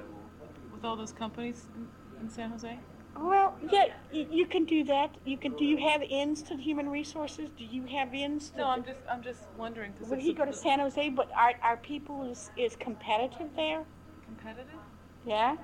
with 0.73 0.83
all 0.83 0.97
those 0.97 1.13
companies 1.13 1.67
in, 1.75 1.87
in 2.21 2.29
San 2.29 2.49
Jose? 2.51 2.77
Well, 3.17 3.55
yeah, 3.71 3.85
y- 4.13 4.27
you 4.29 4.45
can 4.45 4.65
do 4.65 4.83
that. 4.83 5.15
You 5.23 5.37
can. 5.37 5.53
Do 5.55 5.63
you 5.63 5.77
have 5.77 6.01
ins 6.01 6.43
to 6.43 6.57
human 6.57 6.89
resources? 6.89 7.49
Do 7.57 7.63
you 7.63 7.85
have 7.85 8.13
ins? 8.13 8.49
To 8.49 8.57
No, 8.57 8.67
I'm 8.67 8.83
just, 8.83 8.99
I'm 9.09 9.23
just 9.23 9.39
wondering. 9.57 9.93
'cause 9.93 10.09
Would 10.09 10.19
he 10.19 10.33
go 10.33 10.43
to 10.43 10.51
San 10.51 10.79
Jose? 10.79 11.09
But 11.09 11.31
are, 11.33 11.53
are 11.63 11.77
people 11.77 12.29
is, 12.29 12.51
is 12.57 12.75
competitive 12.75 13.47
there? 13.55 13.85
Competitive? 14.25 14.79
Yeah. 15.25 15.55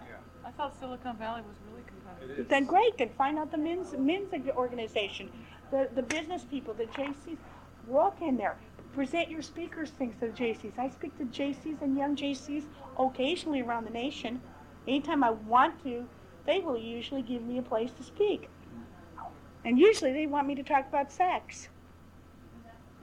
I 0.45 0.51
thought 0.51 0.79
Silicon 0.79 1.17
Valley 1.17 1.41
was 1.41 1.57
really 1.69 1.83
competitive. 1.85 2.39
It 2.39 2.41
is. 2.43 2.47
Then 2.47 2.65
great. 2.65 2.97
Then 2.97 3.09
find 3.17 3.37
out 3.37 3.51
the 3.51 3.57
men's 3.57 3.93
men's 3.97 4.29
organization, 4.55 5.29
the 5.69 5.89
the 5.93 6.03
business 6.03 6.45
people, 6.45 6.73
the 6.73 6.85
JCs. 6.85 7.37
Walk 7.87 8.21
in 8.21 8.37
there. 8.37 8.57
Present 8.93 9.29
your 9.29 9.41
speakers 9.41 9.89
things 9.91 10.15
to 10.19 10.27
the 10.27 10.33
JCs. 10.33 10.77
I 10.77 10.89
speak 10.89 11.17
to 11.17 11.25
JCs 11.25 11.81
and 11.81 11.97
young 11.97 12.15
JCs 12.15 12.63
occasionally 13.09 13.61
around 13.61 13.85
the 13.85 13.91
nation. 13.91 14.41
Anytime 14.87 15.23
I 15.23 15.31
want 15.31 15.83
to, 15.83 16.07
they 16.45 16.59
will 16.59 16.77
usually 16.77 17.21
give 17.21 17.43
me 17.43 17.57
a 17.57 17.61
place 17.61 17.91
to 17.93 18.03
speak. 18.03 18.49
And 19.63 19.77
usually 19.77 20.11
they 20.11 20.25
want 20.25 20.47
me 20.47 20.55
to 20.55 20.63
talk 20.63 20.87
about 20.87 21.11
sex, 21.11 21.69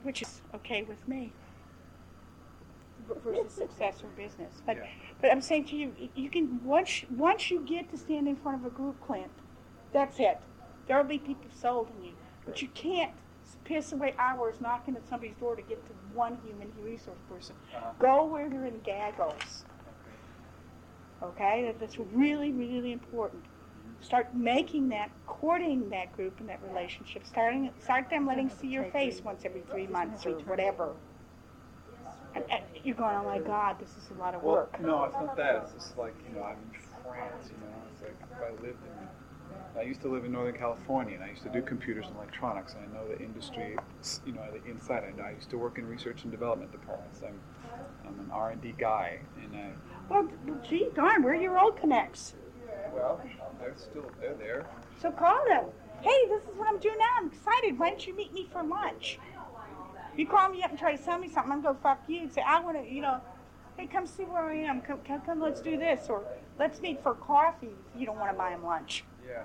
which 0.03 0.21
is 0.21 0.41
okay 0.53 0.83
with 0.83 1.07
me 1.07 1.31
versus 3.23 3.53
success 3.53 4.03
or 4.03 4.09
business. 4.09 4.61
But 4.65 4.77
Yeah. 4.77 4.87
but 5.21 5.31
I'm 5.31 5.41
saying 5.41 5.65
to 5.65 5.75
you, 5.75 5.93
you 6.15 6.29
can 6.29 6.63
once 6.63 7.05
once 7.09 7.49
you 7.49 7.61
get 7.61 7.89
to 7.91 7.97
stand 7.97 8.27
in 8.27 8.35
front 8.35 8.59
of 8.59 8.65
a 8.65 8.75
group, 8.75 8.99
Clint, 9.01 9.31
that's 9.91 10.19
it. 10.19 10.39
There 10.87 10.97
will 10.97 11.09
be 11.09 11.19
people 11.19 11.49
sold 11.51 11.89
in 11.97 12.05
you, 12.05 12.13
but 12.45 12.61
you 12.61 12.67
can't 12.69 13.11
piss 13.63 13.91
away 13.91 14.15
hours 14.17 14.59
knocking 14.61 14.95
at 14.95 15.07
somebody's 15.07 15.35
door 15.35 15.55
to 15.55 15.61
get 15.61 15.83
to 15.85 15.93
one 16.13 16.37
human 16.43 16.71
resource 16.81 17.19
person. 17.29 17.55
Uh-huh. 17.75 17.91
Go 17.99 18.25
where 18.25 18.49
they're 18.49 18.65
in 18.65 18.79
gaggles. 18.79 19.65
Okay, 21.21 21.73
that's 21.79 21.97
really 21.99 22.51
really 22.51 22.91
important. 22.91 23.43
Start 24.01 24.33
making 24.33 24.87
that, 24.89 25.11
courting 25.27 25.89
that 25.89 26.15
group 26.15 26.39
and 26.39 26.47
that 26.47 26.59
relationship. 26.69 27.25
Starting, 27.25 27.69
start 27.83 28.09
them 28.09 28.25
letting 28.25 28.49
see 28.49 28.67
your 28.67 28.85
face 28.85 29.21
once 29.21 29.41
every 29.43 29.61
three 29.69 29.87
months 29.87 30.25
or 30.25 30.31
whatever. 30.39 30.93
And, 32.33 32.45
and 32.49 32.63
you're 32.85 32.95
going, 32.95 33.15
oh 33.15 33.25
my 33.25 33.39
God, 33.39 33.77
this 33.77 33.89
is 33.89 34.09
a 34.15 34.19
lot 34.19 34.35
of 34.35 34.43
Well, 34.43 34.55
work. 34.55 34.79
no, 34.79 35.03
it's 35.03 35.13
not 35.15 35.35
that. 35.35 35.55
It's 35.63 35.73
just 35.73 35.97
like 35.97 36.13
you 36.29 36.39
know, 36.39 36.45
I'm 36.45 36.55
in 36.55 36.79
France. 37.03 37.49
You 37.49 37.57
know, 37.57 37.75
it's 37.91 38.01
like 38.01 38.15
if 38.21 38.37
I 38.37 38.51
lived 38.65 38.83
in. 38.85 39.07
I 39.77 39.83
used 39.83 40.01
to 40.01 40.07
live 40.07 40.25
in 40.25 40.31
Northern 40.31 40.55
California, 40.55 41.15
and 41.15 41.23
I 41.23 41.29
used 41.29 41.43
to 41.43 41.49
do 41.49 41.61
computers 41.61 42.05
and 42.07 42.15
electronics, 42.15 42.73
and 42.73 42.83
I 42.83 42.97
know 42.97 43.07
the 43.07 43.19
industry. 43.19 43.75
You 44.25 44.31
know, 44.33 44.43
the 44.51 44.69
inside. 44.69 45.03
I 45.03 45.11
know. 45.17 45.23
I 45.23 45.31
used 45.31 45.49
to 45.49 45.57
work 45.57 45.77
in 45.77 45.87
research 45.87 46.23
and 46.23 46.31
development 46.31 46.71
departments. 46.71 47.21
I'm, 47.25 47.39
I'm 48.07 48.19
an 48.19 48.29
R 48.31 48.51
and 48.51 48.61
D 48.61 48.73
guy, 48.77 49.19
and 49.43 49.55
I. 49.55 49.71
Well, 50.09 50.27
gee 50.67 50.89
darn, 50.95 51.23
where 51.23 51.33
are 51.33 51.41
your 51.41 51.59
old 51.59 51.77
connects? 51.77 52.33
Well, 52.93 53.21
they're 53.59 53.75
still 53.77 54.09
they're 54.19 54.33
there. 54.33 54.67
So 55.01 55.11
call 55.11 55.39
them. 55.47 55.65
Hey, 56.01 56.27
this 56.29 56.43
is 56.43 56.57
what 56.57 56.67
I'm 56.67 56.79
doing 56.79 56.97
now. 56.97 57.05
I'm 57.17 57.27
excited. 57.27 57.77
Why 57.77 57.89
don't 57.89 58.07
you 58.07 58.15
meet 58.15 58.33
me 58.33 58.49
for 58.51 58.63
lunch? 58.63 59.19
You 60.17 60.27
call 60.27 60.49
me 60.49 60.63
up 60.63 60.71
and 60.71 60.79
try 60.79 60.95
to 60.95 61.01
sell 61.01 61.17
me 61.17 61.29
something, 61.29 61.51
I'm 61.51 61.61
gonna 61.61 61.75
go 61.75 61.79
fuck 61.81 62.01
you 62.07 62.21
and 62.21 62.31
say 62.31 62.41
I 62.45 62.59
want 62.59 62.77
to, 62.77 62.91
you 62.91 63.01
know, 63.01 63.21
hey, 63.77 63.87
come 63.87 64.05
see 64.05 64.23
where 64.23 64.43
I 64.43 64.55
am. 64.55 64.81
Come, 64.81 64.99
come, 65.05 65.21
come, 65.21 65.39
let's 65.39 65.61
do 65.61 65.77
this, 65.77 66.07
or 66.09 66.23
let's 66.57 66.81
meet 66.81 67.01
for 67.01 67.13
coffee. 67.13 67.75
If 67.93 67.99
you 67.99 68.05
don't 68.05 68.17
want 68.17 68.31
to 68.31 68.37
buy 68.37 68.51
him 68.51 68.63
lunch. 68.63 69.05
Yeah. 69.25 69.43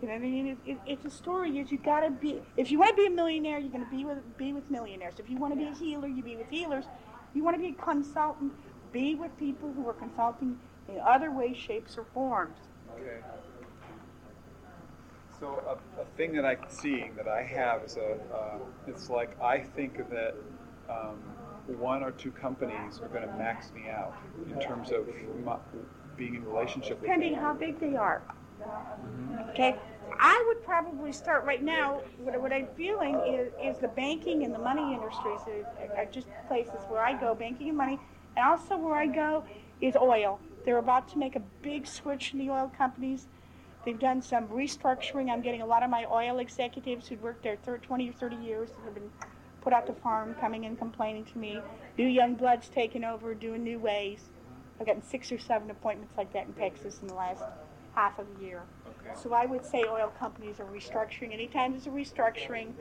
You 0.00 0.08
know 0.08 0.14
what 0.14 0.22
I 0.22 0.26
mean? 0.26 0.46
It, 0.46 0.58
it, 0.64 0.78
it's 0.86 1.04
a 1.04 1.10
story. 1.10 1.58
Is 1.58 1.70
you 1.70 1.78
gotta 1.78 2.10
be. 2.10 2.40
If 2.56 2.70
you 2.70 2.78
want 2.78 2.90
to 2.90 2.96
be 2.96 3.06
a 3.06 3.10
millionaire, 3.10 3.58
you're 3.58 3.70
gonna 3.70 3.88
be 3.90 4.04
with 4.04 4.36
be 4.36 4.52
with 4.52 4.70
millionaires. 4.70 5.14
If 5.18 5.28
you 5.28 5.36
want 5.36 5.52
to 5.54 5.58
be 5.58 5.66
a 5.66 5.74
healer, 5.74 6.08
you 6.08 6.22
be 6.22 6.36
with 6.36 6.48
healers. 6.48 6.84
You 7.34 7.44
want 7.44 7.56
to 7.56 7.60
be 7.60 7.68
a 7.68 7.82
consultant, 7.82 8.52
be 8.92 9.14
with 9.14 9.36
people 9.38 9.72
who 9.72 9.88
are 9.88 9.94
consulting 9.94 10.58
in 10.88 11.00
other 11.00 11.30
ways, 11.30 11.56
shapes, 11.56 11.96
or 11.98 12.04
forms. 12.14 12.56
Okay. 12.94 13.18
So 15.38 15.62
a, 15.68 16.02
a 16.02 16.04
thing 16.16 16.32
that 16.34 16.44
I'm 16.44 16.58
seeing 16.68 17.14
that 17.14 17.28
I 17.28 17.42
have 17.42 17.84
is 17.84 17.96
a, 17.96 18.14
uh, 18.34 18.58
it's 18.86 19.08
like 19.08 19.40
I 19.40 19.58
think 19.58 19.98
that 20.10 20.34
um, 20.88 21.16
one 21.78 22.02
or 22.02 22.10
two 22.10 22.32
companies 22.32 23.00
are 23.00 23.08
going 23.08 23.28
to 23.28 23.34
max 23.36 23.70
me 23.72 23.88
out 23.88 24.14
in 24.50 24.58
terms 24.58 24.90
of 24.90 25.06
my, 25.44 25.56
being 26.16 26.34
in 26.34 26.44
relationship 26.44 27.00
with 27.00 27.02
depending 27.02 27.34
how 27.34 27.54
big 27.54 27.78
they 27.78 27.94
are. 27.94 28.22
Okay, 29.50 29.76
I 30.18 30.44
would 30.48 30.64
probably 30.64 31.12
start 31.12 31.44
right 31.44 31.62
now. 31.62 32.00
What, 32.18 32.40
what 32.40 32.52
I'm 32.52 32.66
feeling 32.76 33.20
is, 33.26 33.52
is 33.62 33.78
the 33.80 33.88
banking 33.88 34.44
and 34.44 34.52
the 34.52 34.58
money 34.58 34.94
industries 34.94 35.40
are, 35.46 35.96
are 35.96 36.06
just 36.06 36.26
places 36.48 36.80
where 36.88 37.00
I 37.00 37.18
go, 37.18 37.34
banking 37.34 37.68
and 37.68 37.78
money, 37.78 38.00
also 38.38 38.76
where 38.76 38.94
I 38.94 39.06
go 39.06 39.44
is 39.80 39.96
oil. 39.96 40.40
They're 40.64 40.78
about 40.78 41.08
to 41.10 41.18
make 41.18 41.36
a 41.36 41.42
big 41.62 41.86
switch 41.86 42.32
in 42.32 42.38
the 42.38 42.50
oil 42.50 42.72
companies. 42.76 43.26
They've 43.84 43.98
done 43.98 44.20
some 44.20 44.48
restructuring. 44.48 45.30
I'm 45.30 45.40
getting 45.40 45.62
a 45.62 45.66
lot 45.66 45.82
of 45.82 45.90
my 45.90 46.04
oil 46.10 46.38
executives 46.38 47.08
who'd 47.08 47.22
worked 47.22 47.42
there 47.42 47.56
thir 47.56 47.78
20 47.78 48.10
or 48.10 48.12
30 48.12 48.36
years 48.36 48.70
have 48.84 48.94
been 48.94 49.10
put 49.60 49.72
out 49.72 49.86
the 49.86 49.92
farm, 49.92 50.34
coming 50.40 50.64
and 50.64 50.78
complaining 50.78 51.24
to 51.26 51.38
me. 51.38 51.60
New 51.96 52.06
young 52.06 52.34
bloods 52.34 52.68
taking 52.68 53.04
over, 53.04 53.34
doing 53.34 53.64
new 53.64 53.78
ways. 53.78 54.30
I've 54.80 54.86
gotten 54.86 55.02
six 55.02 55.32
or 55.32 55.38
seven 55.38 55.70
appointments 55.70 56.16
like 56.16 56.32
that 56.32 56.46
in 56.46 56.52
Texas 56.52 57.00
in 57.02 57.08
the 57.08 57.14
last 57.14 57.42
half 57.94 58.18
of 58.18 58.26
the 58.36 58.44
year. 58.44 58.62
Okay. 58.86 59.18
So 59.20 59.32
I 59.32 59.46
would 59.46 59.64
say 59.64 59.84
oil 59.84 60.12
companies 60.18 60.60
are 60.60 60.64
restructuring. 60.64 61.32
Anytime 61.32 61.72
there's 61.72 61.86
a 61.86 61.90
restructuring, 61.90 62.72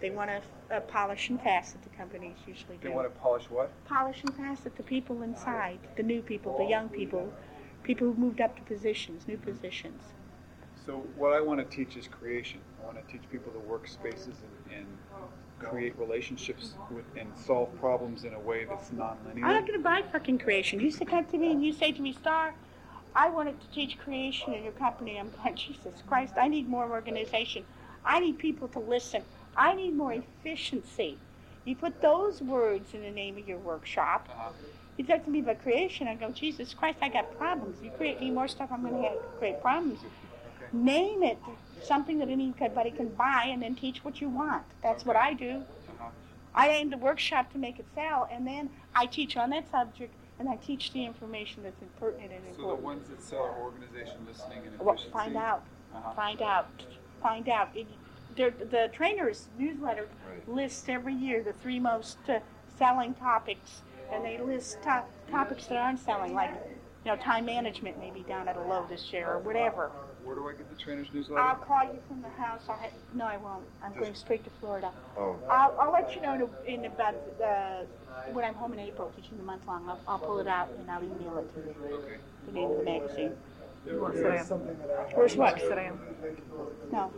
they 0.00 0.10
want 0.10 0.30
to 0.30 0.76
uh, 0.76 0.80
polish 0.80 1.28
and 1.30 1.40
pass 1.40 1.74
it. 1.74 1.82
The 1.82 1.96
companies 1.96 2.36
usually 2.46 2.76
do. 2.76 2.88
They 2.88 2.94
want 2.94 3.12
to 3.12 3.20
polish 3.20 3.44
what? 3.50 3.70
polish 3.84 4.22
and 4.22 4.36
pass 4.36 4.66
it 4.66 4.76
to 4.76 4.82
people 4.82 5.22
inside, 5.22 5.78
the 5.96 6.02
new 6.02 6.22
people, 6.22 6.56
the 6.58 6.64
young 6.64 6.88
people, 6.88 7.32
people 7.82 8.06
who've 8.06 8.18
moved 8.18 8.40
up 8.40 8.56
to 8.56 8.62
positions, 8.62 9.26
new 9.28 9.38
positions. 9.38 10.02
So 10.86 10.98
what 11.16 11.32
I 11.32 11.40
want 11.40 11.58
to 11.60 11.76
teach 11.76 11.96
is 11.96 12.06
creation. 12.08 12.60
I 12.82 12.86
want 12.86 13.06
to 13.06 13.12
teach 13.12 13.22
people 13.30 13.52
to 13.52 13.58
work 13.60 13.88
spaces 13.88 14.34
and, 14.68 14.78
and 14.78 14.86
create 15.58 15.98
relationships 15.98 16.74
with 16.90 17.04
and 17.16 17.32
solve 17.38 17.74
problems 17.80 18.24
in 18.24 18.34
a 18.34 18.40
way 18.40 18.66
that's 18.66 18.92
non-linear. 18.92 19.46
I'm 19.46 19.52
not 19.54 19.66
going 19.66 19.78
to 19.78 19.82
buy 19.82 20.02
fucking 20.12 20.38
creation. 20.38 20.80
You 20.80 20.90
say 20.90 21.06
come 21.06 21.24
to 21.26 21.38
me 21.38 21.52
and 21.52 21.64
you 21.64 21.72
say 21.72 21.92
to 21.92 22.02
me, 22.02 22.12
Starr, 22.12 22.54
I 23.14 23.30
wanted 23.30 23.60
to 23.60 23.66
teach 23.68 23.96
creation 23.98 24.52
in 24.52 24.64
your 24.64 24.72
company. 24.72 25.18
I'm 25.18 25.30
going, 25.42 25.54
Jesus 25.56 26.02
Christ, 26.06 26.34
I 26.36 26.48
need 26.48 26.68
more 26.68 26.90
organization. 26.90 27.64
I 28.04 28.20
need 28.20 28.38
people 28.38 28.68
to 28.68 28.80
listen. 28.80 29.22
I 29.56 29.74
need 29.74 29.94
more 29.96 30.12
efficiency. 30.12 31.18
You 31.64 31.76
put 31.76 32.00
those 32.02 32.42
words 32.42 32.92
in 32.94 33.02
the 33.02 33.10
name 33.10 33.38
of 33.38 33.48
your 33.48 33.58
workshop. 33.58 34.28
Uh-huh. 34.30 34.50
You 34.96 35.04
talk 35.04 35.24
to 35.24 35.30
me 35.30 35.40
about 35.40 35.62
creation. 35.62 36.06
I 36.06 36.14
go, 36.14 36.30
Jesus 36.30 36.74
Christ, 36.74 36.98
I 37.02 37.08
got 37.08 37.36
problems. 37.36 37.82
You 37.82 37.90
create 37.90 38.20
me 38.20 38.30
more 38.30 38.48
stuff, 38.48 38.70
I'm 38.72 38.82
going 38.82 38.94
to 38.94 39.08
have 39.08 39.18
create 39.38 39.60
problems. 39.60 40.00
Name 40.72 41.22
it 41.22 41.38
something 41.82 42.18
that 42.18 42.28
anybody 42.28 42.90
can 42.90 43.08
buy 43.08 43.48
and 43.48 43.62
then 43.62 43.74
teach 43.74 44.04
what 44.04 44.20
you 44.20 44.28
want. 44.28 44.64
That's 44.82 45.04
what 45.04 45.16
I 45.16 45.34
do. 45.34 45.62
Uh-huh. 45.88 46.08
I 46.54 46.68
aim 46.68 46.90
the 46.90 46.96
workshop 46.96 47.52
to 47.52 47.58
make 47.58 47.78
it 47.78 47.86
sell, 47.94 48.28
and 48.30 48.46
then 48.46 48.70
I 48.94 49.06
teach 49.06 49.36
on 49.36 49.50
that 49.50 49.70
subject, 49.70 50.14
and 50.38 50.48
I 50.48 50.56
teach 50.56 50.92
the 50.92 51.04
information 51.04 51.62
that's 51.62 51.76
pertinent 52.00 52.32
and 52.32 52.46
important. 52.46 52.56
So 52.56 52.76
the 52.76 52.82
ones 52.82 53.08
that 53.08 53.22
sell 53.22 53.42
are 53.42 53.60
organization 53.60 54.16
listening 54.26 54.60
and 54.66 54.78
Well, 54.78 54.96
find 55.12 55.36
out. 55.36 55.64
Uh-huh. 55.94 56.12
Find 56.14 56.42
out. 56.42 56.68
Find 57.22 57.48
out. 57.48 57.70
It, 57.74 57.86
the 58.36 58.90
trainers 58.92 59.48
newsletter 59.58 60.08
lists 60.46 60.88
every 60.88 61.14
year 61.14 61.42
the 61.42 61.52
three 61.52 61.78
most 61.78 62.18
uh, 62.28 62.40
selling 62.78 63.14
topics, 63.14 63.82
and 64.12 64.24
they 64.24 64.38
list 64.38 64.82
to- 64.82 65.04
topics 65.30 65.66
that 65.66 65.76
aren't 65.76 66.00
selling, 66.00 66.34
like 66.34 66.50
you 67.04 67.10
know 67.10 67.16
time 67.16 67.44
management 67.46 67.98
may 67.98 68.10
be 68.10 68.20
down 68.22 68.48
at 68.48 68.56
a 68.56 68.60
low 68.60 68.86
this 68.88 69.12
year 69.12 69.26
or 69.28 69.38
whatever. 69.38 69.90
Where 70.24 70.34
do 70.34 70.48
I 70.48 70.52
get 70.52 70.70
the 70.70 70.82
trainer's 70.82 71.08
newsletter? 71.12 71.40
I'll 71.40 71.56
call 71.56 71.84
you 71.84 71.98
from 72.08 72.22
the 72.22 72.30
house. 72.30 72.62
I'll 72.68 72.76
ha- 72.76 72.88
no, 73.14 73.26
I 73.26 73.36
won't. 73.36 73.64
I'm 73.82 73.92
going 73.92 74.14
straight 74.14 74.42
to 74.44 74.50
Florida. 74.58 74.90
Oh, 75.18 75.36
I'll, 75.50 75.76
I'll 75.78 75.92
let 75.92 76.14
you 76.14 76.22
know 76.22 76.50
in, 76.66 76.80
in 76.80 76.84
about 76.86 77.14
uh, 77.44 77.82
when 78.32 78.44
I'm 78.44 78.54
home 78.54 78.72
in 78.72 78.78
April, 78.78 79.12
teaching 79.14 79.36
the 79.36 79.44
month 79.44 79.66
long. 79.68 79.86
I'll, 79.86 80.00
I'll 80.08 80.18
pull 80.18 80.38
it 80.38 80.46
out 80.46 80.70
and 80.78 80.90
I'll 80.90 81.04
email 81.04 81.36
it 81.38 81.54
to 81.54 81.60
you. 81.60 81.94
okay. 81.96 82.16
The 82.46 82.52
name 82.52 82.70
of 82.70 82.78
the 82.78 82.84
magazine. 82.84 83.32
There's 83.84 84.46
something 84.46 84.76
that 84.78 84.90
I 84.90 85.02
have. 85.02 85.12
Where's 85.12 85.36
what? 85.36 85.60
No. 86.92 87.12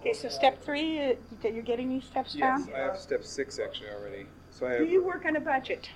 Okay, 0.00 0.12
so 0.12 0.28
step 0.28 0.62
three, 0.62 1.00
uh, 1.00 1.14
you're 1.48 1.62
getting 1.62 1.88
these 1.88 2.04
steps 2.04 2.34
Yes, 2.34 2.64
down? 2.66 2.74
I 2.74 2.78
have 2.78 2.98
step 2.98 3.24
six 3.24 3.58
actually 3.58 3.90
already. 3.90 4.26
So 4.50 4.66
I 4.66 4.78
Do 4.78 4.84
have. 4.84 4.92
you 4.92 5.04
work 5.04 5.24
on 5.26 5.36
a 5.36 5.40
budget? 5.40 5.88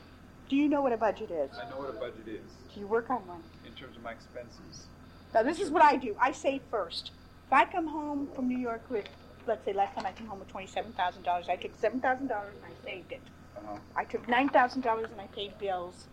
Do 0.49 0.57
you 0.57 0.69
know 0.69 0.81
what 0.83 0.93
a 0.93 0.97
budget 0.97 1.31
is? 1.31 1.51
I 1.57 1.71
know 1.71 1.77
what 1.79 1.91
a 1.91 1.99
budget 1.99 2.27
is 2.27 2.41
Do 2.75 2.81
you 2.81 2.87
work 2.89 3.09
on 3.11 3.27
one? 3.27 3.43
in 3.65 3.73
terms 3.75 3.97
of 3.97 4.03
my 4.03 4.13
expenses. 4.13 4.87
Now, 5.33 5.43
this 5.45 5.61
is 5.61 5.71
what 5.71 5.83
I 5.85 5.97
do. 5.97 6.17
I 6.21 6.33
save 6.33 6.63
first. 6.71 7.13
If 7.47 7.53
I 7.53 7.65
come 7.65 7.87
home 7.87 8.29
from 8.35 8.49
New 8.49 8.59
York 8.59 8.83
with, 8.91 9.07
let's 9.47 9.65
say 9.65 9.73
last 9.73 9.95
time 9.95 10.07
I 10.07 10.13
came 10.13 10.27
home 10.27 10.41
with 10.41 10.49
$27,000, 10.53 11.49
I 11.49 11.57
took 11.57 11.81
$7,000 11.81 12.21
and 12.23 12.31
I 12.33 12.85
saved 12.85 13.13
it. 13.13 13.21
Uh-huh. 13.57 13.77
I 13.97 14.05
took 14.05 14.27
$9,000 14.27 15.05
and 15.05 15.21
I 15.21 15.27
paid 15.29 15.57
bills, 15.59 16.07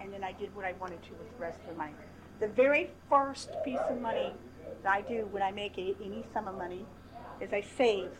and 0.00 0.12
then 0.12 0.24
I 0.24 0.32
did 0.32 0.54
what 0.56 0.64
I 0.64 0.72
wanted 0.80 1.02
to 1.04 1.10
with 1.10 1.30
the 1.36 1.42
rest 1.42 1.58
of 1.60 1.68
the 1.68 1.74
money. 1.74 1.92
The 2.40 2.48
very 2.48 2.90
first 3.08 3.50
piece 3.64 3.78
of 3.88 4.00
money 4.00 4.32
that 4.82 4.92
I 4.92 5.00
do 5.02 5.26
when 5.30 5.42
I 5.42 5.50
make 5.50 5.78
a, 5.78 5.94
any 6.04 6.24
sum 6.32 6.48
of 6.48 6.56
money 6.56 6.84
is 7.40 7.52
I 7.52 7.60
save. 7.60 8.10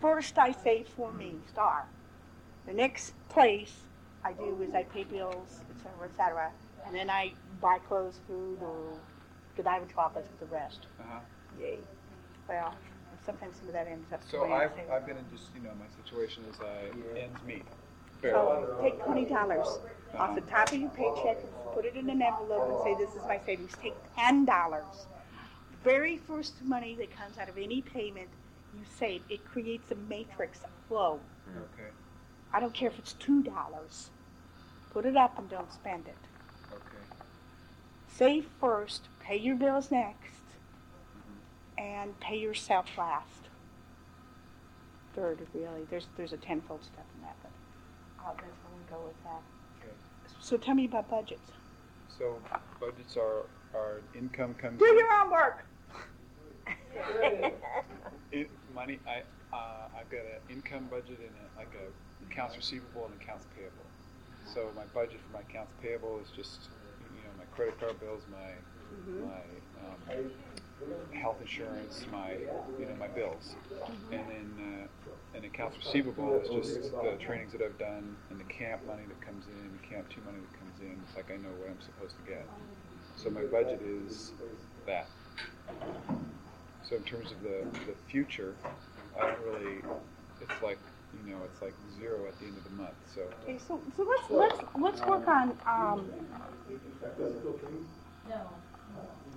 First, 0.00 0.38
I 0.38 0.52
save 0.52 0.88
for 0.88 1.12
me, 1.12 1.36
Starr. 1.50 1.86
The 2.66 2.72
next 2.72 3.12
place 3.28 3.82
I 4.24 4.32
do 4.32 4.60
is 4.62 4.74
I 4.74 4.84
pay 4.84 5.04
bills, 5.04 5.60
et 5.70 5.82
cetera, 5.82 6.04
et 6.06 6.16
cetera, 6.16 6.50
and 6.86 6.94
then 6.94 7.10
I 7.10 7.32
buy 7.60 7.78
clothes, 7.86 8.18
food, 8.26 8.58
or 8.62 8.98
good 9.56 9.66
Irish 9.66 9.92
chocolates 9.94 10.28
with 10.30 10.48
the 10.48 10.54
rest. 10.54 10.86
Uh-huh. 11.00 11.20
Yay. 11.60 11.78
Well, 12.48 12.74
sometimes 13.24 13.56
some 13.56 13.68
of 13.68 13.74
that 13.74 13.86
ends 13.86 14.12
up. 14.12 14.22
So 14.28 14.44
I 14.44 14.64
I've. 14.64 14.70
I've 14.90 15.06
been 15.06 15.16
in 15.16 15.24
just, 15.30 15.50
you 15.54 15.62
know, 15.62 15.70
my 15.78 15.86
situation 16.02 16.44
is 16.50 16.56
I 16.60 17.18
ends 17.18 17.38
meet. 17.46 17.64
So 18.30 18.78
take 18.82 19.02
twenty 19.04 19.24
dollars 19.24 19.66
off 20.16 20.34
the 20.34 20.40
top 20.42 20.72
of 20.72 20.78
your 20.78 20.90
paycheck, 20.90 21.38
and 21.42 21.74
put 21.74 21.84
it 21.84 21.96
in 21.96 22.08
an 22.08 22.22
envelope 22.22 22.70
and 22.70 22.96
say, 22.98 23.04
this 23.04 23.14
is 23.14 23.22
my 23.26 23.38
savings. 23.44 23.72
Take 23.82 23.94
ten 24.16 24.44
dollars. 24.44 25.06
Very 25.82 26.18
first 26.18 26.62
money 26.62 26.94
that 26.96 27.14
comes 27.16 27.36
out 27.38 27.48
of 27.48 27.58
any 27.58 27.82
payment 27.82 28.28
you 28.74 28.84
save, 28.98 29.22
it 29.28 29.44
creates 29.44 29.90
a 29.92 29.94
matrix, 29.94 30.60
a 30.64 30.88
flow. 30.88 31.20
Okay, 31.56 31.90
I 32.52 32.60
don't 32.60 32.74
care 32.74 32.88
if 32.88 32.98
it's 32.98 33.12
two 33.14 33.42
dollars. 33.42 34.10
Put 34.92 35.06
it 35.06 35.16
up 35.16 35.38
and 35.38 35.48
don't 35.50 35.72
spend 35.72 36.06
it. 36.06 36.16
okay. 36.72 36.82
Save 38.08 38.46
first, 38.60 39.08
pay 39.20 39.36
your 39.36 39.56
bills 39.56 39.90
next, 39.90 40.42
mm-hmm. 41.18 41.82
and 41.82 42.18
pay 42.20 42.36
yourself 42.36 42.86
last. 42.96 43.48
Third, 45.14 45.46
really. 45.52 45.84
There's 45.90 46.06
there's 46.16 46.32
a 46.32 46.36
tenfold 46.36 46.84
step 46.84 47.06
in 47.16 47.22
that, 47.22 47.36
but 47.42 47.50
that's 48.24 48.40
where 48.62 48.72
we 48.76 48.84
go 48.90 49.04
with 49.06 49.22
that. 49.24 49.42
Okay. 49.80 49.92
So 50.38 50.56
tell 50.56 50.74
me 50.74 50.86
about 50.86 51.08
budgets. 51.08 51.50
So 52.08 52.42
budgets 52.80 53.16
are, 53.16 53.46
our 53.74 54.02
income 54.14 54.54
comes 54.54 54.80
Do 54.80 54.86
in. 54.86 54.94
your 54.96 55.12
own 55.22 55.30
work. 55.30 55.64
in, 58.32 58.46
money. 58.72 59.00
I 59.06 59.22
uh, 59.54 59.88
I've 59.98 60.10
got 60.10 60.20
an 60.20 60.40
income 60.48 60.88
budget 60.90 61.20
and 61.20 61.36
a, 61.36 61.58
like 61.58 61.74
a 61.74 61.92
accounts 62.24 62.56
receivable 62.56 63.06
and 63.06 63.14
accounts 63.20 63.46
payable. 63.54 63.90
So 64.44 64.72
my 64.74 64.84
budget 64.86 65.20
for 65.24 65.32
my 65.32 65.40
accounts 65.40 65.72
payable 65.80 66.20
is 66.20 66.30
just 66.30 66.70
you 67.12 67.22
know 67.22 67.30
my 67.36 67.44
credit 67.44 67.78
card 67.78 68.00
bills, 68.00 68.24
my 68.30 68.62
Mm-hmm. 68.92 69.24
my 69.26 69.42
um, 69.80 70.00
health 71.12 71.40
insurance, 71.40 72.04
my 72.10 72.38
you 72.78 72.86
know 72.86 72.94
my 72.96 73.08
bills, 73.08 73.56
and 74.12 74.28
then 74.28 74.48
uh, 74.58 75.03
and 75.34 75.44
accounts 75.44 75.76
receivable 75.76 76.40
is 76.40 76.48
just 76.48 76.92
the 76.92 77.16
trainings 77.20 77.52
that 77.52 77.62
I've 77.62 77.78
done 77.78 78.16
and 78.30 78.38
the 78.38 78.44
camp 78.44 78.86
money 78.86 79.02
that 79.08 79.20
comes 79.20 79.44
in, 79.46 79.78
the 79.80 79.94
camp 79.94 80.08
two 80.08 80.20
money 80.24 80.38
that 80.38 80.58
comes 80.58 80.80
in. 80.80 81.00
It's 81.06 81.16
like 81.16 81.30
I 81.30 81.36
know 81.36 81.50
what 81.58 81.70
I'm 81.70 81.80
supposed 81.80 82.14
to 82.24 82.30
get. 82.30 82.46
So 83.16 83.30
my 83.30 83.44
budget 83.44 83.80
is 83.82 84.32
that. 84.86 85.08
So 86.82 86.96
in 86.96 87.02
terms 87.02 87.32
of 87.32 87.42
the, 87.42 87.66
the 87.86 87.94
future, 88.08 88.54
I 89.20 89.26
don't 89.26 89.40
really, 89.40 89.78
it's 90.40 90.62
like, 90.62 90.78
you 91.24 91.32
know, 91.32 91.38
it's 91.44 91.62
like 91.62 91.74
zero 91.98 92.26
at 92.28 92.38
the 92.38 92.46
end 92.46 92.56
of 92.56 92.64
the 92.64 92.70
month, 92.70 92.94
so. 93.14 93.22
Okay, 93.44 93.58
so, 93.58 93.80
so 93.96 94.02
let's 94.02 94.30
let's 94.30 94.58
let's 94.80 95.00
work 95.06 95.26
on. 95.28 95.56
Um, 95.66 96.10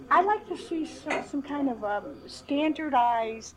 I'd 0.09 0.25
like 0.25 0.47
to 0.49 0.57
see 0.57 0.85
some, 0.85 1.23
some 1.23 1.41
kind 1.41 1.69
of 1.69 1.83
um, 1.83 2.15
standardized 2.27 3.55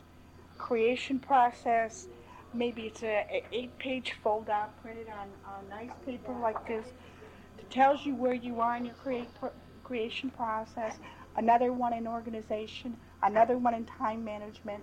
creation 0.59 1.19
process. 1.19 2.07
Maybe 2.53 2.83
it's 2.83 3.03
a, 3.03 3.27
a 3.31 3.45
eight-page 3.53 4.15
fold-out 4.23 4.81
printed 4.83 5.09
on, 5.09 5.29
on 5.47 5.69
nice 5.69 5.97
paper 6.05 6.35
like 6.43 6.67
this 6.67 6.87
that 7.57 7.71
tells 7.71 8.05
you 8.05 8.17
where 8.17 8.35
you 8.35 8.61
are 8.61 8.77
in 8.77 8.85
your 8.87 8.95
create, 8.95 9.29
creation 9.85 10.31
process. 10.31 10.99
Another 11.37 11.73
one 11.73 11.93
in 11.93 12.09
organization, 12.09 12.97
another 13.23 13.57
one 13.59 13.75
in 13.75 13.85
time 13.85 14.25
management, 14.25 14.83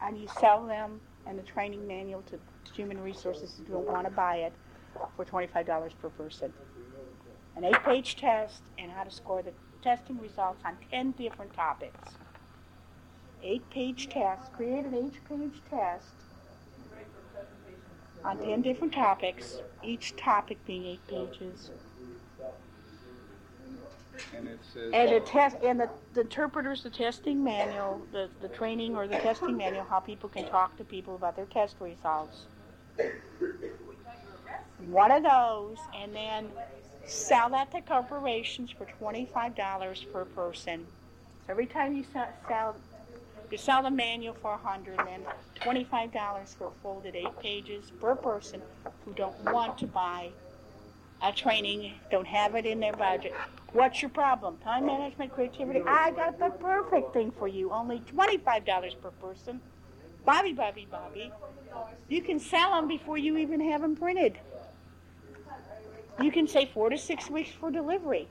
and 0.00 0.18
you 0.18 0.28
sell 0.40 0.64
them 0.66 1.00
and 1.26 1.38
the 1.38 1.42
training 1.42 1.86
manual 1.86 2.22
to 2.22 2.38
human 2.72 3.00
resources 3.00 3.58
if 3.60 3.68
you 3.68 3.74
don't 3.74 3.86
want 3.88 4.06
to 4.06 4.12
buy 4.12 4.36
it 4.36 4.52
for 5.16 5.24
$25 5.24 5.92
per 6.00 6.08
person. 6.10 6.52
An 7.56 7.64
eight-page 7.64 8.16
test 8.16 8.62
and 8.78 8.90
how 8.90 9.04
to 9.04 9.10
score 9.10 9.42
the 9.42 9.52
testing 9.82 10.18
results 10.20 10.62
on 10.64 10.76
10 10.90 11.12
different 11.12 11.52
topics. 11.52 12.10
eight-page 13.42 14.08
test, 14.08 14.52
create 14.52 14.84
an 14.84 14.94
eight-page 14.94 15.62
test 15.68 16.14
on 18.24 18.38
ten 18.38 18.62
different 18.62 18.94
topics, 18.94 19.60
each 19.82 20.16
topic 20.16 20.64
being 20.64 20.84
eight 20.86 21.06
pages. 21.08 21.70
And 24.36 24.46
it 24.48 24.58
says. 24.72 24.90
And 24.92 25.10
the 25.10 25.20
test, 25.20 25.56
and 25.64 25.80
the, 25.80 25.90
the 26.14 26.20
interpreters, 26.22 26.82
the 26.82 26.90
testing 26.90 27.42
manual, 27.42 28.06
the, 28.12 28.28
the 28.40 28.48
training 28.48 28.94
or 28.94 29.06
the 29.08 29.16
testing 29.16 29.56
manual, 29.56 29.84
how 29.84 30.00
people 30.00 30.28
can 30.28 30.46
talk 30.46 30.76
to 30.76 30.84
people 30.84 31.14
about 31.16 31.34
their 31.34 31.46
test 31.46 31.76
results. 31.80 32.46
One 34.86 35.10
of 35.10 35.22
those, 35.22 35.78
and 35.98 36.14
then 36.14 36.50
sell 37.06 37.48
that 37.50 37.70
to 37.72 37.80
corporations 37.80 38.70
for 38.70 38.86
twenty-five 38.98 39.56
dollars 39.56 40.04
per 40.12 40.24
person. 40.24 40.86
So 41.46 41.52
every 41.52 41.66
time 41.66 41.94
you 41.94 42.04
sell, 42.12 42.28
sell, 42.46 42.76
you 43.52 43.58
sell 43.58 43.82
the 43.82 43.90
manual 43.90 44.34
for 44.40 44.54
a 44.54 44.56
hundred, 44.56 44.98
then 44.98 45.20
twenty-five 45.54 46.12
dollars 46.12 46.54
for 46.58 46.68
a 46.68 46.70
folded 46.82 47.14
eight 47.14 47.38
pages 47.38 47.92
per 48.00 48.14
person 48.14 48.62
who 49.04 49.12
don't 49.12 49.38
want 49.52 49.76
to 49.78 49.86
buy 49.86 50.30
a 51.22 51.32
training, 51.32 51.92
don't 52.10 52.26
have 52.26 52.54
it 52.54 52.66
in 52.66 52.80
their 52.80 52.94
budget. 52.94 53.34
What's 53.72 54.02
your 54.02 54.10
problem? 54.10 54.56
Time 54.58 54.86
management, 54.86 55.32
creativity. 55.32 55.82
I 55.86 56.10
got 56.10 56.38
the 56.38 56.50
perfect 56.50 57.12
thing 57.12 57.30
for 57.30 57.46
you. 57.46 57.70
Only 57.70 58.00
twenty-five 58.00 58.64
dollars 58.64 58.94
per 58.94 59.10
person. 59.10 59.60
Bobby, 60.24 60.52
Bobby, 60.52 60.86
Bobby. 60.90 61.30
You 62.08 62.22
can 62.22 62.38
sell 62.38 62.70
them 62.70 62.88
before 62.88 63.18
you 63.18 63.36
even 63.36 63.60
have 63.60 63.82
them 63.82 63.96
printed. 63.96 64.38
You 66.20 66.30
can 66.30 66.46
say 66.46 66.70
four 66.72 66.90
to 66.90 66.98
six 66.98 67.28
weeks 67.30 67.50
for 67.50 67.70
delivery. 67.70 68.28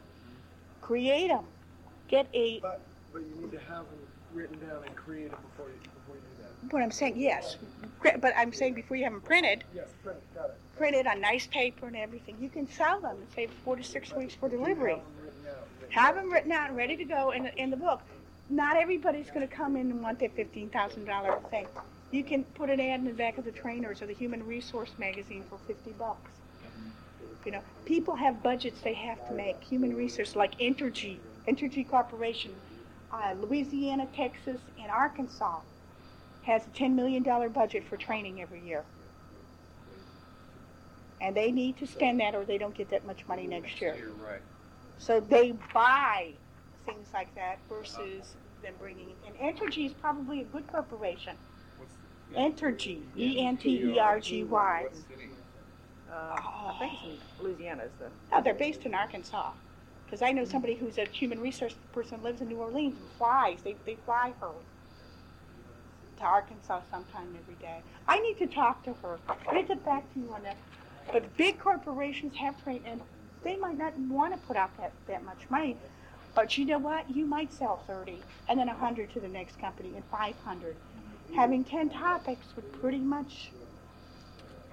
Create 0.82 1.28
them. 1.28 1.45
Get 2.07 2.28
a. 2.34 2.59
But, 2.59 2.82
but 3.13 3.22
you 3.22 3.41
need 3.41 3.51
to 3.51 3.59
have 3.59 3.86
them 3.86 3.99
written 4.34 4.59
down 4.59 4.84
and 4.86 4.95
created 4.95 5.32
before 5.32 5.67
you, 5.69 5.75
before 5.84 6.15
you 6.15 6.21
do 6.21 6.43
that. 6.43 6.73
What 6.73 6.84
I'm 6.84 6.91
saying, 6.91 7.17
yes, 7.17 7.57
but 8.01 8.34
I'm 8.38 8.53
saying 8.53 8.73
before 8.73 8.97
you 8.97 9.03
have 9.03 9.13
them 9.13 9.21
printed, 9.21 9.63
Yes, 9.75 9.88
print, 10.03 10.17
got 10.36 10.45
it. 10.45 10.57
printed 10.77 11.07
on 11.07 11.21
nice 11.21 11.47
paper 11.47 11.88
and 11.88 11.95
everything, 11.95 12.36
you 12.39 12.49
can 12.49 12.69
sell 12.69 12.99
them 13.01 13.17
and 13.17 13.27
say 13.36 13.47
four 13.63 13.75
to 13.75 13.84
six 13.84 14.13
weeks 14.13 14.34
for 14.36 14.49
delivery. 14.49 14.93
Have 14.93 15.01
'em 15.01 15.23
written 15.23 15.47
out. 15.49 15.91
have 15.91 16.15
them 16.15 16.32
written 16.32 16.51
out 16.51 16.67
and 16.69 16.77
ready 16.77 16.95
to 16.97 17.03
go 17.05 17.32
in, 17.32 17.47
in 17.57 17.69
the 17.69 17.77
book. 17.77 18.01
Not 18.49 18.75
everybody's 18.77 19.29
going 19.29 19.47
to 19.47 19.53
come 19.53 19.75
in 19.77 19.89
and 19.91 20.01
want 20.01 20.19
thousand 20.19 21.05
dollar 21.05 21.39
thing. 21.49 21.67
You 22.11 22.23
can 22.23 22.43
put 22.43 22.69
an 22.69 22.79
ad 22.82 22.99
in 22.99 23.05
the 23.05 23.13
back 23.13 23.38
of 23.38 23.45
the 23.45 23.51
trainers 23.51 24.01
or 24.01 24.05
the 24.05 24.13
Human 24.13 24.45
Resource 24.45 24.91
magazine 24.97 25.43
for 25.49 25.57
fifty 25.59 25.91
bucks. 25.91 26.32
You 27.45 27.53
know, 27.53 27.61
people 27.86 28.15
have 28.15 28.43
budgets 28.43 28.82
they 28.82 28.93
have 28.93 29.25
to 29.29 29.34
make. 29.34 29.61
Human 29.63 29.95
Resource, 29.95 30.36
like 30.36 30.57
Entergy, 30.59 31.17
Entergy 31.47 31.88
Corporation, 31.89 32.51
uh, 33.14 33.34
Louisiana, 33.39 34.07
Texas, 34.16 34.59
and 34.82 34.91
Arkansas, 34.91 35.59
has 36.43 36.66
a 36.66 36.70
ten 36.70 36.95
million 36.95 37.24
dollar 37.24 37.49
budget 37.49 37.84
for 37.88 37.97
training 37.97 38.41
every 38.41 38.62
year. 38.62 38.84
And 41.20 41.36
they 41.36 41.51
need 41.51 41.78
to 41.78 41.86
spend 41.86 42.20
that, 42.20 42.34
or 42.34 42.45
they 42.45 42.57
don't 42.57 42.74
get 42.74 42.89
that 42.89 43.05
much 43.05 43.28
money 43.28 43.45
next 43.45 43.80
year. 43.80 43.95
You're 43.95 44.09
right. 44.28 44.41
So 44.97 45.20
they 45.20 45.53
buy 45.74 46.32
things 46.86 47.07
like 47.14 47.34
that 47.36 47.59
versus 47.70 48.36
them 48.64 48.74
bringing 48.80 49.09
it. 49.09 49.18
And 49.28 49.36
Entergy 49.55 49.86
is 49.86 49.93
probably 49.93 50.41
a 50.41 50.45
good 50.45 50.68
corporation. 50.68 51.36
Entergy, 52.36 53.01
E 53.18 53.45
N 53.45 53.57
T 53.57 53.70
E 53.84 53.99
R 53.99 54.20
G 54.20 54.43
Y. 54.43 54.86
Uh, 56.12 56.14
I 56.14 56.76
think 56.80 56.93
it's 56.93 57.39
in 57.39 57.45
Louisiana 57.45 57.84
is 57.84 57.91
the. 57.99 58.07
Oh, 58.32 58.41
they're 58.41 58.53
based 58.53 58.86
in 58.86 58.93
Arkansas. 58.93 59.51
Because 60.12 60.22
I 60.22 60.34
know 60.34 60.43
somebody 60.43 60.76
who's 60.76 60.97
a 60.97 61.05
human 61.05 61.39
resource 61.39 61.74
person 61.93 62.22
lives 62.22 62.41
in 62.41 62.49
New 62.49 62.57
Orleans 62.57 62.97
and 62.97 63.09
flies. 63.18 63.59
They, 63.64 63.78
they 63.86 63.95
fly 64.05 64.34
her 64.41 64.51
to 66.18 66.24
Arkansas 66.24 66.82
sometime 66.91 67.34
every 67.41 67.55
day. 67.55 67.82
I 68.09 68.20
need 68.20 68.38
to 68.39 68.53
talk 68.53 68.84
to 68.84 68.93
her. 69.03 69.20
Let 69.45 69.55
me 69.55 69.64
get 69.64 69.86
back 69.86 70.14
to 70.14 70.20
you 70.20 70.34
on 70.34 70.43
that. 70.43 70.57
But 71.14 71.38
big 71.38 71.59
corporations 71.59 72.36
have 72.36 72.62
trained, 72.62 72.84
and 72.86 72.99
they 73.45 73.55
might 73.55 73.78
not 73.78 73.97
want 73.97 74.34
to 74.34 74.47
put 74.47 74.57
out 74.57 74.76
that, 74.80 74.91
that 75.07 75.24
much 75.24 75.49
money. 75.49 75.78
But 76.36 76.57
you 76.57 76.66
know 76.66 76.78
what? 76.78 77.09
You 77.09 77.26
might 77.26 77.53
sell 77.53 77.82
30 77.88 78.22
and 78.49 78.59
then 78.59 78.68
100 78.68 79.14
to 79.14 79.22
the 79.22 79.30
next 79.30 79.62
company 79.62 79.95
and 79.95 80.03
500. 80.12 80.76
Having 81.38 81.64
10 81.64 81.89
topics 81.89 82.47
would 82.57 82.70
pretty 82.82 82.99
much 82.99 83.53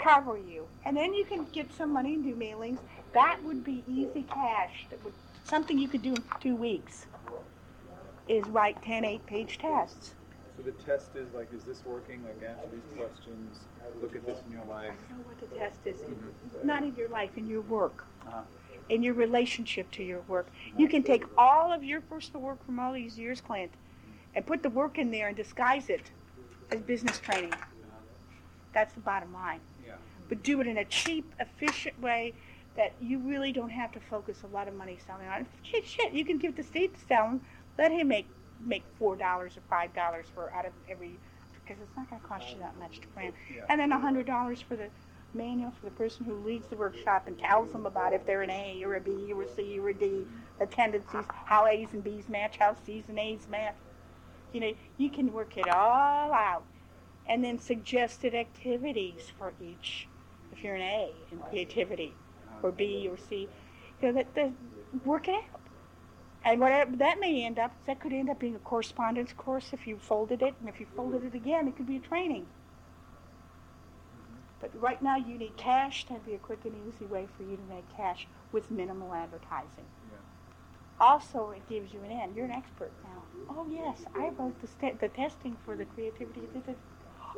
cover 0.02 0.36
you. 0.36 0.66
And 0.84 0.96
then 0.96 1.14
you 1.14 1.24
can 1.24 1.46
get 1.52 1.72
some 1.72 1.92
money 1.92 2.14
and 2.14 2.24
do 2.24 2.34
mailings. 2.34 2.78
That 3.14 3.38
would 3.44 3.64
be 3.64 3.84
easy 3.86 4.24
cash. 4.24 4.86
That 4.90 5.04
would 5.04 5.14
something 5.48 5.78
you 5.78 5.88
could 5.88 6.02
do 6.02 6.14
in 6.14 6.22
two 6.40 6.54
weeks. 6.54 7.06
Is 8.28 8.46
write 8.48 8.82
10 8.82 9.06
eight-page 9.06 9.58
tests. 9.58 10.14
So 10.56 10.62
the 10.62 10.72
test 10.72 11.16
is 11.16 11.32
like, 11.32 11.48
is 11.54 11.64
this 11.64 11.82
working? 11.86 12.22
Like, 12.24 12.46
answer 12.46 12.68
these 12.70 12.98
questions. 12.98 13.60
Look 14.02 14.14
at 14.14 14.26
this 14.26 14.38
in 14.46 14.52
your 14.52 14.66
life. 14.66 14.90
I 14.90 15.12
know 15.12 15.22
what 15.24 15.40
the 15.40 15.56
test 15.56 15.78
is. 15.86 16.02
Not 16.62 16.82
in 16.82 16.94
your 16.94 17.08
life, 17.08 17.30
in 17.36 17.46
your 17.46 17.62
work. 17.62 18.04
Uh-huh. 18.26 18.42
In 18.90 19.02
your 19.02 19.14
relationship 19.14 19.90
to 19.92 20.02
your 20.02 20.20
work. 20.28 20.48
You 20.76 20.88
can 20.88 21.02
take 21.02 21.24
all 21.38 21.72
of 21.72 21.82
your 21.84 22.00
personal 22.02 22.42
work 22.42 22.64
from 22.66 22.78
all 22.78 22.92
these 22.92 23.18
years, 23.18 23.40
Clint, 23.40 23.70
and 24.34 24.44
put 24.44 24.62
the 24.62 24.70
work 24.70 24.98
in 24.98 25.10
there 25.10 25.28
and 25.28 25.36
disguise 25.36 25.88
it 25.88 26.10
as 26.70 26.80
business 26.80 27.18
training. 27.18 27.54
That's 28.74 28.92
the 28.92 29.00
bottom 29.00 29.32
line. 29.32 29.60
Yeah. 29.86 29.94
But 30.28 30.42
do 30.42 30.60
it 30.60 30.66
in 30.66 30.78
a 30.78 30.84
cheap, 30.84 31.32
efficient 31.40 32.00
way 32.00 32.34
that 32.78 32.94
you 33.02 33.18
really 33.18 33.52
don't 33.52 33.70
have 33.70 33.92
to 33.92 34.00
focus 34.00 34.38
a 34.44 34.54
lot 34.54 34.68
of 34.68 34.74
money 34.74 34.96
selling 35.04 35.26
on. 35.28 35.44
Shit, 35.62 35.84
shit, 35.84 36.12
you 36.12 36.24
can 36.24 36.38
give 36.38 36.56
the 36.56 36.62
state 36.62 36.94
to 36.94 37.00
sell 37.06 37.24
'em. 37.26 37.40
Let 37.76 37.92
him 37.92 38.08
make 38.08 38.28
make 38.60 38.84
four 38.98 39.16
dollars 39.16 39.56
or 39.56 39.60
five 39.68 39.92
dollars 39.94 40.26
for 40.34 40.52
out 40.54 40.64
of 40.64 40.72
every 40.88 41.18
because 41.52 41.82
it's 41.82 41.96
not 41.96 42.08
going 42.08 42.22
to 42.22 42.26
cost 42.26 42.50
you 42.50 42.58
that 42.60 42.78
much 42.78 43.00
to 43.00 43.08
print. 43.08 43.34
Yeah. 43.54 43.64
And 43.68 43.80
then 43.80 43.92
a 43.92 43.98
hundred 43.98 44.26
dollars 44.26 44.60
for 44.60 44.76
the 44.76 44.88
manual 45.34 45.72
for 45.72 45.84
the 45.84 45.96
person 45.96 46.24
who 46.24 46.34
leads 46.34 46.66
the 46.68 46.76
workshop 46.76 47.26
and 47.26 47.38
tells 47.38 47.72
them 47.72 47.84
about 47.84 48.14
if 48.14 48.24
they're 48.24 48.42
an 48.42 48.50
A 48.50 48.82
or 48.84 48.94
a 48.94 49.00
B 49.00 49.30
or 49.32 49.42
a 49.42 49.54
C 49.54 49.78
or 49.78 49.90
a 49.90 49.94
D, 49.94 50.24
the 50.58 50.66
tendencies, 50.66 51.24
how 51.44 51.66
A's 51.66 51.88
and 51.92 52.02
B's 52.02 52.28
match, 52.28 52.56
how 52.58 52.74
C's 52.86 53.04
and 53.08 53.18
A's 53.18 53.46
match. 53.50 53.74
You 54.52 54.60
know, 54.60 54.72
you 54.96 55.10
can 55.10 55.32
work 55.32 55.58
it 55.58 55.68
all 55.68 56.32
out, 56.32 56.62
and 57.26 57.44
then 57.44 57.58
suggested 57.58 58.34
activities 58.34 59.30
for 59.36 59.52
each. 59.60 60.08
If 60.52 60.64
you're 60.64 60.76
an 60.76 60.82
A 60.82 61.12
in 61.30 61.38
creativity, 61.40 62.14
or 62.62 62.72
B 62.72 63.08
or 63.10 63.16
C, 63.16 63.48
you 64.00 64.08
know 64.08 64.12
that, 64.14 64.34
that 64.34 64.52
work 65.04 65.28
it 65.28 65.34
out. 65.34 65.60
And 66.44 66.60
whatever 66.60 66.96
that 66.96 67.18
may 67.20 67.44
end 67.44 67.58
up, 67.58 67.72
that 67.86 68.00
could 68.00 68.12
end 68.12 68.30
up 68.30 68.38
being 68.38 68.54
a 68.54 68.60
correspondence 68.60 69.32
course 69.36 69.70
if 69.72 69.86
you 69.86 69.98
folded 69.98 70.40
it, 70.42 70.54
and 70.60 70.68
if 70.68 70.80
you 70.80 70.86
folded 70.96 71.24
it 71.24 71.34
again, 71.34 71.66
it 71.68 71.76
could 71.76 71.86
be 71.86 71.96
a 71.96 72.00
training. 72.00 72.42
Mm-hmm. 72.42 74.36
But 74.60 74.70
right 74.80 75.02
now, 75.02 75.16
you 75.16 75.36
need 75.36 75.56
cash. 75.56 76.06
That'd 76.06 76.24
be 76.24 76.34
a 76.34 76.38
quick 76.38 76.60
and 76.64 76.74
easy 76.88 77.06
way 77.06 77.26
for 77.36 77.42
you 77.42 77.56
to 77.56 77.62
make 77.74 77.84
cash 77.96 78.28
with 78.52 78.70
minimal 78.70 79.12
advertising. 79.12 79.84
Yeah. 80.10 80.18
Also, 81.00 81.50
it 81.50 81.68
gives 81.68 81.92
you 81.92 82.00
an 82.04 82.12
end. 82.12 82.36
You're 82.36 82.46
an 82.46 82.52
expert 82.52 82.92
now. 83.04 83.22
Oh 83.50 83.66
yes, 83.70 84.04
I 84.14 84.28
wrote 84.28 84.60
the 84.60 84.66
st- 84.66 85.00
the 85.00 85.08
testing 85.08 85.56
for 85.64 85.76
the 85.76 85.84
creativity. 85.84 86.42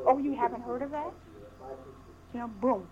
Oh, 0.05 0.17
you 0.17 0.33
haven't 0.33 0.63
heard 0.63 0.81
of 0.81 0.91
that? 0.91 1.11
You 2.33 2.39
know, 2.39 2.47
boom. 2.47 2.87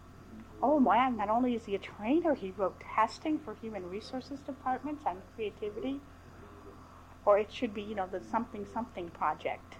Oh 0.61 0.79
man, 0.79 1.17
not 1.17 1.29
only 1.29 1.55
is 1.55 1.65
he 1.65 1.75
a 1.75 1.79
trainer, 1.79 2.35
he 2.35 2.51
wrote 2.57 2.81
testing 2.95 3.39
for 3.39 3.55
human 3.55 3.89
resources 3.89 4.39
departments 4.41 5.03
on 5.05 5.21
creativity. 5.35 6.01
Or 7.25 7.37
it 7.37 7.51
should 7.51 7.73
be, 7.73 7.81
you 7.81 7.95
know, 7.95 8.07
the 8.07 8.21
something 8.21 8.65
something 8.73 9.09
project. 9.09 9.75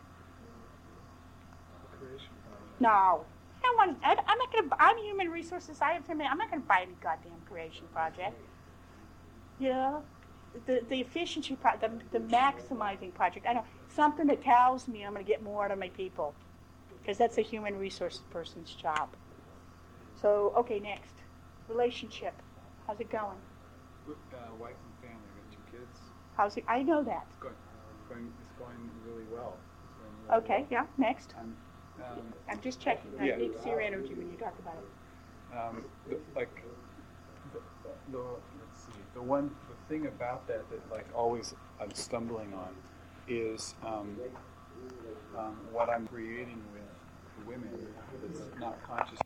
Project. 2.00 2.32
No, 2.80 3.26
I'm 3.64 3.76
not 3.78 4.54
gonna. 4.54 4.70
I'm 4.80 4.98
human 4.98 5.30
resources. 5.30 5.82
I 5.82 5.94
have 5.94 6.06
to. 6.08 6.12
I'm 6.12 6.38
not 6.38 6.50
gonna 6.50 6.62
buy 6.62 6.82
any 6.84 6.96
goddamn 7.02 7.42
creation 7.50 7.88
project. 7.94 8.40
Know, 9.60 10.04
the 10.66 10.82
the 10.88 11.02
efficiency 11.02 11.56
pro, 11.56 11.72
the 11.78 11.92
the 12.12 12.20
maximizing 12.20 13.14
project. 13.14 13.46
I 13.48 13.54
know 13.54 13.66
something 13.90 14.28
that 14.28 14.42
tells 14.44 14.88
me 14.88 15.04
I'm 15.04 15.14
gonna 15.14 15.24
get 15.24 15.44
more 15.44 15.66
out 15.66 15.72
of 15.72 15.80
my 15.80 15.90
people, 15.90 16.34
because 17.02 17.18
that's 17.18 17.38
a 17.38 17.42
human 17.42 17.78
resources 17.78 18.22
person's 18.32 18.74
job. 18.74 19.10
So 20.22 20.54
okay, 20.58 20.80
next, 20.80 21.14
relationship. 21.70 22.34
How's 22.88 23.00
it 23.00 23.10
going? 23.10 23.38
With, 24.08 24.18
uh, 24.34 24.38
wife 24.60 24.76
and 24.84 25.10
family. 25.12 25.30
Got 25.38 25.52
two 25.52 25.78
kids. 25.78 26.00
How's 26.36 26.58
it? 26.58 26.64
I 26.68 26.82
know 26.84 27.04
that. 27.04 27.26
It's 27.30 27.40
going, 27.40 27.54
it's 27.94 28.10
going, 28.10 28.34
it's 28.42 28.54
going 28.60 28.90
really 29.06 29.26
well. 29.32 29.56
It's 29.84 29.96
going 30.02 30.16
really 30.28 30.44
Okay, 30.44 30.68
yeah. 30.72 30.86
Next, 30.98 31.34
well. 31.38 31.46
I'm, 31.46 32.18
um, 32.20 32.34
I'm 32.50 32.60
just 32.62 32.80
checking. 32.82 33.12
I 33.20 33.26
Yeah. 33.26 33.36
need 33.38 33.54
to 33.54 33.62
see 33.62 33.70
your 33.70 33.82
energy 33.82 34.14
when 34.16 34.32
you 34.32 34.38
talk 34.38 34.58
about 34.60 34.76
it. 34.78 35.58
um, 35.58 35.86
the, 36.10 36.18
like 36.36 36.64
the, 37.54 37.60
the 38.12 38.20
let's 38.20 38.80
see 38.86 38.92
the 39.14 39.22
one 39.22 39.50
the 39.70 39.94
thing 39.94 40.06
about 40.08 40.48
that 40.48 40.70
that 40.70 40.92
like 40.92 41.08
always 41.16 41.54
I'm 41.82 41.94
stumbling 41.94 42.54
on 42.54 42.76
is 43.28 43.76
um, 43.86 44.18
um, 45.38 45.58
what 45.72 45.90
I'm 45.90 46.08
creating 46.08 46.62
with 46.74 47.48
women 47.48 47.70
that's 48.22 48.42
not 48.60 48.82
conscious 48.84 49.20